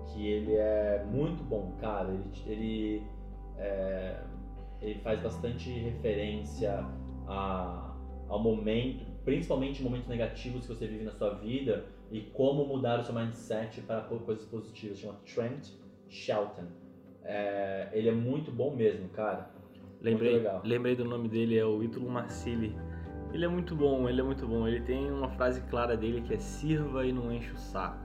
que 0.07 0.27
ele 0.27 0.55
é 0.55 1.05
muito 1.11 1.43
bom, 1.43 1.73
cara. 1.81 2.09
Ele, 2.09 2.31
ele, 2.47 3.03
é, 3.57 4.23
ele 4.81 5.01
faz 5.01 5.21
bastante 5.21 5.71
referência 5.71 6.87
a, 7.27 7.95
ao 8.29 8.39
momento, 8.39 9.05
principalmente 9.25 9.83
momentos 9.83 10.07
negativos 10.07 10.67
que 10.67 10.75
você 10.75 10.87
vive 10.87 11.05
na 11.05 11.13
sua 11.13 11.35
vida 11.35 11.87
e 12.11 12.21
como 12.21 12.65
mudar 12.65 13.01
o 13.01 13.05
seu 13.05 13.15
mindset 13.15 13.81
para 13.81 14.03
coisas 14.03 14.45
positivas. 14.45 14.99
Chama 14.99 15.19
Trent 15.35 15.73
Shelton. 16.09 16.88
É, 17.31 17.89
ele 17.93 18.09
é 18.09 18.13
muito 18.13 18.51
bom 18.51 18.75
mesmo, 18.75 19.07
cara. 19.11 19.51
Lembrei, 20.01 20.43
lembrei 20.65 20.97
do 20.97 21.05
nome 21.05 21.29
dele, 21.29 21.59
é 21.59 21.65
o 21.65 21.83
Ítalo 21.83 22.09
Marcilli. 22.09 22.75
Ele 23.35 23.45
é 23.45 23.49
muito 23.49 23.75
bom, 23.77 24.09
ele 24.09 24.21
é 24.21 24.25
muito 24.25 24.47
bom. 24.47 24.67
Ele 24.67 24.81
tem 24.81 25.11
uma 25.13 25.29
frase 25.29 25.61
clara 25.63 25.95
dele 25.97 26.23
que 26.23 26.33
é 26.33 26.39
sirva 26.39 27.05
e 27.05 27.13
não 27.13 27.31
enche 27.31 27.53
o 27.53 27.59
saco. 27.59 27.99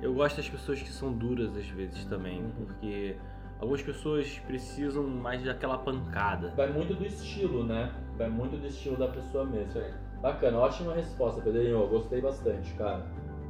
Eu 0.00 0.14
gosto 0.14 0.36
das 0.36 0.48
pessoas 0.48 0.80
que 0.80 0.90
são 0.90 1.12
duras 1.12 1.56
às 1.56 1.66
vezes 1.68 2.04
também, 2.04 2.40
Uhum. 2.42 2.50
porque 2.66 3.16
algumas 3.58 3.82
pessoas 3.82 4.38
precisam 4.46 5.04
mais 5.04 5.42
daquela 5.44 5.78
pancada. 5.78 6.52
Vai 6.56 6.70
muito 6.72 6.94
do 6.94 7.04
estilo, 7.04 7.64
né? 7.64 7.92
Vai 8.16 8.28
muito 8.28 8.56
do 8.56 8.66
estilo 8.66 8.96
da 8.96 9.08
pessoa 9.08 9.44
mesmo. 9.44 9.80
Bacana, 10.20 10.58
ótima 10.58 10.94
resposta, 10.94 11.40
Pedrinho. 11.40 11.86
Gostei 11.88 12.20
bastante, 12.20 12.72
cara. 12.74 13.04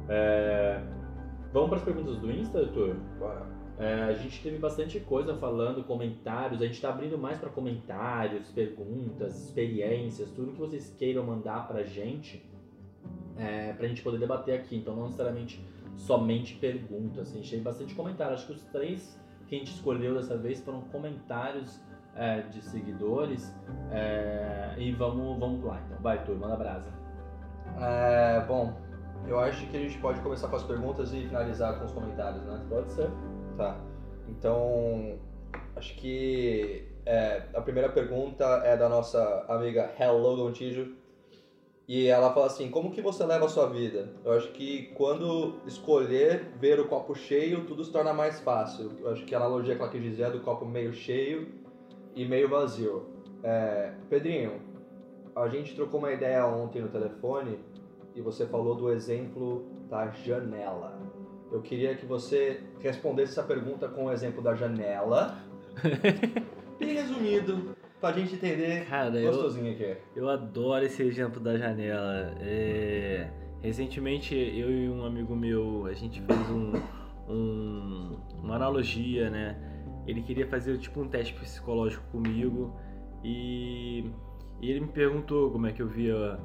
É, 0.09 0.79
Vamos 1.55 1.69
para 1.69 1.77
as 1.77 1.85
perguntas 1.85 2.17
do 2.17 2.29
Insta, 2.29 2.59
Arthur? 2.59 2.97
Bora. 3.17 3.47
É, 3.79 4.03
a 4.03 4.11
gente 4.11 4.43
teve 4.43 4.57
bastante 4.57 4.99
coisa 4.99 5.33
falando, 5.37 5.85
comentários. 5.85 6.61
A 6.61 6.65
gente 6.65 6.75
está 6.75 6.89
abrindo 6.89 7.17
mais 7.17 7.37
para 7.37 7.49
comentários, 7.49 8.49
perguntas, 8.49 9.45
experiências, 9.45 10.29
tudo 10.31 10.51
que 10.51 10.59
vocês 10.59 10.93
queiram 10.99 11.23
mandar 11.23 11.65
pra 11.65 11.81
gente, 11.83 12.45
é, 13.37 13.71
pra 13.71 13.87
gente 13.87 14.01
poder 14.01 14.19
debater 14.19 14.59
aqui. 14.59 14.75
Então, 14.75 14.97
não 14.97 15.05
necessariamente 15.05 15.65
somente 15.95 16.55
perguntas. 16.55 17.31
A 17.31 17.37
gente 17.37 17.49
teve 17.49 17.61
bastante 17.61 17.95
comentário. 17.95 18.33
Acho 18.33 18.47
que 18.47 18.51
os 18.51 18.63
três 18.65 19.17
que 19.47 19.55
a 19.55 19.57
gente 19.57 19.71
escolheu 19.71 20.13
dessa 20.13 20.37
vez 20.37 20.59
foram 20.59 20.81
comentários 20.81 21.81
é, 22.17 22.41
de 22.41 22.61
seguidores. 22.65 23.55
É, 23.91 24.75
e 24.77 24.91
vamos, 24.91 25.39
vamos 25.39 25.63
lá, 25.63 25.81
então. 25.85 26.01
Vai, 26.01 26.17
Arthur, 26.17 26.35
manda 26.35 26.57
brasa. 26.57 26.91
É, 27.79 28.45
bom, 28.45 28.73
eu 29.27 29.39
acho 29.39 29.65
que 29.67 29.77
a 29.77 29.79
gente 29.79 29.97
pode 29.97 30.19
começar 30.21 30.47
com 30.47 30.55
as 30.55 30.63
perguntas 30.63 31.11
e 31.13 31.25
finalizar 31.27 31.79
com 31.79 31.85
os 31.85 31.91
comentários, 31.91 32.43
né? 32.43 32.63
Pode 32.69 32.91
ser. 32.91 33.09
Tá. 33.57 33.79
Então, 34.27 35.17
acho 35.75 35.95
que 35.95 36.87
é, 37.05 37.43
a 37.53 37.61
primeira 37.61 37.89
pergunta 37.89 38.43
é 38.63 38.75
da 38.75 38.89
nossa 38.89 39.45
amiga 39.47 39.91
Hello 39.99 40.35
Gontijo. 40.35 40.95
E 41.87 42.07
ela 42.07 42.33
fala 42.33 42.47
assim: 42.47 42.69
Como 42.69 42.91
que 42.91 43.01
você 43.01 43.23
leva 43.23 43.45
a 43.45 43.49
sua 43.49 43.67
vida? 43.67 44.09
Eu 44.23 44.33
acho 44.33 44.51
que 44.51 44.91
quando 44.95 45.59
escolher 45.65 46.51
ver 46.59 46.79
o 46.79 46.87
copo 46.87 47.13
cheio, 47.13 47.65
tudo 47.65 47.83
se 47.83 47.91
torna 47.91 48.13
mais 48.13 48.39
fácil. 48.39 48.91
Eu 48.99 49.11
acho 49.11 49.23
que 49.25 49.35
a 49.35 49.37
analogia 49.37 49.75
que 49.75 49.81
ela 49.81 49.91
quis 49.91 50.01
dizer 50.01 50.23
é 50.23 50.31
do 50.31 50.41
copo 50.41 50.65
meio 50.65 50.93
cheio 50.93 51.47
e 52.15 52.25
meio 52.25 52.49
vazio. 52.49 53.05
É, 53.43 53.93
Pedrinho, 54.09 54.61
a 55.35 55.47
gente 55.47 55.75
trocou 55.75 55.99
uma 55.99 56.11
ideia 56.11 56.47
ontem 56.47 56.81
no 56.81 56.87
telefone 56.87 57.59
e 58.15 58.21
você 58.21 58.45
falou 58.45 58.75
do 58.75 58.91
exemplo 58.91 59.65
da 59.89 60.07
janela. 60.09 60.99
Eu 61.51 61.61
queria 61.61 61.95
que 61.95 62.05
você 62.05 62.61
respondesse 62.79 63.31
essa 63.33 63.43
pergunta 63.43 63.87
com 63.87 64.05
o 64.05 64.11
exemplo 64.11 64.41
da 64.41 64.55
janela. 64.55 65.37
Bem 66.79 66.93
resumido, 66.95 67.75
pra 68.01 68.11
gente 68.11 68.35
entender 68.35 68.85
Cara, 68.87 69.15
eu, 69.19 69.31
gostosinho 69.31 69.71
aqui. 69.71 69.95
eu 70.15 70.29
adoro 70.29 70.85
esse 70.85 71.03
exemplo 71.03 71.39
da 71.39 71.57
janela. 71.57 72.35
É, 72.41 73.29
Recentemente 73.61 74.35
eu 74.35 74.69
e 74.69 74.89
um 74.89 75.03
amigo 75.05 75.35
meu, 75.35 75.85
a 75.87 75.93
gente 75.93 76.21
fez 76.21 76.49
um, 76.51 76.73
um- 77.27 78.17
uma 78.43 78.55
analogia, 78.57 79.29
né? 79.29 79.57
Ele 80.05 80.21
queria 80.21 80.45
fazer 80.47 80.77
tipo 80.77 81.01
um 81.01 81.07
teste 81.07 81.33
psicológico 81.33 82.03
comigo 82.11 82.75
e, 83.23 84.05
e 84.61 84.69
ele 84.69 84.81
me 84.81 84.87
perguntou 84.89 85.49
como 85.49 85.65
é 85.65 85.71
que 85.71 85.81
eu 85.81 85.87
via 85.87 86.37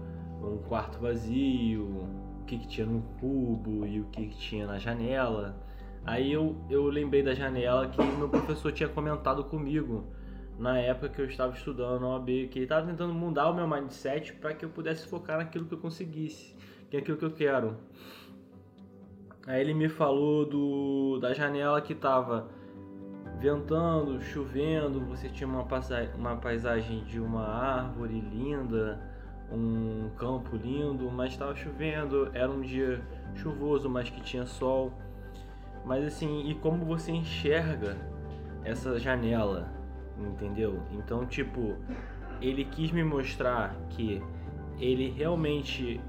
um 0.42 0.58
quarto 0.58 0.98
vazio, 0.98 1.84
o 2.40 2.44
que, 2.46 2.58
que 2.58 2.66
tinha 2.66 2.86
no 2.86 3.02
cubo 3.20 3.86
e 3.86 4.00
o 4.00 4.04
que, 4.06 4.26
que 4.26 4.36
tinha 4.36 4.66
na 4.66 4.78
janela. 4.78 5.56
Aí 6.04 6.32
eu, 6.32 6.56
eu 6.70 6.86
lembrei 6.86 7.22
da 7.22 7.34
janela 7.34 7.88
que 7.88 8.02
meu 8.02 8.28
professor 8.28 8.72
tinha 8.72 8.88
comentado 8.88 9.44
comigo 9.44 10.04
na 10.58 10.78
época 10.78 11.08
que 11.08 11.20
eu 11.20 11.26
estava 11.26 11.54
estudando 11.54 12.00
na 12.00 12.08
OAB, 12.08 12.48
que 12.48 12.58
ele 12.58 12.64
estava 12.64 12.86
tentando 12.86 13.14
mudar 13.14 13.50
o 13.50 13.54
meu 13.54 13.66
mindset 13.66 14.32
para 14.34 14.54
que 14.54 14.64
eu 14.64 14.68
pudesse 14.68 15.06
focar 15.06 15.38
naquilo 15.38 15.64
que 15.64 15.74
eu 15.74 15.78
conseguisse, 15.78 16.54
que 16.90 16.96
é 16.96 17.00
aquilo 17.00 17.16
que 17.16 17.24
eu 17.24 17.30
quero. 17.30 17.76
Aí 19.46 19.60
ele 19.60 19.72
me 19.72 19.88
falou 19.88 20.44
do 20.44 21.18
da 21.18 21.32
janela 21.32 21.80
que 21.80 21.94
estava 21.94 22.48
ventando, 23.38 24.20
chovendo, 24.20 25.00
você 25.00 25.30
tinha 25.30 25.48
uma, 25.48 25.66
uma 26.14 26.36
paisagem 26.36 27.04
de 27.04 27.18
uma 27.18 27.46
árvore 27.46 28.20
linda, 28.20 29.09
um 29.52 30.10
campo 30.16 30.56
lindo, 30.56 31.10
mas 31.10 31.32
estava 31.32 31.54
chovendo, 31.54 32.30
era 32.32 32.50
um 32.50 32.60
dia 32.60 33.02
chuvoso, 33.34 33.88
mas 33.88 34.08
que 34.08 34.20
tinha 34.20 34.46
sol. 34.46 34.92
Mas 35.84 36.04
assim, 36.04 36.48
e 36.48 36.54
como 36.54 36.84
você 36.84 37.10
enxerga 37.10 37.96
essa 38.64 38.98
janela, 38.98 39.72
entendeu? 40.18 40.80
Então, 40.92 41.26
tipo, 41.26 41.76
ele 42.40 42.64
quis 42.64 42.92
me 42.92 43.02
mostrar 43.02 43.74
que 43.90 44.22
ele 44.78 45.10
realmente 45.10 46.00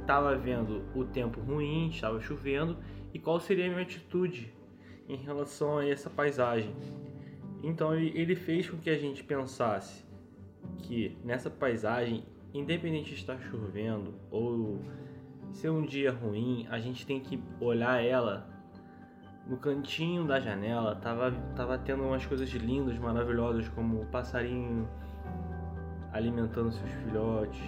estava 0.00 0.36
vendo 0.36 0.82
o 0.94 1.04
tempo 1.04 1.40
ruim, 1.40 1.88
estava 1.88 2.20
chovendo, 2.20 2.76
e 3.12 3.18
qual 3.18 3.40
seria 3.40 3.66
a 3.66 3.68
minha 3.68 3.82
atitude 3.82 4.52
em 5.08 5.16
relação 5.16 5.78
a 5.78 5.88
essa 5.88 6.08
paisagem. 6.08 6.74
Então 7.62 7.94
ele 7.94 8.34
fez 8.34 8.68
com 8.68 8.78
que 8.78 8.88
a 8.88 8.96
gente 8.96 9.22
pensasse 9.24 10.04
que 10.78 11.16
nessa 11.24 11.50
paisagem, 11.50 12.24
independente 12.52 13.10
de 13.10 13.16
estar 13.16 13.38
chovendo 13.40 14.14
ou 14.30 14.80
ser 15.52 15.70
um 15.70 15.84
dia 15.84 16.12
ruim, 16.12 16.66
a 16.70 16.78
gente 16.78 17.06
tem 17.06 17.20
que 17.20 17.42
olhar 17.60 18.02
ela 18.02 18.48
no 19.46 19.56
cantinho 19.56 20.24
da 20.26 20.38
janela, 20.38 20.94
tava, 20.96 21.32
tava 21.56 21.76
tendo 21.78 22.04
umas 22.04 22.24
coisas 22.24 22.48
lindas, 22.50 22.96
maravilhosas, 22.98 23.68
como 23.68 24.02
o 24.02 24.06
passarinho 24.06 24.88
alimentando 26.12 26.70
seus 26.70 26.90
filhotes, 26.90 27.60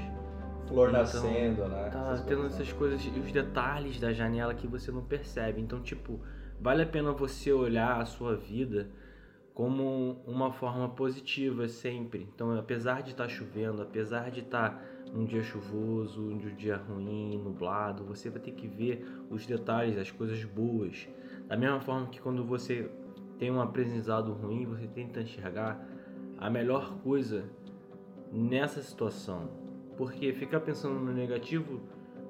Flor 0.66 0.88
Então, 0.88 1.00
nascendo, 1.00 1.68
né? 1.68 1.90
Tá 1.90 2.00
Essas 2.12 2.22
tendo 2.22 2.46
essas 2.46 2.72
coisas 2.72 3.04
e 3.04 3.18
os 3.18 3.32
detalhes 3.32 4.00
da 4.00 4.12
janela 4.12 4.54
que 4.54 4.66
você 4.66 4.90
não 4.90 5.02
percebe. 5.02 5.60
Então, 5.60 5.80
tipo, 5.80 6.20
vale 6.60 6.82
a 6.82 6.86
pena 6.86 7.12
você 7.12 7.52
olhar 7.52 8.00
a 8.00 8.06
sua 8.06 8.36
vida 8.36 8.88
como 9.54 10.22
uma 10.26 10.50
forma 10.52 10.88
positiva 10.88 11.68
sempre. 11.68 12.28
Então, 12.34 12.56
apesar 12.58 13.02
de 13.02 13.10
estar 13.10 13.28
chovendo, 13.28 13.82
apesar 13.82 14.30
de 14.30 14.40
estar 14.40 14.82
um 15.14 15.24
dia 15.24 15.42
chuvoso, 15.42 16.22
um 16.22 16.38
dia 16.38 16.76
ruim, 16.76 17.38
nublado, 17.38 18.04
você 18.04 18.30
vai 18.30 18.40
ter 18.40 18.52
que 18.52 18.66
ver 18.66 19.06
os 19.30 19.44
detalhes, 19.44 19.98
as 19.98 20.10
coisas 20.10 20.42
boas. 20.44 21.06
Da 21.46 21.56
mesma 21.56 21.80
forma 21.80 22.06
que 22.06 22.20
quando 22.20 22.42
você 22.44 22.90
tem 23.38 23.50
um 23.50 23.60
aprendizado 23.60 24.32
ruim, 24.32 24.64
você 24.64 24.86
tenta 24.86 25.20
enxergar 25.20 25.86
a 26.38 26.48
melhor 26.48 26.96
coisa 27.02 27.44
nessa 28.32 28.80
situação. 28.80 29.50
Porque 29.96 30.32
ficar 30.32 30.60
pensando 30.60 30.98
no 30.98 31.12
negativo 31.12 31.80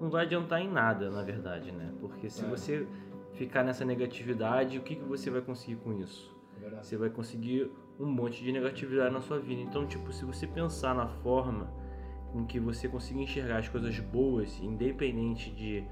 não 0.01 0.11
vai 0.11 0.25
adiantar 0.25 0.61
em 0.61 0.69
nada, 0.69 1.09
na 1.09 1.23
verdade, 1.23 1.71
né? 1.71 1.93
Porque 2.01 2.29
se 2.29 2.45
É. 2.45 2.49
você 2.49 2.87
ficar 3.35 3.63
nessa 3.63 3.85
negatividade, 3.85 4.77
o 4.77 4.83
que, 4.83 4.97
que 4.97 5.05
você 5.05 5.31
vai 5.31 5.41
conseguir 5.41 5.77
com 5.77 5.93
isso? 6.01 6.32
Verdade. 6.63 6.87
Você 6.87 6.97
vai 6.97 7.11
conseguir 7.11 7.71
um 7.99 8.07
monte 8.07 8.43
de 8.43 8.53
negatividade 8.53 9.13
na 9.13 9.21
sua 9.21 9.39
vida. 9.39 9.61
Então, 9.61 9.87
tipo, 9.87 10.13
se 10.13 10.25
você 10.25 10.47
pensar 10.47 10.95
na 10.95 11.07
forma 11.09 11.69
em 12.35 12.45
que 12.47 12.59
você 12.59 12.89
conseguir 12.89 13.21
enxergar 13.23 13.59
as 13.59 13.69
coisas 13.69 13.99
boas, 13.99 14.59
independente 14.61 15.51
de, 15.51 15.85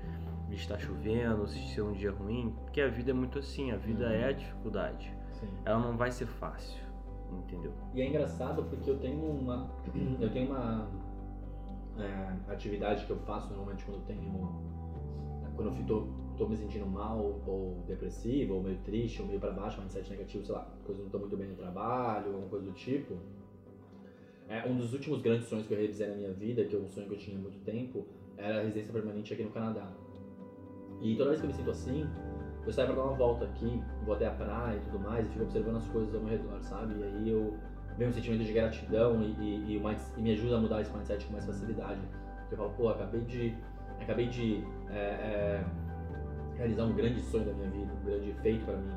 estar 0.53 0.79
chovendo, 0.79 1.47
se 1.47 1.59
ser 1.75 1.83
um 1.83 1.93
dia 1.93 2.11
ruim, 2.11 2.55
porque 2.63 2.81
a 2.81 2.89
vida 2.89 3.11
é 3.11 3.15
muito 3.15 3.39
assim, 3.39 3.71
a 3.71 3.77
vida 3.77 4.07
Uhum. 4.07 4.13
é 4.13 4.25
a 4.25 4.33
dificuldade. 4.33 5.15
Sim. 5.33 5.49
Ela 5.65 5.79
não 5.79 5.97
vai 5.97 6.11
ser 6.11 6.27
fácil, 6.27 6.83
entendeu? 7.31 7.73
E 7.95 8.01
é 8.01 8.09
engraçado 8.09 8.65
porque 8.65 8.91
eu 8.91 8.99
tenho 8.99 9.25
uma. 9.25 9.71
Eu 10.21 10.31
tenho 10.33 10.51
uma 10.51 10.89
é, 11.99 12.53
atividade 12.53 13.05
que 13.07 13.11
eu 13.13 13.19
faço 13.19 13.49
normalmente 13.49 13.85
quando 13.85 13.99
eu 13.99 14.03
tenho. 14.05 14.33
Quando 15.55 15.77
eu 15.77 15.87
tô, 15.87 16.09
tô 16.41 16.49
me 16.49 16.57
sentindo 16.57 16.87
mal, 16.87 17.39
ou 17.47 17.85
depressivo, 17.87 18.55
ou 18.55 18.63
meio 18.63 18.79
triste, 18.79 19.21
ou 19.21 19.29
meio 19.29 19.39
pra 19.39 19.51
baixo, 19.51 19.79
mindset 19.79 20.09
negativo, 20.11 20.43
sei 20.43 20.55
lá, 20.55 20.67
coisa 20.85 21.03
não 21.03 21.11
tô 21.11 21.19
muito 21.19 21.37
bem 21.37 21.49
no 21.49 21.55
trabalho, 21.55 22.29
alguma 22.29 22.49
coisa 22.49 22.65
do 22.65 22.73
tipo. 22.73 23.15
É, 24.49 24.67
um 24.67 24.75
dos 24.75 24.95
últimos 24.95 25.21
grandes 25.21 25.47
sonhos 25.47 25.67
que 25.67 25.75
eu 25.75 25.79
realizei 25.79 26.09
na 26.09 26.15
minha 26.15 26.33
vida, 26.33 26.65
que 26.65 26.75
é 26.75 26.79
um 26.79 26.89
sonho 26.89 27.07
que 27.07 27.15
eu 27.15 27.19
tinha 27.19 27.37
há 27.37 27.41
muito 27.41 27.59
tempo, 27.63 28.07
era 28.39 28.59
a 28.59 28.63
residência 28.63 28.91
permanente 28.91 29.35
aqui 29.35 29.43
no 29.43 29.51
Canadá. 29.51 29.93
E 31.03 31.15
toda 31.15 31.29
vez 31.29 31.41
que 31.41 31.47
eu 31.47 31.51
me 31.51 31.55
sinto 31.55 31.71
assim, 31.71 32.09
eu 32.67 32.73
saio 32.73 32.89
pra 32.89 32.97
dar 32.97 33.03
uma 33.03 33.17
volta 33.17 33.45
aqui, 33.45 33.79
vou 34.07 34.15
até 34.15 34.27
a 34.27 34.31
praia 34.31 34.79
e 34.79 34.81
tudo 34.81 34.99
mais, 34.99 35.27
e 35.27 35.29
fico 35.29 35.45
observando 35.45 35.77
as 35.77 35.87
coisas 35.89 36.15
ao 36.15 36.23
meu 36.23 36.31
redor, 36.31 36.61
sabe? 36.63 36.95
E 36.99 37.05
aí 37.05 37.29
eu 37.29 37.55
venho 37.99 38.09
um 38.09 38.13
sentimento 38.13 38.45
de 38.45 38.53
gratidão 38.53 39.23
e, 39.23 39.27
e, 39.39 39.77
e, 39.77 39.83
e 40.17 40.23
me 40.23 40.33
ajuda 40.33 40.57
a 40.57 40.61
mudar 40.61 40.81
esse 40.81 40.91
mindset 40.91 41.27
com 41.27 41.33
mais 41.33 41.45
facilidade. 41.45 42.01
Porque 42.41 42.55
eu 42.55 42.59
falo, 42.59 42.71
pô, 42.71 42.89
acabei 42.89 43.21
de, 43.21 43.55
acabei 44.01 44.27
de 44.27 44.65
é, 44.89 44.99
é, 44.99 45.65
realizar 46.61 46.85
um 46.85 46.93
grande 46.93 47.21
sonho 47.23 47.47
da 47.47 47.53
minha 47.55 47.71
vida, 47.71 47.91
um 48.01 48.05
grande 48.05 48.33
feito 48.43 48.65
pra 48.67 48.77
mim. 48.77 48.93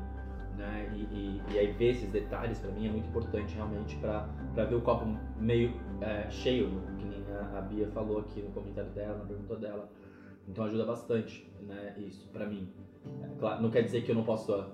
Né? 0.56 0.92
E, 0.94 1.00
e, 1.16 1.42
e 1.52 1.58
aí 1.58 1.72
ver 1.72 1.90
esses 1.90 2.10
detalhes 2.12 2.58
pra 2.58 2.70
mim 2.70 2.86
é 2.86 2.90
muito 2.90 3.08
importante 3.08 3.54
realmente 3.54 3.96
pra 3.96 4.28
ver 4.54 4.74
o 4.74 4.80
copo 4.82 5.06
meio 5.40 5.72
é, 6.00 6.30
cheio, 6.30 6.70
que 6.98 7.04
nem 7.04 7.24
a, 7.34 7.58
a 7.58 7.60
Bia 7.62 7.88
falou 7.88 8.18
aqui 8.18 8.40
no 8.40 8.50
comentário 8.50 8.90
dela, 8.90 9.18
na 9.18 9.24
pergunta 9.24 9.56
dela. 9.56 9.90
Então 10.46 10.64
ajuda 10.64 10.84
bastante, 10.84 11.50
né, 11.62 11.94
isso 11.98 12.28
pra 12.28 12.46
mim. 12.46 12.68
É, 13.22 13.38
claro, 13.38 13.62
não 13.62 13.70
quer 13.70 13.82
dizer 13.82 14.02
que 14.02 14.10
eu 14.10 14.14
não 14.14 14.24
possa 14.24 14.68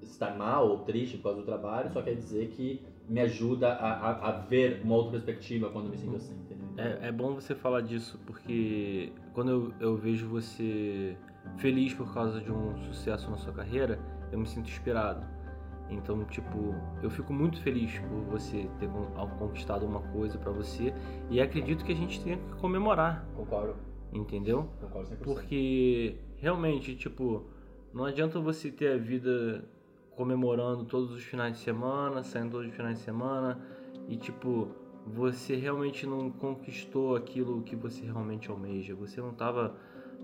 estar 0.00 0.36
mal 0.36 0.68
ou 0.68 0.78
triste 0.78 1.16
por 1.16 1.24
causa 1.24 1.40
do 1.40 1.44
trabalho, 1.44 1.90
só 1.90 2.00
quer 2.00 2.14
dizer 2.14 2.48
que 2.48 2.80
me 3.08 3.20
ajuda 3.20 3.72
a, 3.72 3.92
a, 3.92 4.28
a 4.28 4.32
ver 4.42 4.80
uma 4.84 4.94
outra 4.94 5.12
perspectiva 5.12 5.68
quando 5.70 5.90
me 5.90 5.98
sinto 5.98 6.16
assim, 6.16 6.34
entendeu? 6.34 6.66
É, 6.78 7.08
é 7.08 7.12
bom 7.12 7.34
você 7.34 7.54
falar 7.54 7.80
disso, 7.80 8.18
porque 8.24 9.12
quando 9.34 9.50
eu, 9.50 9.72
eu 9.80 9.96
vejo 9.96 10.28
você 10.28 11.16
feliz 11.56 11.92
por 11.94 12.12
causa 12.12 12.40
de 12.40 12.50
um 12.52 12.76
sucesso 12.84 13.30
na 13.30 13.36
sua 13.36 13.52
carreira, 13.52 13.98
eu 14.32 14.38
me 14.38 14.46
sinto 14.46 14.68
inspirado. 14.68 15.24
Então, 15.88 16.24
tipo, 16.24 16.74
eu 17.02 17.08
fico 17.08 17.32
muito 17.32 17.60
feliz 17.62 17.96
por 18.00 18.20
você 18.38 18.68
ter 18.80 18.88
con- 18.88 19.06
conquistado 19.38 19.86
uma 19.86 20.00
coisa 20.00 20.36
pra 20.36 20.50
você 20.50 20.92
e 21.30 21.40
acredito 21.40 21.84
que 21.84 21.92
a 21.92 21.94
gente 21.96 22.22
tenha 22.24 22.36
que 22.36 22.54
comemorar, 22.60 23.24
Concordo, 23.36 23.76
entendeu? 24.12 24.68
concordo 24.80 25.08
100%. 25.10 25.18
Porque 25.22 26.16
realmente, 26.38 26.96
tipo, 26.96 27.44
não 27.94 28.04
adianta 28.04 28.40
você 28.40 28.70
ter 28.70 28.94
a 28.94 28.96
vida 28.96 29.64
comemorando 30.16 30.84
todos 30.84 31.12
os 31.12 31.22
finais 31.22 31.52
de 31.56 31.58
semana, 31.62 32.22
saindo 32.24 32.50
todos 32.50 32.66
os 32.68 32.74
finais 32.74 32.98
de 32.98 33.04
semana 33.04 33.60
e 34.08 34.16
tipo, 34.16 34.68
você 35.06 35.54
realmente 35.54 36.04
não 36.06 36.30
conquistou 36.30 37.14
aquilo 37.14 37.62
que 37.62 37.76
você 37.76 38.04
realmente 38.04 38.50
almeja. 38.50 38.94
Você 38.96 39.20
não 39.20 39.32
tava 39.32 39.76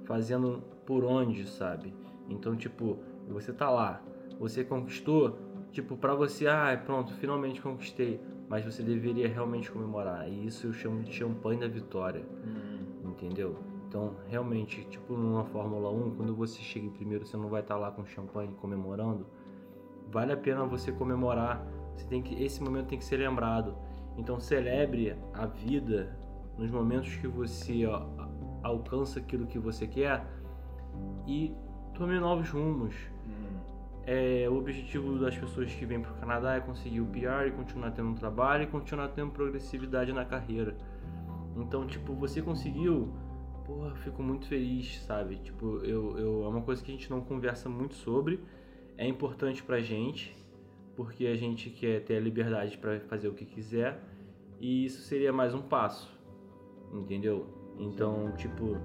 fazendo 0.05 0.62
por 0.86 1.05
onde, 1.05 1.48
sabe? 1.48 1.94
Então, 2.28 2.57
tipo, 2.57 2.98
você 3.28 3.53
tá 3.53 3.70
lá, 3.70 4.03
você 4.38 4.64
conquistou, 4.64 5.38
tipo, 5.70 5.96
pra 5.96 6.14
você, 6.14 6.46
ah, 6.46 6.80
pronto, 6.84 7.12
finalmente 7.14 7.61
conquistei, 7.61 8.20
mas 8.48 8.64
você 8.64 8.82
deveria 8.82 9.28
realmente 9.28 9.70
comemorar. 9.70 10.28
E 10.28 10.46
isso 10.46 10.66
eu 10.66 10.72
chamo 10.72 11.03
de 11.03 11.12
champanhe 11.12 11.61
da 11.61 11.68
vitória 11.68 12.24
Hum, 12.44 13.11
entendeu? 13.11 13.57
Então, 13.88 14.16
realmente, 14.26 14.84
tipo 14.86 15.14
numa 15.14 15.44
Fórmula 15.44 15.90
1, 15.90 16.16
quando 16.16 16.34
você 16.34 16.61
chega 16.61 16.86
em 16.86 16.90
primeiro, 16.90 17.26
você 17.26 17.36
não 17.36 17.48
vai 17.48 17.61
estar 17.61 17.76
lá 17.76 17.90
com 17.90 18.07
champanhe 18.07 18.50
comemorando. 18.61 19.26
Vale 20.11 20.32
a 20.32 20.36
pena 20.36 20.64
você 20.64 20.90
comemorar. 20.90 21.66
Você 21.94 22.07
tem 22.07 22.22
que 22.22 22.42
esse 22.42 22.62
momento 22.62 22.86
tem 22.86 22.98
que 22.98 23.05
ser 23.05 23.18
lembrado. 23.18 23.76
Então, 24.16 24.40
celebre 24.40 25.14
a 25.34 25.46
vida 25.46 26.18
nos 26.57 26.70
momentos 26.70 27.14
que 27.16 27.26
você 27.26 27.86
ó, 27.86 28.07
alcança 28.63 29.19
aquilo 29.19 29.47
que 29.47 29.59
você 29.59 29.87
quer 29.87 30.25
e 31.27 31.55
tome 31.95 32.19
novos 32.19 32.49
rumos. 32.51 32.95
hum. 33.27 33.73
É, 34.05 34.49
o 34.49 34.57
objetivo 34.57 35.17
das 35.19 35.39
pessoas 35.39 35.73
que 35.73 35.87
vêm 35.87 36.01
para 36.01 36.11
o 36.11 36.15
Canadá 36.17 36.57
é 36.57 36.61
conseguir 36.61 37.01
o 37.01 37.07
PR 37.07 37.47
e 37.47 37.53
continuar 37.53 37.93
tendo 37.93 38.09
um 38.09 38.15
trabalho 38.15 38.65
e 38.65 38.67
continuar 38.67 39.09
tendo 39.09 39.31
progressividade 39.31 40.13
na 40.13 40.25
carreira. 40.25 40.77
Então, 41.57 41.87
tipo, 41.87 42.13
você 42.15 42.43
conseguiu, 42.43 43.13
porra, 43.65 43.95
fico 43.95 44.21
muito 44.21 44.47
feliz, 44.47 45.01
sabe? 45.03 45.37
Tipo, 45.37 45.79
eu, 45.85 46.19
eu, 46.19 46.45
é 46.45 46.49
uma 46.49 46.63
coisa 46.63 46.83
que 46.83 46.91
a 46.91 46.95
gente 46.95 47.09
não 47.11 47.21
conversa 47.21 47.69
muito 47.69 47.95
sobre, 47.95 48.41
é 48.97 49.07
importante 49.07 49.63
pra 49.63 49.81
gente, 49.81 50.37
porque 50.97 51.27
a 51.27 51.37
gente 51.37 51.71
quer 51.71 52.03
ter 52.03 52.17
a 52.17 52.21
liberdade 52.21 52.77
para 52.79 52.99
fazer 53.01 53.29
o 53.29 53.35
que 53.35 53.45
quiser, 53.45 54.03
e 54.61 54.85
isso 54.85 55.03
seria 55.03 55.33
mais 55.33 55.55
um 55.55 55.63
passo, 55.63 56.11
entendeu? 56.93 57.62
Então, 57.79 58.33
tipo, 58.33 58.77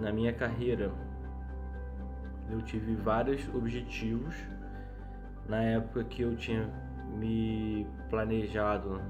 na 0.00 0.12
minha 0.12 0.32
carreira, 0.32 0.92
eu 2.50 2.62
tive 2.62 2.94
vários 2.94 3.48
objetivos. 3.54 4.34
Na 5.48 5.62
época 5.62 6.04
que 6.04 6.22
eu 6.22 6.36
tinha 6.36 6.68
me 7.18 7.86
planejado 8.10 9.00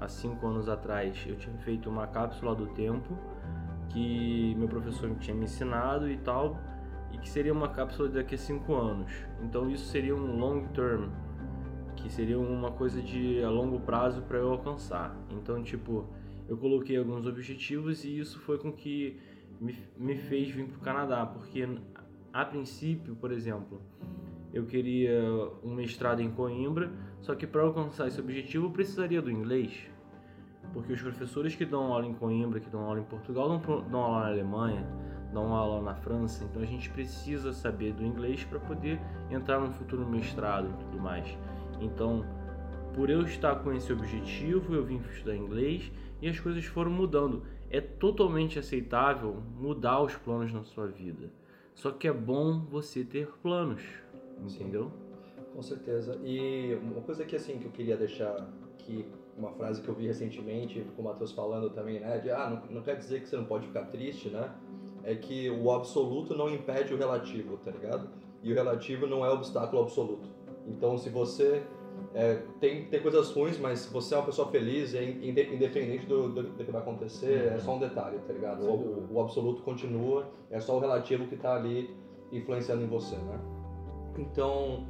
há 0.00 0.08
cinco 0.08 0.46
anos 0.46 0.68
atrás, 0.68 1.24
eu 1.26 1.36
tinha 1.36 1.56
feito 1.58 1.90
uma 1.90 2.06
cápsula 2.06 2.54
do 2.54 2.66
tempo 2.68 3.16
que 3.90 4.54
meu 4.56 4.68
professor 4.68 5.14
tinha 5.16 5.36
me 5.36 5.44
ensinado 5.44 6.08
e 6.08 6.16
tal, 6.18 6.58
e 7.12 7.18
que 7.18 7.28
seria 7.28 7.52
uma 7.52 7.68
cápsula 7.68 8.08
daqui 8.08 8.36
a 8.36 8.38
cinco 8.38 8.74
anos. 8.74 9.12
Então 9.42 9.68
isso 9.68 9.86
seria 9.86 10.14
um 10.14 10.38
long 10.38 10.64
term, 10.68 11.10
que 11.96 12.08
seria 12.08 12.38
uma 12.38 12.70
coisa 12.70 13.02
de 13.02 13.42
a 13.42 13.50
longo 13.50 13.80
prazo 13.80 14.22
para 14.22 14.38
eu 14.38 14.52
alcançar. 14.52 15.14
Então 15.30 15.62
tipo, 15.62 16.06
eu 16.50 16.56
coloquei 16.56 16.96
alguns 16.96 17.26
objetivos 17.26 18.04
e 18.04 18.18
isso 18.18 18.40
foi 18.40 18.58
com 18.58 18.72
que 18.72 19.16
me, 19.60 19.72
me 19.96 20.16
fez 20.16 20.50
vir 20.50 20.66
para 20.66 20.78
o 20.78 20.80
Canadá, 20.80 21.24
porque 21.24 21.64
a 22.32 22.44
princípio, 22.44 23.14
por 23.14 23.30
exemplo, 23.30 23.80
eu 24.52 24.66
queria 24.66 25.22
um 25.62 25.72
mestrado 25.72 26.20
em 26.20 26.28
Coimbra, 26.28 26.90
só 27.20 27.36
que 27.36 27.46
para 27.46 27.62
alcançar 27.62 28.08
esse 28.08 28.20
objetivo 28.20 28.66
eu 28.66 28.70
precisaria 28.72 29.22
do 29.22 29.30
inglês. 29.30 29.88
Porque 30.72 30.92
os 30.92 31.00
professores 31.00 31.54
que 31.54 31.64
dão 31.64 31.92
aula 31.92 32.04
em 32.04 32.14
Coimbra, 32.14 32.58
que 32.58 32.68
dão 32.68 32.80
aula 32.80 32.98
em 32.98 33.04
Portugal, 33.04 33.48
dão, 33.48 33.82
dão 33.88 34.00
aula 34.00 34.22
na 34.22 34.26
Alemanha, 34.26 34.84
dão 35.32 35.54
aula 35.54 35.80
na 35.80 35.94
França, 35.94 36.42
então 36.42 36.60
a 36.62 36.66
gente 36.66 36.90
precisa 36.90 37.52
saber 37.52 37.92
do 37.92 38.04
inglês 38.04 38.42
para 38.42 38.58
poder 38.58 39.00
entrar 39.30 39.60
num 39.60 39.70
futuro 39.70 40.04
mestrado 40.04 40.68
e 40.68 40.84
tudo 40.84 41.00
mais. 41.00 41.38
Então, 41.80 42.24
por 42.92 43.08
eu 43.08 43.22
estar 43.22 43.54
com 43.56 43.72
esse 43.72 43.92
objetivo, 43.92 44.74
eu 44.74 44.84
vim 44.84 44.96
estudar 44.96 45.36
inglês 45.36 45.92
e 46.20 46.28
as 46.28 46.38
coisas 46.38 46.64
foram 46.64 46.90
mudando. 46.90 47.42
É 47.70 47.80
totalmente 47.80 48.58
aceitável 48.58 49.42
mudar 49.58 50.02
os 50.02 50.14
planos 50.16 50.52
na 50.52 50.64
sua 50.64 50.86
vida. 50.86 51.30
Só 51.74 51.90
que 51.90 52.08
é 52.08 52.12
bom 52.12 52.60
você 52.60 53.04
ter 53.04 53.28
planos, 53.42 53.82
entendeu? 54.38 54.90
Com 55.54 55.62
certeza. 55.62 56.18
E 56.24 56.74
uma 56.82 57.00
coisa 57.00 57.24
que 57.24 57.36
assim 57.36 57.58
que 57.58 57.66
eu 57.66 57.70
queria 57.70 57.96
deixar 57.96 58.48
aqui, 58.74 59.06
uma 59.36 59.50
frase 59.52 59.80
que 59.80 59.88
eu 59.88 59.94
vi 59.94 60.06
recentemente, 60.06 60.84
com 60.94 61.02
o 61.02 61.04
Matheus 61.04 61.32
falando 61.32 61.70
também, 61.70 62.00
né? 62.00 62.18
De 62.18 62.30
ah, 62.30 62.50
não, 62.50 62.76
não 62.76 62.82
quer 62.82 62.96
dizer 62.96 63.20
que 63.20 63.28
você 63.28 63.36
não 63.36 63.44
pode 63.44 63.66
ficar 63.66 63.86
triste, 63.86 64.28
né? 64.28 64.52
É 65.02 65.14
que 65.14 65.48
o 65.48 65.70
absoluto 65.72 66.36
não 66.36 66.50
impede 66.50 66.92
o 66.92 66.96
relativo, 66.96 67.56
tá 67.56 67.70
ligado? 67.70 68.08
E 68.42 68.52
o 68.52 68.54
relativo 68.54 69.06
não 69.06 69.24
é 69.24 69.30
obstáculo 69.30 69.82
absoluto. 69.82 70.28
Então, 70.66 70.98
se 70.98 71.08
você 71.08 71.62
é, 72.12 72.42
tem, 72.58 72.86
tem 72.86 73.00
coisas 73.00 73.30
ruins, 73.32 73.58
mas 73.58 73.80
se 73.80 73.92
você 73.92 74.14
é 74.14 74.18
uma 74.18 74.26
pessoa 74.26 74.50
feliz, 74.50 74.94
é 74.94 75.04
inde- 75.04 75.54
independente 75.54 76.06
do, 76.06 76.28
do, 76.28 76.42
do 76.42 76.64
que 76.64 76.70
vai 76.70 76.80
acontecer, 76.80 77.52
é 77.52 77.58
só 77.58 77.76
um 77.76 77.78
detalhe, 77.78 78.18
tá 78.26 78.32
ligado? 78.32 78.64
O, 78.64 79.14
o 79.14 79.20
absoluto 79.20 79.62
continua, 79.62 80.28
é 80.50 80.58
só 80.58 80.76
o 80.76 80.80
relativo 80.80 81.26
que 81.28 81.36
tá 81.36 81.54
ali 81.54 81.94
influenciando 82.32 82.82
em 82.82 82.88
você, 82.88 83.16
né? 83.16 83.40
Então, 84.18 84.86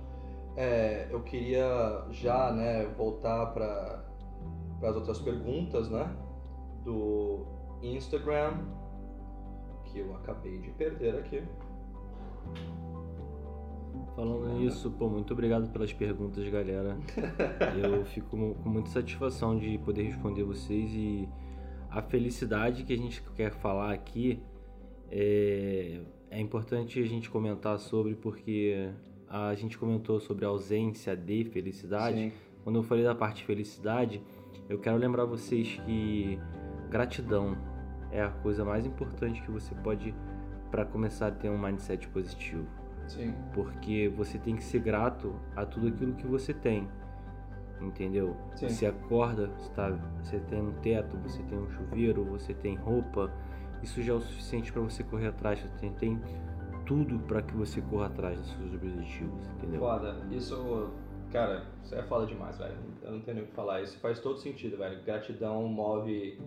é, 0.56 1.08
eu 1.10 1.22
queria 1.22 2.04
já 2.10 2.52
né, 2.52 2.86
voltar 2.96 3.46
para 3.46 4.04
as 4.82 4.96
outras 4.96 5.20
perguntas 5.20 5.90
né, 5.90 6.10
do 6.84 7.44
Instagram, 7.82 8.58
que 9.84 9.98
eu 9.98 10.14
acabei 10.16 10.58
de 10.58 10.70
perder 10.70 11.16
aqui. 11.18 11.42
Falando 14.16 14.58
nisso, 14.58 14.90
pô, 14.90 15.08
muito 15.08 15.32
obrigado 15.32 15.70
pelas 15.70 15.92
perguntas, 15.92 16.46
galera. 16.48 16.98
Eu 17.80 18.04
fico 18.04 18.54
com 18.54 18.68
muita 18.68 18.90
satisfação 18.90 19.56
de 19.56 19.78
poder 19.78 20.02
responder 20.02 20.42
vocês 20.42 20.90
e 20.92 21.28
a 21.88 22.02
felicidade 22.02 22.84
que 22.84 22.92
a 22.92 22.96
gente 22.96 23.22
quer 23.36 23.52
falar 23.52 23.92
aqui 23.92 24.42
é, 25.10 26.00
é 26.30 26.40
importante 26.40 27.00
a 27.00 27.06
gente 27.06 27.30
comentar 27.30 27.78
sobre 27.78 28.14
porque 28.14 28.90
a 29.28 29.54
gente 29.54 29.78
comentou 29.78 30.18
sobre 30.18 30.44
a 30.44 30.48
ausência 30.48 31.16
de 31.16 31.44
felicidade. 31.44 32.16
Sim. 32.16 32.32
Quando 32.64 32.76
eu 32.76 32.82
falei 32.82 33.04
da 33.04 33.14
parte 33.14 33.44
felicidade, 33.44 34.20
eu 34.68 34.78
quero 34.78 34.96
lembrar 34.96 35.24
vocês 35.24 35.80
que 35.86 36.38
gratidão 36.90 37.56
é 38.10 38.20
a 38.20 38.28
coisa 38.28 38.64
mais 38.64 38.84
importante 38.84 39.40
que 39.40 39.50
você 39.50 39.74
pode 39.76 40.12
para 40.70 40.84
começar 40.84 41.28
a 41.28 41.30
ter 41.30 41.48
um 41.48 41.58
mindset 41.58 42.06
positivo 42.08 42.79
Sim. 43.10 43.34
porque 43.52 44.08
você 44.08 44.38
tem 44.38 44.56
que 44.56 44.62
ser 44.62 44.80
grato 44.80 45.34
a 45.56 45.66
tudo 45.66 45.88
aquilo 45.88 46.14
que 46.14 46.26
você 46.26 46.54
tem. 46.54 46.88
Entendeu? 47.80 48.36
Sim. 48.54 48.68
Você 48.68 48.86
acorda, 48.86 49.48
você, 49.48 49.70
tá, 49.70 49.90
você 50.22 50.38
tem 50.38 50.60
um 50.60 50.72
teto, 50.80 51.16
você 51.16 51.42
tem 51.44 51.58
um 51.58 51.68
chuveiro, 51.70 52.24
você 52.24 52.52
tem 52.52 52.76
roupa. 52.76 53.32
Isso 53.82 54.02
já 54.02 54.12
é 54.12 54.16
o 54.16 54.20
suficiente 54.20 54.70
para 54.70 54.82
você 54.82 55.02
correr 55.02 55.28
atrás. 55.28 55.60
Você 55.60 55.68
tem, 55.78 55.92
tem 55.94 56.20
tudo 56.84 57.18
para 57.20 57.40
que 57.40 57.54
você 57.54 57.80
corra 57.80 58.06
atrás 58.06 58.38
dos 58.38 58.50
seus 58.50 58.74
objetivos, 58.74 59.48
entendeu? 59.56 59.80
Foda. 59.80 60.16
Isso, 60.30 60.90
cara, 61.32 61.64
isso 61.82 61.94
é 61.94 62.02
foda 62.02 62.26
demais, 62.26 62.58
velho. 62.58 62.76
Eu 63.02 63.12
não 63.12 63.20
tenho 63.22 63.36
nem 63.36 63.44
o 63.44 63.46
que 63.46 63.54
falar. 63.54 63.80
Isso 63.80 63.98
faz 63.98 64.20
todo 64.20 64.38
sentido, 64.38 64.76
velho. 64.76 65.02
Gratidão 65.02 65.62
move 65.66 66.38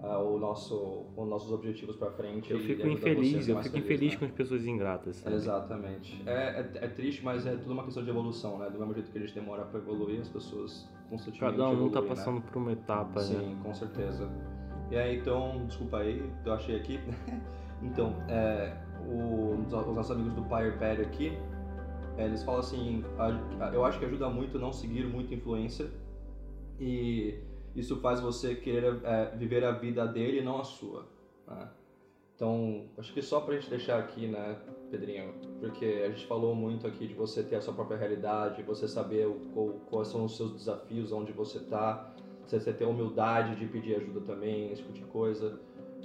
ah, 0.00 0.18
o 0.18 0.38
nosso, 0.38 1.06
os 1.16 1.28
nossos 1.28 1.50
objetivos 1.52 1.96
pra 1.96 2.10
frente. 2.10 2.50
Eu 2.52 2.58
fico 2.60 2.86
infeliz, 2.86 3.48
eu 3.48 3.56
fico 3.62 3.70
feliz, 3.76 3.84
infeliz 3.84 4.12
né? 4.12 4.18
com 4.18 4.24
as 4.26 4.30
pessoas 4.32 4.66
ingratas. 4.66 5.16
Sabe? 5.16 5.36
Exatamente. 5.36 6.22
É, 6.26 6.32
é, 6.60 6.70
é 6.84 6.88
triste, 6.88 7.24
mas 7.24 7.46
é 7.46 7.56
tudo 7.56 7.72
uma 7.72 7.84
questão 7.84 8.04
de 8.04 8.10
evolução, 8.10 8.58
né? 8.58 8.68
Do 8.70 8.78
mesmo 8.78 8.94
jeito 8.94 9.10
que 9.10 9.18
a 9.18 9.20
gente 9.20 9.34
demora 9.34 9.64
pra 9.64 9.80
evoluir, 9.80 10.20
as 10.20 10.28
pessoas 10.28 10.88
constantemente 11.08 11.38
Cada 11.56 11.68
um 11.68 11.88
tá 11.90 11.98
evoluem, 11.98 12.02
né? 12.02 12.08
passando 12.08 12.40
por 12.42 12.56
uma 12.58 12.72
etapa, 12.72 13.20
né? 13.20 13.26
Sim, 13.26 13.58
com 13.62 13.74
certeza. 13.74 14.30
E 14.90 14.96
aí, 14.96 15.18
então, 15.18 15.64
desculpa 15.66 15.98
aí, 15.98 16.22
eu 16.44 16.52
achei 16.52 16.76
aqui. 16.76 17.00
então, 17.82 18.14
é, 18.28 18.76
o- 19.08 19.54
os 19.60 19.70
nossos 19.96 20.10
amigos 20.10 20.34
do 20.34 20.42
Pyre 20.42 20.72
Pad 20.78 21.00
aqui, 21.02 21.32
é, 22.18 22.24
eles 22.26 22.42
falam 22.44 22.60
assim, 22.60 23.02
eu 23.72 23.84
acho 23.84 23.98
que 23.98 24.04
ajuda 24.04 24.28
muito 24.28 24.58
não 24.58 24.72
seguir 24.72 25.04
muita 25.06 25.34
influência 25.34 25.90
e 26.78 27.38
isso 27.76 28.00
faz 28.00 28.20
você 28.20 28.54
querer 28.54 29.00
é, 29.04 29.36
viver 29.36 29.64
a 29.64 29.72
vida 29.72 30.06
dele 30.06 30.40
e 30.40 30.42
não 30.42 30.60
a 30.60 30.64
sua. 30.64 31.06
né? 31.46 31.68
Então, 32.34 32.84
acho 32.98 33.14
que 33.14 33.22
só 33.22 33.40
pra 33.40 33.54
gente 33.54 33.70
deixar 33.70 33.98
aqui, 33.98 34.26
né, 34.26 34.58
Pedrinho, 34.90 35.32
porque 35.58 36.02
a 36.04 36.10
gente 36.10 36.26
falou 36.26 36.54
muito 36.54 36.86
aqui 36.86 37.06
de 37.06 37.14
você 37.14 37.42
ter 37.42 37.56
a 37.56 37.60
sua 37.62 37.72
própria 37.72 37.96
realidade, 37.96 38.62
você 38.62 38.86
saber 38.86 39.26
o, 39.26 39.36
o, 39.58 39.80
quais 39.88 40.08
são 40.08 40.24
os 40.24 40.36
seus 40.36 40.52
desafios, 40.52 41.12
onde 41.12 41.32
você 41.32 41.60
tá, 41.60 42.14
você 42.46 42.72
ter 42.72 42.84
a 42.84 42.88
humildade 42.88 43.56
de 43.56 43.66
pedir 43.66 43.96
ajuda 43.96 44.20
também, 44.20 44.70
esse 44.70 44.82
tipo 44.82 44.92
de 44.92 45.02
coisa. 45.04 45.58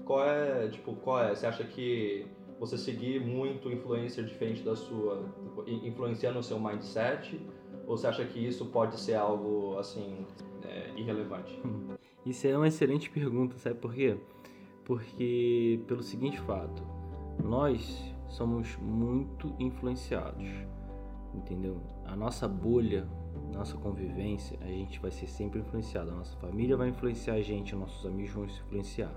Qual 0.06 0.26
é, 0.26 0.70
tipo, 0.70 0.96
qual 0.96 1.20
é? 1.20 1.36
Você 1.36 1.46
acha 1.46 1.66
que 1.66 2.26
você 2.58 2.78
seguir 2.78 3.20
muito 3.20 3.70
influencer 3.70 4.24
diferente 4.24 4.64
da 4.64 4.76
sua, 4.76 5.26
tipo, 5.44 5.70
influenciando 5.70 6.40
o 6.40 6.44
seu 6.44 6.60
mindset? 6.60 7.40
Ou 7.86 7.98
você 7.98 8.08
acha 8.08 8.24
que 8.24 8.40
isso 8.40 8.68
pode 8.68 8.98
ser 9.00 9.16
algo, 9.16 9.78
assim, 9.78 10.26
é, 10.68 10.92
irrelevante? 10.96 11.62
Isso 12.26 12.48
é 12.48 12.56
uma 12.56 12.68
excelente 12.68 13.10
pergunta, 13.10 13.58
sabe 13.58 13.76
por 13.80 13.94
quê? 13.94 14.18
Porque, 14.86 15.80
pelo 15.88 16.04
seguinte 16.04 16.40
fato, 16.40 16.84
nós 17.44 18.14
somos 18.28 18.78
muito 18.78 19.54
influenciados, 19.60 20.48
entendeu? 21.34 21.82
A 22.06 22.16
nossa 22.16 22.48
bolha, 22.48 23.08
nossa 23.54 23.78
convivência, 23.78 24.58
a 24.62 24.68
gente 24.68 25.00
vai 25.00 25.12
ser 25.12 25.28
sempre 25.28 25.60
influenciado. 25.60 26.12
A 26.12 26.16
nossa 26.16 26.36
família 26.38 26.78
vai 26.78 26.90
influenciar 26.90 27.36
a 27.36 27.42
gente, 27.42 27.76
nossos 27.76 28.06
amigos 28.06 28.32
vão 28.32 28.48
se 28.48 28.60
influenciar. 28.62 29.14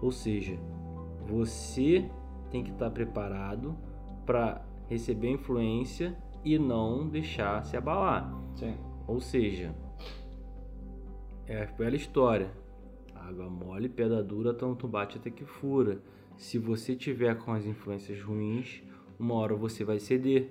Ou 0.00 0.10
seja, 0.10 0.58
você 1.26 2.10
tem 2.50 2.62
que 2.62 2.70
estar 2.70 2.90
preparado 2.90 3.76
para 4.24 4.64
receber 4.88 5.30
influência 5.30 6.16
e 6.44 6.58
não 6.58 7.08
deixar 7.08 7.64
se 7.64 7.76
abalar. 7.76 8.32
Sim. 8.54 8.74
Ou 9.06 9.20
seja, 9.20 9.74
é 11.48 11.62
aquela 11.62 11.96
história. 11.96 12.50
Água 13.14 13.48
mole, 13.48 13.88
pedra 13.88 14.22
dura, 14.22 14.54
tanto 14.54 14.86
bate 14.86 15.18
até 15.18 15.30
que 15.30 15.44
fura. 15.44 16.00
Se 16.36 16.58
você 16.58 16.94
tiver 16.94 17.36
com 17.36 17.52
as 17.52 17.64
influências 17.64 18.22
ruins, 18.22 18.82
uma 19.18 19.34
hora 19.34 19.56
você 19.56 19.82
vai 19.82 19.98
ceder. 19.98 20.50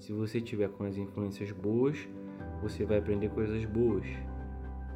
Se 0.00 0.12
você 0.12 0.40
tiver 0.40 0.68
com 0.70 0.84
as 0.84 0.96
influências 0.96 1.52
boas, 1.52 2.08
você 2.62 2.84
vai 2.84 2.98
aprender 2.98 3.28
coisas 3.30 3.64
boas. 3.66 4.06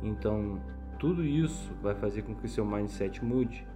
Então, 0.03 0.61
tudo 0.99 1.25
isso 1.25 1.73
vai 1.83 1.95
fazer 1.95 2.23
com 2.23 2.35
que 2.35 2.47
o 2.47 2.49
seu 2.49 2.65
mindset 2.65 3.25
mude. 3.25 3.67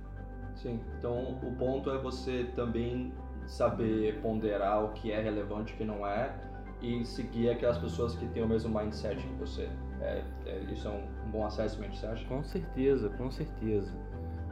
Sim. 0.54 0.80
Então, 0.98 1.38
o 1.42 1.54
ponto 1.56 1.90
é 1.90 1.98
você 1.98 2.50
também 2.56 3.12
saber 3.46 4.20
ponderar 4.20 4.84
o 4.84 4.92
que 4.94 5.12
é 5.12 5.20
relevante 5.20 5.72
e 5.72 5.74
o 5.74 5.78
que 5.78 5.84
não 5.84 6.06
é 6.06 6.34
e 6.82 7.04
seguir 7.04 7.50
aquelas 7.50 7.78
pessoas 7.78 8.16
que 8.16 8.26
têm 8.28 8.42
o 8.42 8.48
mesmo 8.48 8.76
mindset 8.76 9.22
que 9.24 9.34
você. 9.34 9.68
É, 10.00 10.22
é, 10.46 10.60
isso 10.72 10.86
é 10.86 10.90
um, 10.90 11.26
um 11.26 11.30
bom 11.30 11.46
assessment, 11.46 11.92
você 11.92 12.06
acha? 12.06 12.24
Com 12.26 12.42
certeza, 12.42 13.08
com 13.10 13.30
certeza. 13.30 13.92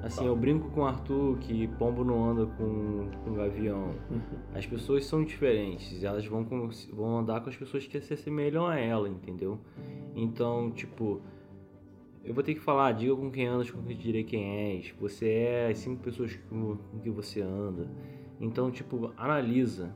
Assim, 0.02 0.26
eu 0.26 0.36
brinco 0.36 0.68
com 0.70 0.82
o 0.82 0.84
Arthur 0.84 1.38
que 1.38 1.66
pombo 1.78 2.04
não 2.04 2.30
anda 2.30 2.44
com, 2.44 3.08
com 3.24 3.32
gavião. 3.32 3.88
As 4.54 4.66
pessoas 4.66 5.06
são 5.06 5.24
diferentes, 5.24 6.04
elas 6.04 6.26
vão, 6.26 6.44
com, 6.44 6.68
vão 6.92 7.18
andar 7.18 7.40
com 7.40 7.48
as 7.48 7.56
pessoas 7.56 7.86
que 7.86 7.98
se 7.98 8.12
assemelham 8.12 8.66
a 8.66 8.78
ela, 8.78 9.08
entendeu? 9.08 9.58
Então, 10.14 10.70
tipo, 10.70 11.22
eu 12.22 12.34
vou 12.34 12.44
ter 12.44 12.54
que 12.54 12.60
falar, 12.60 12.92
diga 12.92 13.16
com 13.16 13.30
quem 13.30 13.46
andas, 13.46 13.70
com 13.70 13.82
quem 13.82 13.96
direi 13.96 14.24
quem 14.24 14.74
és. 14.74 14.94
Você 15.00 15.26
é 15.26 15.68
as 15.70 15.78
cinco 15.78 16.02
pessoas 16.02 16.36
com, 16.50 16.76
com 16.76 16.98
que 16.98 17.08
você 17.08 17.40
anda. 17.40 17.88
Então, 18.38 18.70
tipo, 18.70 19.10
analisa, 19.16 19.94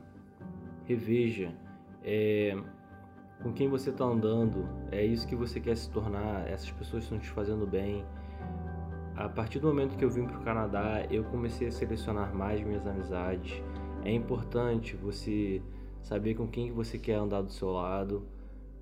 reveja, 0.85 1.53
é, 2.03 2.57
com 3.41 3.53
quem 3.53 3.69
você 3.69 3.89
está 3.89 4.05
andando, 4.05 4.67
é 4.91 5.05
isso 5.05 5.27
que 5.27 5.35
você 5.35 5.59
quer 5.59 5.75
se 5.77 5.89
tornar, 5.89 6.47
essas 6.49 6.71
pessoas 6.71 7.03
estão 7.03 7.19
te 7.19 7.29
fazendo 7.29 7.65
bem 7.65 8.05
a 9.19 9.27
partir 9.27 9.59
do 9.59 9.67
momento 9.67 9.97
que 9.97 10.05
eu 10.05 10.09
vim 10.09 10.25
para 10.25 10.37
o 10.37 10.41
Canadá, 10.41 11.05
eu 11.11 11.25
comecei 11.25 11.67
a 11.67 11.71
selecionar 11.71 12.33
mais 12.33 12.63
minhas 12.63 12.87
amizades. 12.87 13.61
É 14.01 14.13
importante 14.13 14.95
você 14.95 15.61
saber 16.01 16.35
com 16.35 16.47
quem 16.47 16.71
você 16.71 16.97
quer 16.97 17.15
andar 17.15 17.41
do 17.41 17.51
seu 17.51 17.69
lado. 17.69 18.25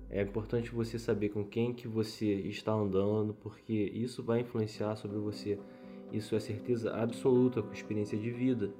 É 0.08 0.22
importante 0.22 0.70
você 0.70 0.96
saber 0.96 1.30
com 1.30 1.44
quem 1.44 1.74
que 1.74 1.88
você 1.88 2.26
está 2.26 2.72
andando, 2.72 3.34
porque 3.34 3.72
isso 3.72 4.22
vai 4.22 4.42
influenciar 4.42 4.94
sobre 4.94 5.18
você. 5.18 5.58
Isso 6.12 6.36
é 6.36 6.38
certeza 6.38 6.94
absoluta 6.94 7.60
com 7.60 7.72
experiência 7.72 8.16
de 8.16 8.30
vida. 8.30 8.70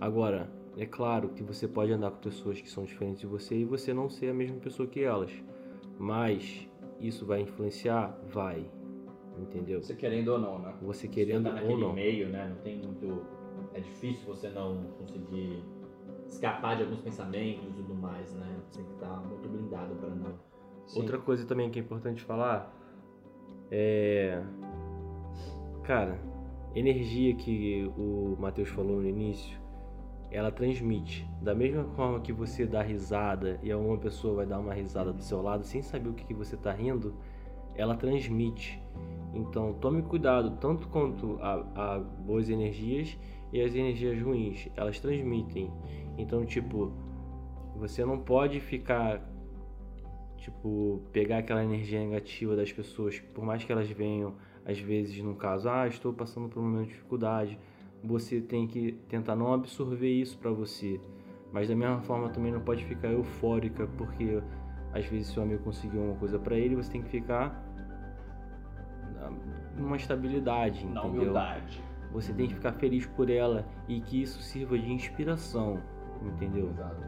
Agora, 0.00 0.48
é 0.76 0.86
claro 0.86 1.30
que 1.30 1.42
você 1.42 1.68
pode 1.68 1.92
andar 1.92 2.10
com 2.10 2.18
pessoas 2.18 2.60
que 2.60 2.68
são 2.68 2.84
diferentes 2.84 3.20
de 3.20 3.26
você 3.26 3.56
e 3.56 3.64
você 3.64 3.92
não 3.92 4.08
ser 4.08 4.28
a 4.28 4.34
mesma 4.34 4.56
pessoa 4.56 4.88
que 4.88 5.02
elas. 5.02 5.30
Mas 5.98 6.68
isso 7.00 7.26
vai 7.26 7.40
influenciar? 7.40 8.18
Vai 8.28 8.66
entendeu? 9.38 9.82
Você 9.82 9.94
querendo 9.94 10.28
ou 10.28 10.38
não, 10.38 10.58
né? 10.58 10.74
Você 10.82 11.08
querendo 11.08 11.50
você 11.50 11.60
tá 11.60 11.62
ou 11.62 11.78
não. 11.78 11.92
meio, 11.92 12.28
né? 12.28 12.48
Não 12.48 12.56
tem 12.62 12.78
muito. 12.78 13.24
É 13.74 13.80
difícil 13.80 14.26
você 14.26 14.50
não 14.50 14.84
conseguir 14.98 15.62
escapar 16.26 16.76
de 16.76 16.82
alguns 16.82 17.00
pensamentos 17.00 17.64
e 17.68 17.72
tudo 17.72 17.94
mais, 17.94 18.32
né? 18.34 18.60
Você 18.64 18.78
tem 18.78 18.86
que 18.86 18.94
estar 18.94 19.16
muito 19.20 19.48
blindado 19.48 19.94
para 19.96 20.08
não. 20.10 20.34
Sim. 20.86 21.00
Outra 21.00 21.18
coisa 21.18 21.46
também 21.46 21.70
que 21.70 21.78
é 21.78 21.82
importante 21.82 22.22
falar 22.22 22.74
é. 23.70 24.42
Cara, 25.84 26.20
energia 26.74 27.34
que 27.34 27.90
o 27.96 28.36
Matheus 28.38 28.68
falou 28.68 29.00
no 29.00 29.08
início, 29.08 29.58
ela 30.32 30.50
transmite. 30.50 31.28
Da 31.42 31.54
mesma 31.54 31.84
forma 31.84 32.18
que 32.20 32.32
você 32.32 32.66
dá 32.66 32.82
risada 32.82 33.60
e 33.62 33.70
alguma 33.70 33.98
pessoa 33.98 34.36
vai 34.36 34.46
dar 34.46 34.58
uma 34.58 34.72
risada 34.72 35.12
do 35.12 35.22
seu 35.22 35.42
lado 35.42 35.62
sem 35.62 35.82
saber 35.82 36.08
o 36.08 36.14
que, 36.14 36.32
você 36.32 36.54
está 36.54 36.72
rindo, 36.72 37.14
ela 37.74 37.94
transmite. 37.94 38.82
Então 39.34 39.74
tome 39.74 40.02
cuidado 40.02 40.56
tanto 40.58 40.88
quanto 40.88 41.38
a, 41.40 41.94
a, 41.94 41.98
boas 41.98 42.48
energias 42.48 43.16
e 43.52 43.60
as 43.60 43.74
energias 43.74 44.20
ruins, 44.20 44.68
elas 44.74 44.98
transmitem. 44.98 45.70
Então 46.16 46.46
tipo, 46.46 46.92
você 47.76 48.02
não 48.04 48.18
pode 48.18 48.58
ficar 48.58 49.22
tipo 50.38 51.02
pegar 51.12 51.38
aquela 51.38 51.62
energia 51.62 52.00
negativa 52.00 52.56
das 52.56 52.72
pessoas, 52.72 53.20
por 53.20 53.44
mais 53.44 53.62
que 53.62 53.70
elas 53.70 53.88
venham 53.90 54.34
às 54.64 54.78
vezes 54.78 55.22
no 55.22 55.34
caso, 55.34 55.68
ah, 55.68 55.86
estou 55.86 56.12
passando 56.12 56.48
por 56.48 56.60
um 56.60 56.62
momento 56.62 56.86
de 56.86 56.94
dificuldade, 56.94 57.58
você 58.02 58.40
tem 58.40 58.66
que 58.66 58.92
tentar 59.08 59.36
não 59.36 59.52
absorver 59.52 60.10
isso 60.10 60.38
para 60.38 60.50
você. 60.50 61.00
Mas 61.52 61.68
da 61.68 61.76
mesma 61.76 62.00
forma 62.00 62.28
também 62.30 62.50
não 62.50 62.60
pode 62.60 62.84
ficar 62.84 63.08
eufórica 63.08 63.86
porque 63.98 64.42
às 64.92 65.06
vezes 65.06 65.28
seu 65.28 65.42
amigo 65.42 65.62
conseguiu 65.62 66.02
uma 66.02 66.16
coisa 66.16 66.38
para 66.38 66.56
ele, 66.56 66.74
você 66.76 66.90
tem 66.90 67.02
que 67.02 67.10
ficar 67.10 67.62
numa 69.76 69.96
estabilidade, 69.96 70.84
Na 70.84 71.00
entendeu? 71.00 71.22
humildade. 71.22 71.82
Você 72.12 72.32
tem 72.32 72.46
que 72.46 72.54
ficar 72.54 72.72
feliz 72.72 73.06
por 73.06 73.30
ela 73.30 73.66
e 73.88 74.00
que 74.00 74.22
isso 74.22 74.42
sirva 74.42 74.78
de 74.78 74.92
inspiração, 74.92 75.78
entendeu? 76.22 76.68
Exato. 76.70 77.02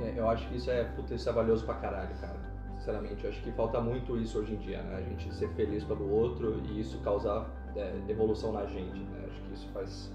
É, 0.00 0.14
eu 0.16 0.28
acho 0.28 0.48
que 0.48 0.56
isso 0.56 0.70
é, 0.70 0.84
puta, 0.84 1.14
isso 1.14 1.28
é 1.28 1.32
valioso 1.32 1.66
pra 1.66 1.74
caralho, 1.74 2.14
cara. 2.18 2.40
Sinceramente, 2.78 3.22
eu 3.24 3.30
acho 3.30 3.42
que 3.42 3.52
falta 3.52 3.80
muito 3.80 4.16
isso 4.16 4.38
hoje 4.38 4.54
em 4.54 4.58
dia, 4.58 4.82
né? 4.82 4.96
A 4.96 5.02
gente 5.02 5.32
ser 5.34 5.48
feliz 5.50 5.84
pelo 5.84 6.10
outro 6.10 6.60
e 6.64 6.80
isso 6.80 6.98
causar 7.02 7.46
evolução 8.08 8.52
na 8.52 8.66
gente, 8.66 8.98
né? 8.98 9.26
Acho 9.28 9.42
que 9.42 9.54
isso 9.54 9.68
faz, 9.72 10.12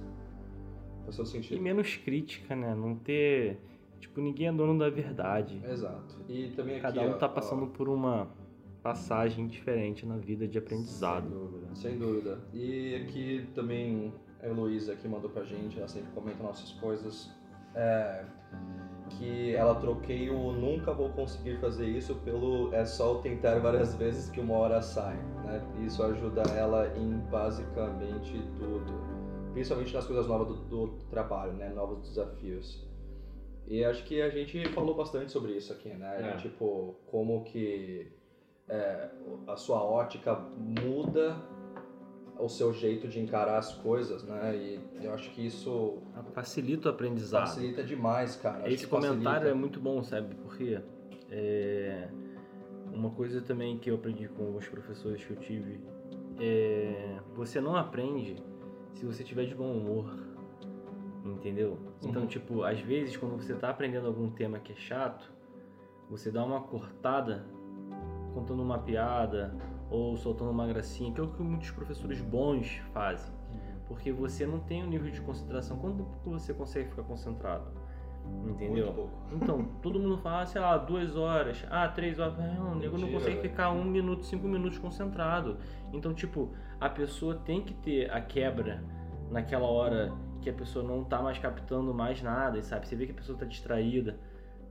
faz 1.03 1.15
todo 1.15 1.25
sentido. 1.25 1.57
E 1.57 1.59
menos 1.59 1.95
crítica, 1.97 2.55
né? 2.55 2.75
Não 2.75 2.95
ter... 2.95 3.59
Tipo, 3.99 4.21
ninguém 4.21 4.47
é 4.47 4.53
dono 4.53 4.77
da 4.77 4.89
verdade. 4.89 5.59
Exato. 5.67 6.15
E 6.29 6.49
também 6.55 6.75
aqui, 6.75 6.83
Cada 6.83 7.01
um 7.01 7.11
ó, 7.11 7.13
tá 7.13 7.27
passando 7.27 7.63
ó, 7.63 7.67
por 7.67 7.89
uma 7.89 8.29
passagem 8.83 9.47
diferente 9.47 10.05
na 10.05 10.17
vida 10.17 10.47
de 10.47 10.57
aprendizado. 10.57 11.23
Sem 11.23 11.37
dúvida. 11.39 11.75
Sem 11.75 11.97
dúvida. 11.97 12.39
E 12.53 12.95
aqui 12.95 13.47
também 13.55 14.13
a 14.41 14.47
Heloísa 14.47 14.93
aqui 14.93 15.07
mandou 15.07 15.29
pra 15.29 15.43
gente, 15.43 15.77
ela 15.77 15.87
sempre 15.87 16.11
comenta 16.11 16.43
nossas 16.43 16.71
coisas. 16.73 17.29
É, 17.73 18.23
que 19.09 19.55
ela 19.55 19.75
troquei 19.75 20.29
o 20.29 20.51
nunca 20.51 20.93
vou 20.93 21.09
conseguir 21.09 21.57
fazer 21.57 21.87
isso 21.87 22.15
pelo 22.23 22.73
é 22.73 22.85
só 22.85 23.15
tentar 23.15 23.59
várias 23.59 23.95
vezes 23.95 24.29
que 24.29 24.39
uma 24.39 24.55
hora 24.55 24.81
sai. 24.81 25.15
Né? 25.45 25.61
Isso 25.85 26.03
ajuda 26.03 26.41
ela 26.53 26.87
em 26.97 27.17
basicamente 27.29 28.33
tudo. 28.57 28.93
Principalmente 29.53 29.93
nas 29.93 30.05
coisas 30.05 30.27
novas 30.27 30.47
do, 30.47 30.87
do 30.87 30.87
trabalho, 31.09 31.53
né? 31.53 31.69
novos 31.69 32.01
desafios. 32.01 32.85
E 33.67 33.83
acho 33.83 34.03
que 34.05 34.21
a 34.21 34.29
gente 34.29 34.65
falou 34.69 34.95
bastante 34.95 35.31
sobre 35.31 35.51
isso 35.51 35.73
aqui, 35.73 35.89
né? 35.89 36.33
É. 36.33 36.37
Tipo, 36.37 36.95
como 37.07 37.43
que 37.43 38.09
é, 38.69 39.09
a 39.45 39.57
sua 39.57 39.83
ótica 39.83 40.35
muda 40.35 41.35
o 42.39 42.47
seu 42.49 42.71
jeito 42.73 43.07
de 43.07 43.19
encarar 43.19 43.57
as 43.57 43.73
coisas, 43.73 44.23
né? 44.23 44.55
E 44.55 44.79
eu 45.03 45.13
acho 45.13 45.31
que 45.31 45.45
isso 45.45 45.97
Facilita 46.33 46.89
o 46.89 46.91
aprendizado. 46.91 47.47
facilita 47.47 47.83
demais, 47.83 48.35
cara. 48.35 48.71
Esse 48.71 48.85
comentário 48.87 49.23
facilita. 49.23 49.49
é 49.49 49.53
muito 49.53 49.79
bom, 49.79 50.03
sabe? 50.03 50.35
Porque 50.35 50.79
é, 51.31 52.07
uma 52.93 53.09
coisa 53.11 53.41
também 53.41 53.77
que 53.77 53.89
eu 53.89 53.95
aprendi 53.95 54.27
com 54.27 54.55
os 54.55 54.67
professores 54.67 55.23
que 55.23 55.31
eu 55.31 55.37
tive 55.37 55.79
é 56.39 57.17
você 57.35 57.59
não 57.59 57.75
aprende 57.75 58.35
se 58.93 59.05
você 59.05 59.23
tiver 59.23 59.45
de 59.45 59.55
bom 59.55 59.71
humor, 59.71 60.13
entendeu? 61.25 61.77
Então, 62.03 62.21
Uhum. 62.23 62.27
tipo, 62.27 62.63
às 62.63 62.79
vezes 62.79 63.17
quando 63.17 63.35
você 63.41 63.53
tá 63.55 63.69
aprendendo 63.69 64.07
algum 64.07 64.29
tema 64.29 64.59
que 64.59 64.71
é 64.73 64.75
chato, 64.75 65.31
você 66.09 66.31
dá 66.31 66.43
uma 66.43 66.61
cortada 66.61 67.45
contando 68.33 68.61
uma 68.61 68.79
piada 68.79 69.53
ou 69.89 70.17
soltando 70.17 70.51
uma 70.51 70.67
gracinha, 70.67 71.11
que 71.11 71.19
é 71.19 71.23
o 71.23 71.27
que 71.27 71.41
muitos 71.41 71.71
professores 71.71 72.21
bons 72.21 72.81
fazem. 72.93 73.33
Porque 73.87 74.11
você 74.11 74.45
não 74.45 74.59
tem 74.59 74.83
o 74.83 74.85
um 74.85 74.89
nível 74.89 75.09
de 75.09 75.21
concentração. 75.21 75.77
Quando 75.77 76.05
você 76.25 76.53
consegue 76.53 76.89
ficar 76.89 77.03
concentrado? 77.03 77.71
Entendeu? 78.45 79.09
Então, 79.31 79.63
todo 79.81 79.99
mundo 79.99 80.17
fala, 80.17 80.45
sei 80.45 80.59
lá, 80.59 80.77
duas 80.77 81.15
horas, 81.15 81.65
ah, 81.69 81.87
três 81.87 82.17
horas. 82.17 82.37
Não, 82.37 82.71
o 82.71 82.75
nego 82.75 82.97
não 82.97 83.11
consegue 83.11 83.41
ficar 83.41 83.71
um 83.71 83.83
minuto, 83.83 84.25
cinco 84.25 84.47
minutos 84.47 84.79
concentrado. 84.79 85.57
Então, 85.93 86.13
tipo, 86.13 86.53
a 86.79 86.89
pessoa 86.89 87.35
tem 87.35 87.61
que 87.61 87.73
ter 87.73 88.09
a 88.09 88.21
quebra 88.21 88.83
naquela 89.29 89.67
hora 89.67 90.13
que 90.41 90.49
a 90.49 90.53
pessoa 90.53 90.83
não 90.85 91.03
tá 91.03 91.21
mais 91.21 91.37
captando 91.37 91.93
mais 91.93 92.21
nada, 92.21 92.61
sabe? 92.61 92.87
Você 92.87 92.95
vê 92.95 93.05
que 93.05 93.11
a 93.11 93.15
pessoa 93.15 93.37
tá 93.37 93.45
distraída. 93.45 94.17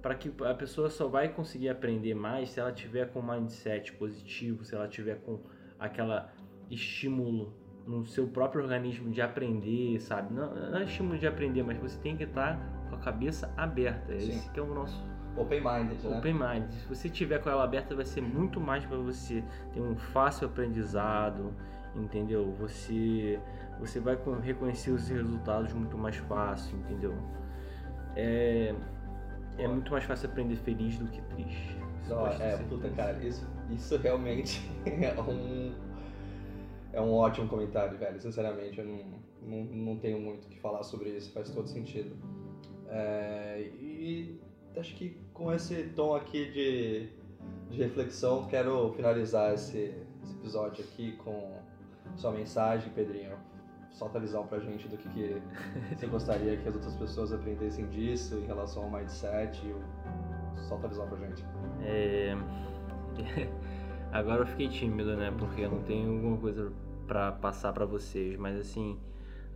Para 0.06 0.14
que 0.14 0.32
a 0.44 0.54
pessoa 0.54 0.88
só 0.88 1.08
vai 1.08 1.30
conseguir 1.30 1.68
aprender 1.68 2.14
mais 2.14 2.50
se 2.50 2.60
ela 2.60 2.70
tiver 2.70 3.10
com 3.10 3.18
um 3.18 3.22
mindset 3.24 3.92
positivo, 3.94 4.64
se 4.64 4.72
ela 4.72 4.86
tiver 4.86 5.16
com 5.16 5.40
aquela 5.80 6.32
estímulo 6.70 7.52
no 7.84 8.06
seu 8.06 8.28
próprio 8.28 8.62
organismo 8.62 9.10
de 9.10 9.20
aprender, 9.20 9.98
sabe? 9.98 10.32
Não, 10.32 10.54
não 10.54 10.78
é 10.78 10.84
estímulo 10.84 11.18
de 11.18 11.26
aprender, 11.26 11.64
mas 11.64 11.76
você 11.78 11.98
tem 11.98 12.16
que 12.16 12.22
estar 12.22 12.56
com 12.88 12.94
a 12.94 12.98
cabeça 13.00 13.52
aberta. 13.56 14.16
Sim. 14.16 14.28
Esse 14.28 14.48
que 14.52 14.60
é 14.60 14.62
o 14.62 14.72
nosso 14.72 15.04
Open 15.36 15.60
minded, 15.60 16.06
né? 16.06 16.18
Open 16.18 16.34
minded. 16.34 16.72
Se 16.72 16.86
você 16.86 17.08
tiver 17.08 17.42
com 17.42 17.50
ela 17.50 17.64
aberta, 17.64 17.92
vai 17.96 18.04
ser 18.04 18.20
muito 18.20 18.60
mais 18.60 18.86
para 18.86 18.98
você 18.98 19.42
ter 19.74 19.80
um 19.80 19.96
fácil 19.96 20.46
aprendizado, 20.46 21.52
entendeu? 21.96 22.54
Você 22.60 23.40
você 23.80 23.98
vai 23.98 24.16
reconhecer 24.40 24.92
os 24.92 25.08
resultados 25.08 25.72
muito 25.72 25.98
mais 25.98 26.14
fácil, 26.14 26.78
entendeu? 26.78 27.12
É 28.14 28.72
é 29.58 29.68
muito 29.68 29.90
mais 29.90 30.04
fácil 30.04 30.28
aprender 30.28 30.56
feliz 30.56 30.98
do 30.98 31.06
que 31.08 31.20
triste. 31.22 31.76
Não, 32.08 32.26
é, 32.26 32.56
puta, 32.68 32.88
cara, 32.90 33.18
isso, 33.24 33.46
isso 33.70 33.96
realmente 33.96 34.60
é 34.86 35.20
um 35.20 35.74
é 36.92 37.00
um 37.00 37.12
ótimo 37.12 37.46
comentário, 37.46 37.98
velho. 37.98 38.18
Sinceramente, 38.20 38.78
eu 38.78 38.86
não, 38.86 39.04
não, 39.42 39.64
não 39.64 39.96
tenho 39.98 40.18
muito 40.18 40.46
o 40.46 40.48
que 40.48 40.58
falar 40.58 40.82
sobre 40.82 41.10
isso, 41.10 41.30
faz 41.32 41.50
todo 41.50 41.68
sentido. 41.68 42.16
É, 42.88 43.70
e 43.78 44.40
acho 44.76 44.94
que 44.94 45.18
com 45.34 45.52
esse 45.52 45.84
tom 45.90 46.14
aqui 46.14 46.50
de, 46.50 47.08
de 47.70 47.82
reflexão, 47.82 48.46
quero 48.46 48.92
finalizar 48.94 49.52
esse, 49.52 49.94
esse 50.22 50.32
episódio 50.34 50.84
aqui 50.84 51.12
com 51.16 51.60
sua 52.16 52.32
mensagem, 52.32 52.90
Pedrinho. 52.92 53.36
Solta 53.96 54.18
a 54.18 54.20
visão 54.20 54.46
pra 54.46 54.58
gente 54.58 54.86
do 54.88 54.98
que, 54.98 55.08
que 55.08 55.40
você 55.96 56.06
gostaria 56.06 56.54
que 56.58 56.68
as 56.68 56.74
outras 56.74 56.94
pessoas 56.96 57.32
aprendessem 57.32 57.88
disso 57.88 58.34
em 58.36 58.44
relação 58.44 58.84
ao 58.84 58.90
mindset. 58.90 59.58
Solta 60.68 60.86
a 60.86 60.90
visão 60.90 61.08
pra 61.08 61.16
gente. 61.16 61.42
É... 61.80 62.36
Agora 64.12 64.42
eu 64.42 64.46
fiquei 64.46 64.68
tímido, 64.68 65.16
né? 65.16 65.34
Porque 65.38 65.62
eu 65.62 65.70
não 65.70 65.82
tenho 65.82 66.12
alguma 66.12 66.36
coisa 66.36 66.70
para 67.06 67.32
passar 67.32 67.72
para 67.72 67.86
vocês, 67.86 68.36
mas 68.36 68.58
assim, 68.58 69.00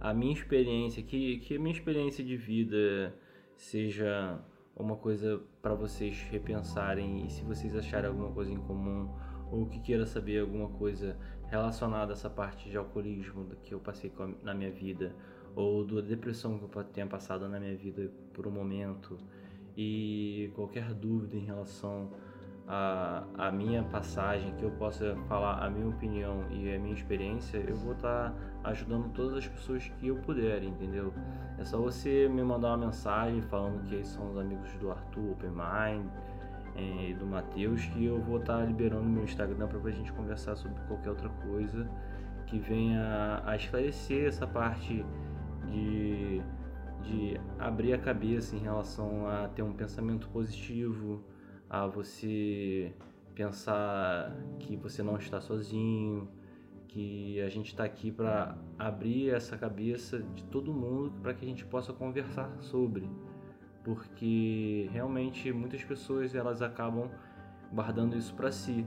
a 0.01 0.14
minha 0.14 0.32
experiência, 0.32 1.03
que, 1.03 1.36
que 1.41 1.57
a 1.57 1.59
minha 1.59 1.74
experiência 1.74 2.24
de 2.24 2.38
vida 2.38 3.14
seja 3.55 4.41
uma 4.74 4.97
coisa 4.97 5.38
para 5.61 5.74
vocês 5.74 6.18
repensarem 6.30 7.26
e 7.26 7.30
se 7.30 7.45
vocês 7.45 7.76
acharem 7.76 8.09
alguma 8.09 8.32
coisa 8.32 8.51
em 8.51 8.57
comum 8.57 9.11
ou 9.51 9.66
que 9.66 9.80
queira 9.80 10.07
saber 10.07 10.40
alguma 10.40 10.68
coisa 10.68 11.16
relacionada 11.48 12.12
a 12.12 12.14
essa 12.14 12.30
parte 12.30 12.70
de 12.70 12.76
alcoolismo 12.76 13.46
que 13.62 13.74
eu 13.74 13.80
passei 13.80 14.12
na 14.42 14.55
minha 14.55 14.70
vida 14.70 15.14
ou 15.57 15.84
da 15.84 16.01
depressão 16.01 16.59
que 16.59 16.64
eu 16.76 16.84
tenha 16.84 17.07
passado 17.07 17.48
na 17.48 17.59
minha 17.59 17.76
vida 17.76 18.11
por 18.32 18.46
um 18.46 18.51
momento 18.51 19.18
e 19.76 20.51
qualquer 20.55 20.94
dúvida 20.94 21.36
em 21.36 21.44
relação 21.44 22.11
a, 22.70 23.24
a 23.36 23.51
minha 23.51 23.82
passagem, 23.82 24.55
que 24.55 24.62
eu 24.62 24.70
possa 24.70 25.16
falar 25.28 25.59
a 25.59 25.68
minha 25.68 25.88
opinião 25.88 26.44
e 26.51 26.72
a 26.72 26.78
minha 26.78 26.94
experiência, 26.94 27.59
eu 27.59 27.74
vou 27.74 27.94
estar 27.94 28.30
tá 28.30 28.70
ajudando 28.70 29.12
todas 29.12 29.38
as 29.38 29.48
pessoas 29.48 29.90
que 29.98 30.07
eu 30.07 30.16
puder, 30.18 30.62
entendeu? 30.62 31.12
É 31.59 31.64
só 31.64 31.78
você 31.78 32.28
me 32.28 32.44
mandar 32.44 32.68
uma 32.68 32.86
mensagem 32.86 33.42
falando 33.42 33.84
que 33.88 34.05
são 34.05 34.30
os 34.30 34.38
amigos 34.38 34.72
do 34.74 34.88
Arthur, 34.88 35.32
Open 35.32 35.51
Mind 35.51 36.07
e 36.81 37.14
do 37.14 37.26
Matheus, 37.26 37.85
que 37.87 38.05
eu 38.05 38.20
vou 38.20 38.39
estar 38.39 38.59
tá 38.59 38.64
liberando 38.64 39.05
meu 39.05 39.24
Instagram 39.24 39.68
para 39.68 39.78
a 39.78 39.91
gente 39.93 40.12
conversar 40.12 40.57
sobre 40.57 40.81
qualquer 40.83 41.11
outra 41.11 41.28
coisa 41.28 41.89
que 42.47 42.59
venha 42.59 43.43
a 43.45 43.55
esclarecer 43.55 44.26
essa 44.26 44.47
parte 44.47 45.05
de, 45.66 46.43
de 47.03 47.41
abrir 47.59 47.93
a 47.93 47.99
cabeça 47.99 48.57
em 48.57 48.59
relação 48.59 49.28
a 49.28 49.49
ter 49.49 49.62
um 49.62 49.72
pensamento 49.72 50.28
positivo, 50.28 51.22
a 51.68 51.87
você 51.87 52.93
pensar 53.35 54.37
que 54.59 54.76
você 54.76 55.03
não 55.03 55.16
está 55.16 55.41
sozinho, 55.41 56.28
que 56.89 57.41
a 57.41 57.49
gente 57.49 57.68
está 57.68 57.85
aqui 57.85 58.11
para 58.11 58.59
abrir 58.76 59.31
essa 59.31 59.57
cabeça 59.57 60.18
de 60.35 60.43
todo 60.45 60.72
mundo 60.72 61.12
para 61.22 61.33
que 61.33 61.45
a 61.45 61.49
gente 61.49 61.64
possa 61.64 61.93
conversar 61.93 62.51
sobre, 62.61 63.09
porque 63.85 64.89
realmente 64.93 65.53
muitas 65.53 65.83
pessoas 65.83 66.35
elas 66.35 66.62
acabam 66.62 67.11
guardando 67.72 68.16
isso 68.16 68.35
para 68.35 68.51
si 68.51 68.85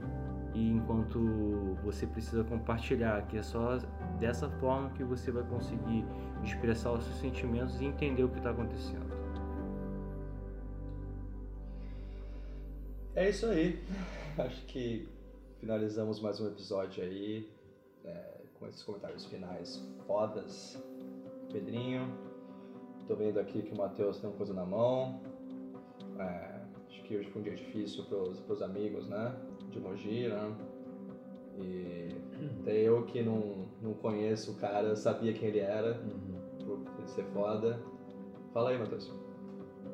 e 0.54 0.70
enquanto 0.70 1.76
você 1.82 2.06
precisa 2.06 2.44
compartilhar, 2.44 3.26
que 3.26 3.36
é 3.36 3.42
só 3.42 3.78
dessa 4.20 4.48
forma 4.48 4.90
que 4.90 5.02
você 5.02 5.30
vai 5.32 5.42
conseguir 5.44 6.04
expressar 6.44 6.92
os 6.92 7.04
seus 7.04 7.16
sentimentos 7.16 7.80
e 7.80 7.86
entender 7.86 8.22
o 8.22 8.28
que 8.28 8.38
está 8.38 8.50
acontecendo. 8.50 9.12
É 13.16 13.28
isso 13.30 13.46
aí. 13.46 13.82
Acho 14.38 14.64
que 14.66 15.08
finalizamos 15.60 16.20
mais 16.20 16.40
um 16.40 16.48
episódio 16.48 17.02
aí 17.02 17.48
é, 18.04 18.40
com 18.54 18.68
esses 18.68 18.82
comentários 18.82 19.24
finais 19.26 19.82
fodas. 20.06 20.80
Pedrinho, 21.52 22.12
tô 23.06 23.14
vendo 23.14 23.38
aqui 23.38 23.62
que 23.62 23.72
o 23.72 23.76
Matheus 23.76 24.18
tem 24.18 24.28
uma 24.28 24.36
coisa 24.36 24.54
na 24.54 24.64
mão. 24.64 25.20
É, 26.18 26.60
acho 26.88 27.02
que 27.02 27.16
hoje 27.16 27.30
foi 27.30 27.40
um 27.40 27.44
dia 27.44 27.54
difícil 27.54 28.04
pros, 28.04 28.40
pros 28.40 28.62
amigos, 28.62 29.08
né? 29.08 29.34
De 29.70 29.80
Mogi, 29.80 30.28
né? 30.28 30.54
E 31.58 32.08
até 32.60 32.76
eu 32.76 33.04
que 33.04 33.22
não, 33.22 33.66
não 33.80 33.94
conheço 33.94 34.52
o 34.52 34.54
cara, 34.56 34.96
sabia 34.96 35.32
quem 35.32 35.48
ele 35.48 35.60
era, 35.60 36.00
uhum. 36.00 36.84
por 36.96 37.06
ser 37.06 37.24
foda. 37.26 37.80
Fala 38.52 38.70
aí, 38.70 38.78
Matheus. 38.78 39.12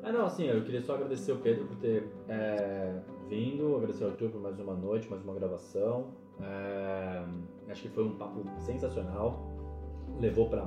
É, 0.03 0.11
não, 0.11 0.25
assim, 0.25 0.45
eu 0.45 0.63
queria 0.63 0.81
só 0.81 0.95
agradecer 0.95 1.31
o 1.31 1.37
Pedro 1.37 1.67
por 1.67 1.75
ter 1.77 2.09
é, 2.27 3.01
vindo, 3.27 3.75
agradecer 3.75 4.03
ao 4.03 4.11
Arthur 4.11 4.31
por 4.31 4.41
mais 4.41 4.59
uma 4.59 4.73
noite, 4.73 5.09
mais 5.09 5.23
uma 5.23 5.33
gravação. 5.33 6.07
É, 6.41 7.23
acho 7.71 7.83
que 7.83 7.89
foi 7.89 8.05
um 8.05 8.17
papo 8.17 8.43
sensacional, 8.59 9.47
levou 10.19 10.49
para 10.49 10.65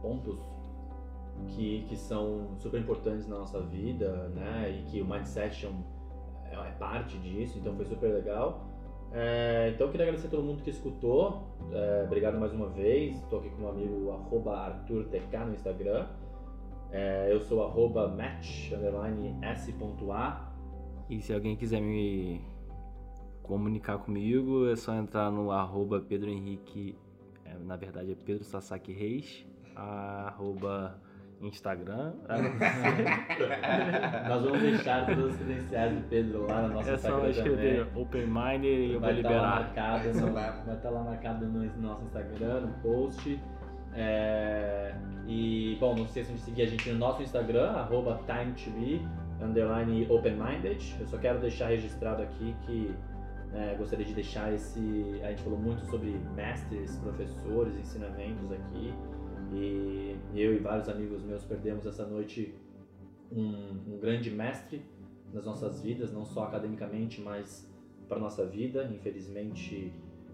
pontos 0.00 0.51
que, 1.48 1.84
que 1.88 1.96
são 1.96 2.56
super 2.58 2.80
importantes 2.80 3.26
na 3.26 3.38
nossa 3.38 3.60
vida, 3.60 4.28
né? 4.34 4.70
E 4.70 4.90
que 4.90 5.00
o 5.00 5.04
mindset 5.04 5.66
é, 5.66 6.54
é, 6.54 6.54
é 6.54 6.70
parte 6.78 7.18
disso, 7.18 7.58
então 7.58 7.74
foi 7.74 7.84
super 7.84 8.12
legal. 8.12 8.66
É, 9.14 9.72
então 9.74 9.90
queria 9.90 10.06
agradecer 10.06 10.28
a 10.28 10.30
todo 10.30 10.42
mundo 10.42 10.62
que 10.62 10.70
escutou. 10.70 11.42
É, 11.70 12.04
obrigado 12.06 12.38
mais 12.38 12.52
uma 12.52 12.68
vez. 12.68 13.16
Estou 13.16 13.40
aqui 13.40 13.50
com 13.50 13.58
meu 13.58 13.70
amigo 13.70 14.50
ArthurTK 14.50 15.36
no 15.46 15.52
Instagram. 15.52 16.06
É, 16.90 17.28
eu 17.30 17.40
sou 17.40 17.64
arroba 17.64 18.08
match, 18.08 18.72
s.a. 19.42 20.52
E 21.08 21.20
se 21.20 21.32
alguém 21.32 21.56
quiser 21.56 21.80
me 21.80 22.40
comunicar 23.42 23.98
comigo, 23.98 24.66
é 24.68 24.76
só 24.76 24.94
entrar 24.94 25.30
no 25.30 25.50
arroba 25.50 26.00
Pedro 26.00 26.30
Henrique, 26.30 26.96
é, 27.44 27.54
na 27.58 27.76
verdade 27.76 28.12
é 28.12 28.14
Pedro 28.14 28.44
Sasaki 28.44 28.92
Reis, 28.92 29.46
arroba 29.74 30.98
Instagram. 31.48 32.12
Nós 34.28 34.42
vamos 34.42 34.60
deixar 34.60 35.06
todas 35.06 35.32
as 35.32 35.36
credenciais 35.36 35.94
do 35.94 36.08
Pedro 36.08 36.46
lá 36.46 36.62
na 36.62 36.68
nossa 36.68 36.90
é 36.90 36.94
Instagram. 36.94 37.18
É 37.18 37.32
só 37.32 37.40
escrever 37.40 37.86
Open 37.94 38.26
Mind 38.26 38.64
e 38.64 38.92
eu 38.92 39.00
vai 39.00 39.12
vou 39.12 39.22
liberar. 39.22 39.72
Tá 39.74 39.98
no, 39.98 40.32
vai 40.32 40.74
estar 40.74 40.90
lá 40.90 41.02
marcado 41.02 41.46
no 41.46 41.64
nosso 41.80 42.04
Instagram, 42.04 42.60
no 42.60 42.72
post. 42.82 43.40
É, 43.94 44.94
e, 45.26 45.76
bom, 45.78 45.94
não 45.94 46.04
esqueçam 46.04 46.34
de 46.34 46.40
seguir 46.40 46.62
a 46.62 46.66
gente 46.66 46.90
no 46.90 46.98
nosso 46.98 47.22
Instagram, 47.22 47.72
arroba 47.72 48.20
TimeTV, 48.26 49.02
underline 49.40 50.06
open-minded. 50.10 50.96
Eu 50.98 51.06
só 51.06 51.18
quero 51.18 51.38
deixar 51.38 51.68
registrado 51.68 52.22
aqui 52.22 52.56
que 52.62 52.94
é, 53.54 53.74
gostaria 53.76 54.06
de 54.06 54.14
deixar 54.14 54.52
esse... 54.52 55.20
A 55.22 55.28
gente 55.28 55.42
falou 55.42 55.58
muito 55.58 55.84
sobre 55.86 56.18
mestres, 56.34 56.96
professores, 56.96 57.76
ensinamentos 57.76 58.50
aqui. 58.50 58.94
E 59.54 60.16
eu 60.34 60.54
e 60.54 60.58
vários 60.58 60.88
amigos 60.88 61.22
meus 61.22 61.44
perdemos 61.44 61.86
essa 61.86 62.06
noite 62.06 62.54
um, 63.30 63.94
um 63.94 63.98
grande 64.00 64.30
mestre 64.30 64.82
nas 65.32 65.44
nossas 65.44 65.80
vidas, 65.80 66.12
não 66.12 66.24
só 66.24 66.44
academicamente, 66.44 67.20
mas 67.20 67.70
para 68.08 68.18
nossa 68.18 68.46
vida. 68.46 68.84
Infelizmente, 68.92 69.92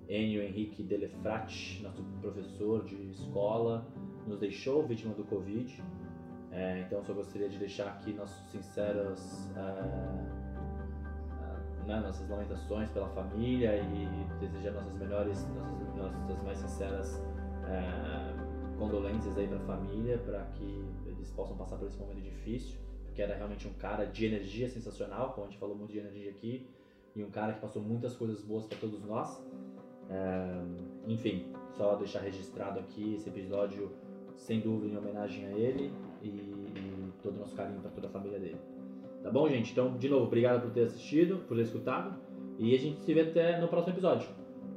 Enio 0.09 0.43
Henrique 0.43 0.83
Delefrat, 0.83 1.81
nosso 1.83 2.03
professor 2.21 2.85
de 2.85 2.97
escola, 3.11 3.87
nos 4.27 4.39
deixou 4.39 4.87
vítima 4.87 5.15
do 5.15 5.25
Covid. 5.25 5.83
É, 6.51 6.81
então, 6.81 7.05
só 7.05 7.13
gostaria 7.13 7.49
de 7.49 7.59
deixar 7.59 7.89
aqui 7.89 8.13
nossas 8.13 8.51
sinceras, 8.51 9.51
é, 9.55 9.61
é, 11.83 11.87
né, 11.87 12.01
nossas 12.01 12.29
lamentações 12.29 12.89
pela 12.91 13.09
família 13.11 13.77
e 13.77 14.41
desejar 14.41 14.73
nossas 14.73 14.95
melhores, 14.95 15.47
nossas, 15.95 16.27
nossas 16.27 16.43
mais 16.43 16.59
sinceras 16.59 17.23
é, 17.69 18.38
condolências 18.79 19.37
aí 19.37 19.47
pra 19.47 19.59
família, 19.61 20.19
para 20.19 20.45
que 20.55 20.85
eles 21.07 21.31
possam 21.33 21.57
passar 21.57 21.77
por 21.77 21.87
esse 21.87 21.99
momento 21.99 22.21
difícil, 22.21 22.79
porque 23.05 23.21
era 23.21 23.35
realmente 23.35 23.67
um 23.67 23.73
cara 23.75 24.05
de 24.05 24.27
energia 24.27 24.69
sensacional, 24.69 25.33
como 25.33 25.47
a 25.47 25.51
gente 25.51 25.59
falou 25.59 25.77
muito 25.77 25.93
de 25.93 25.99
energia 25.99 26.31
aqui, 26.31 26.67
e 27.15 27.23
um 27.23 27.31
cara 27.31 27.53
que 27.53 27.61
passou 27.61 27.83
muitas 27.83 28.17
coisas 28.17 28.41
boas 28.43 28.65
para 28.67 28.79
todos 28.79 29.05
nós. 29.05 29.45
É, 30.11 30.63
enfim, 31.07 31.53
só 31.77 31.97
deixar 31.97 32.21
registrado 32.21 32.79
aqui 32.79 33.15
esse 33.15 33.29
episódio, 33.29 33.91
sem 34.37 34.61
dúvida, 34.61 34.95
em 34.95 34.97
homenagem 34.97 35.47
a 35.47 35.51
ele 35.51 35.93
e, 36.23 36.29
e 36.29 37.13
todo 37.23 37.35
o 37.35 37.39
nosso 37.41 37.55
carinho 37.57 37.81
para 37.81 37.91
toda 37.91 38.07
a 38.07 38.11
família 38.11 38.39
dele. 38.39 38.61
Tá 39.23 39.31
bom, 39.31 39.49
gente? 39.49 39.73
Então, 39.73 39.97
de 39.97 40.09
novo, 40.09 40.27
obrigado 40.27 40.63
por 40.63 40.71
ter 40.71 40.85
assistido, 40.85 41.39
por 41.49 41.57
ter 41.57 41.65
escutado. 41.65 42.19
E 42.59 42.75
a 42.75 42.79
gente 42.79 43.01
se 43.01 43.13
vê 43.13 43.23
até 43.23 43.61
no 43.61 43.69
próximo 43.69 43.95
episódio. 43.95 44.29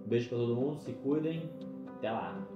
Um 0.05 0.09
beijo 0.09 0.29
pra 0.29 0.37
todo 0.37 0.55
mundo, 0.55 0.79
se 0.79 0.91
cuidem. 0.93 1.49
Até 1.97 2.11
lá. 2.11 2.47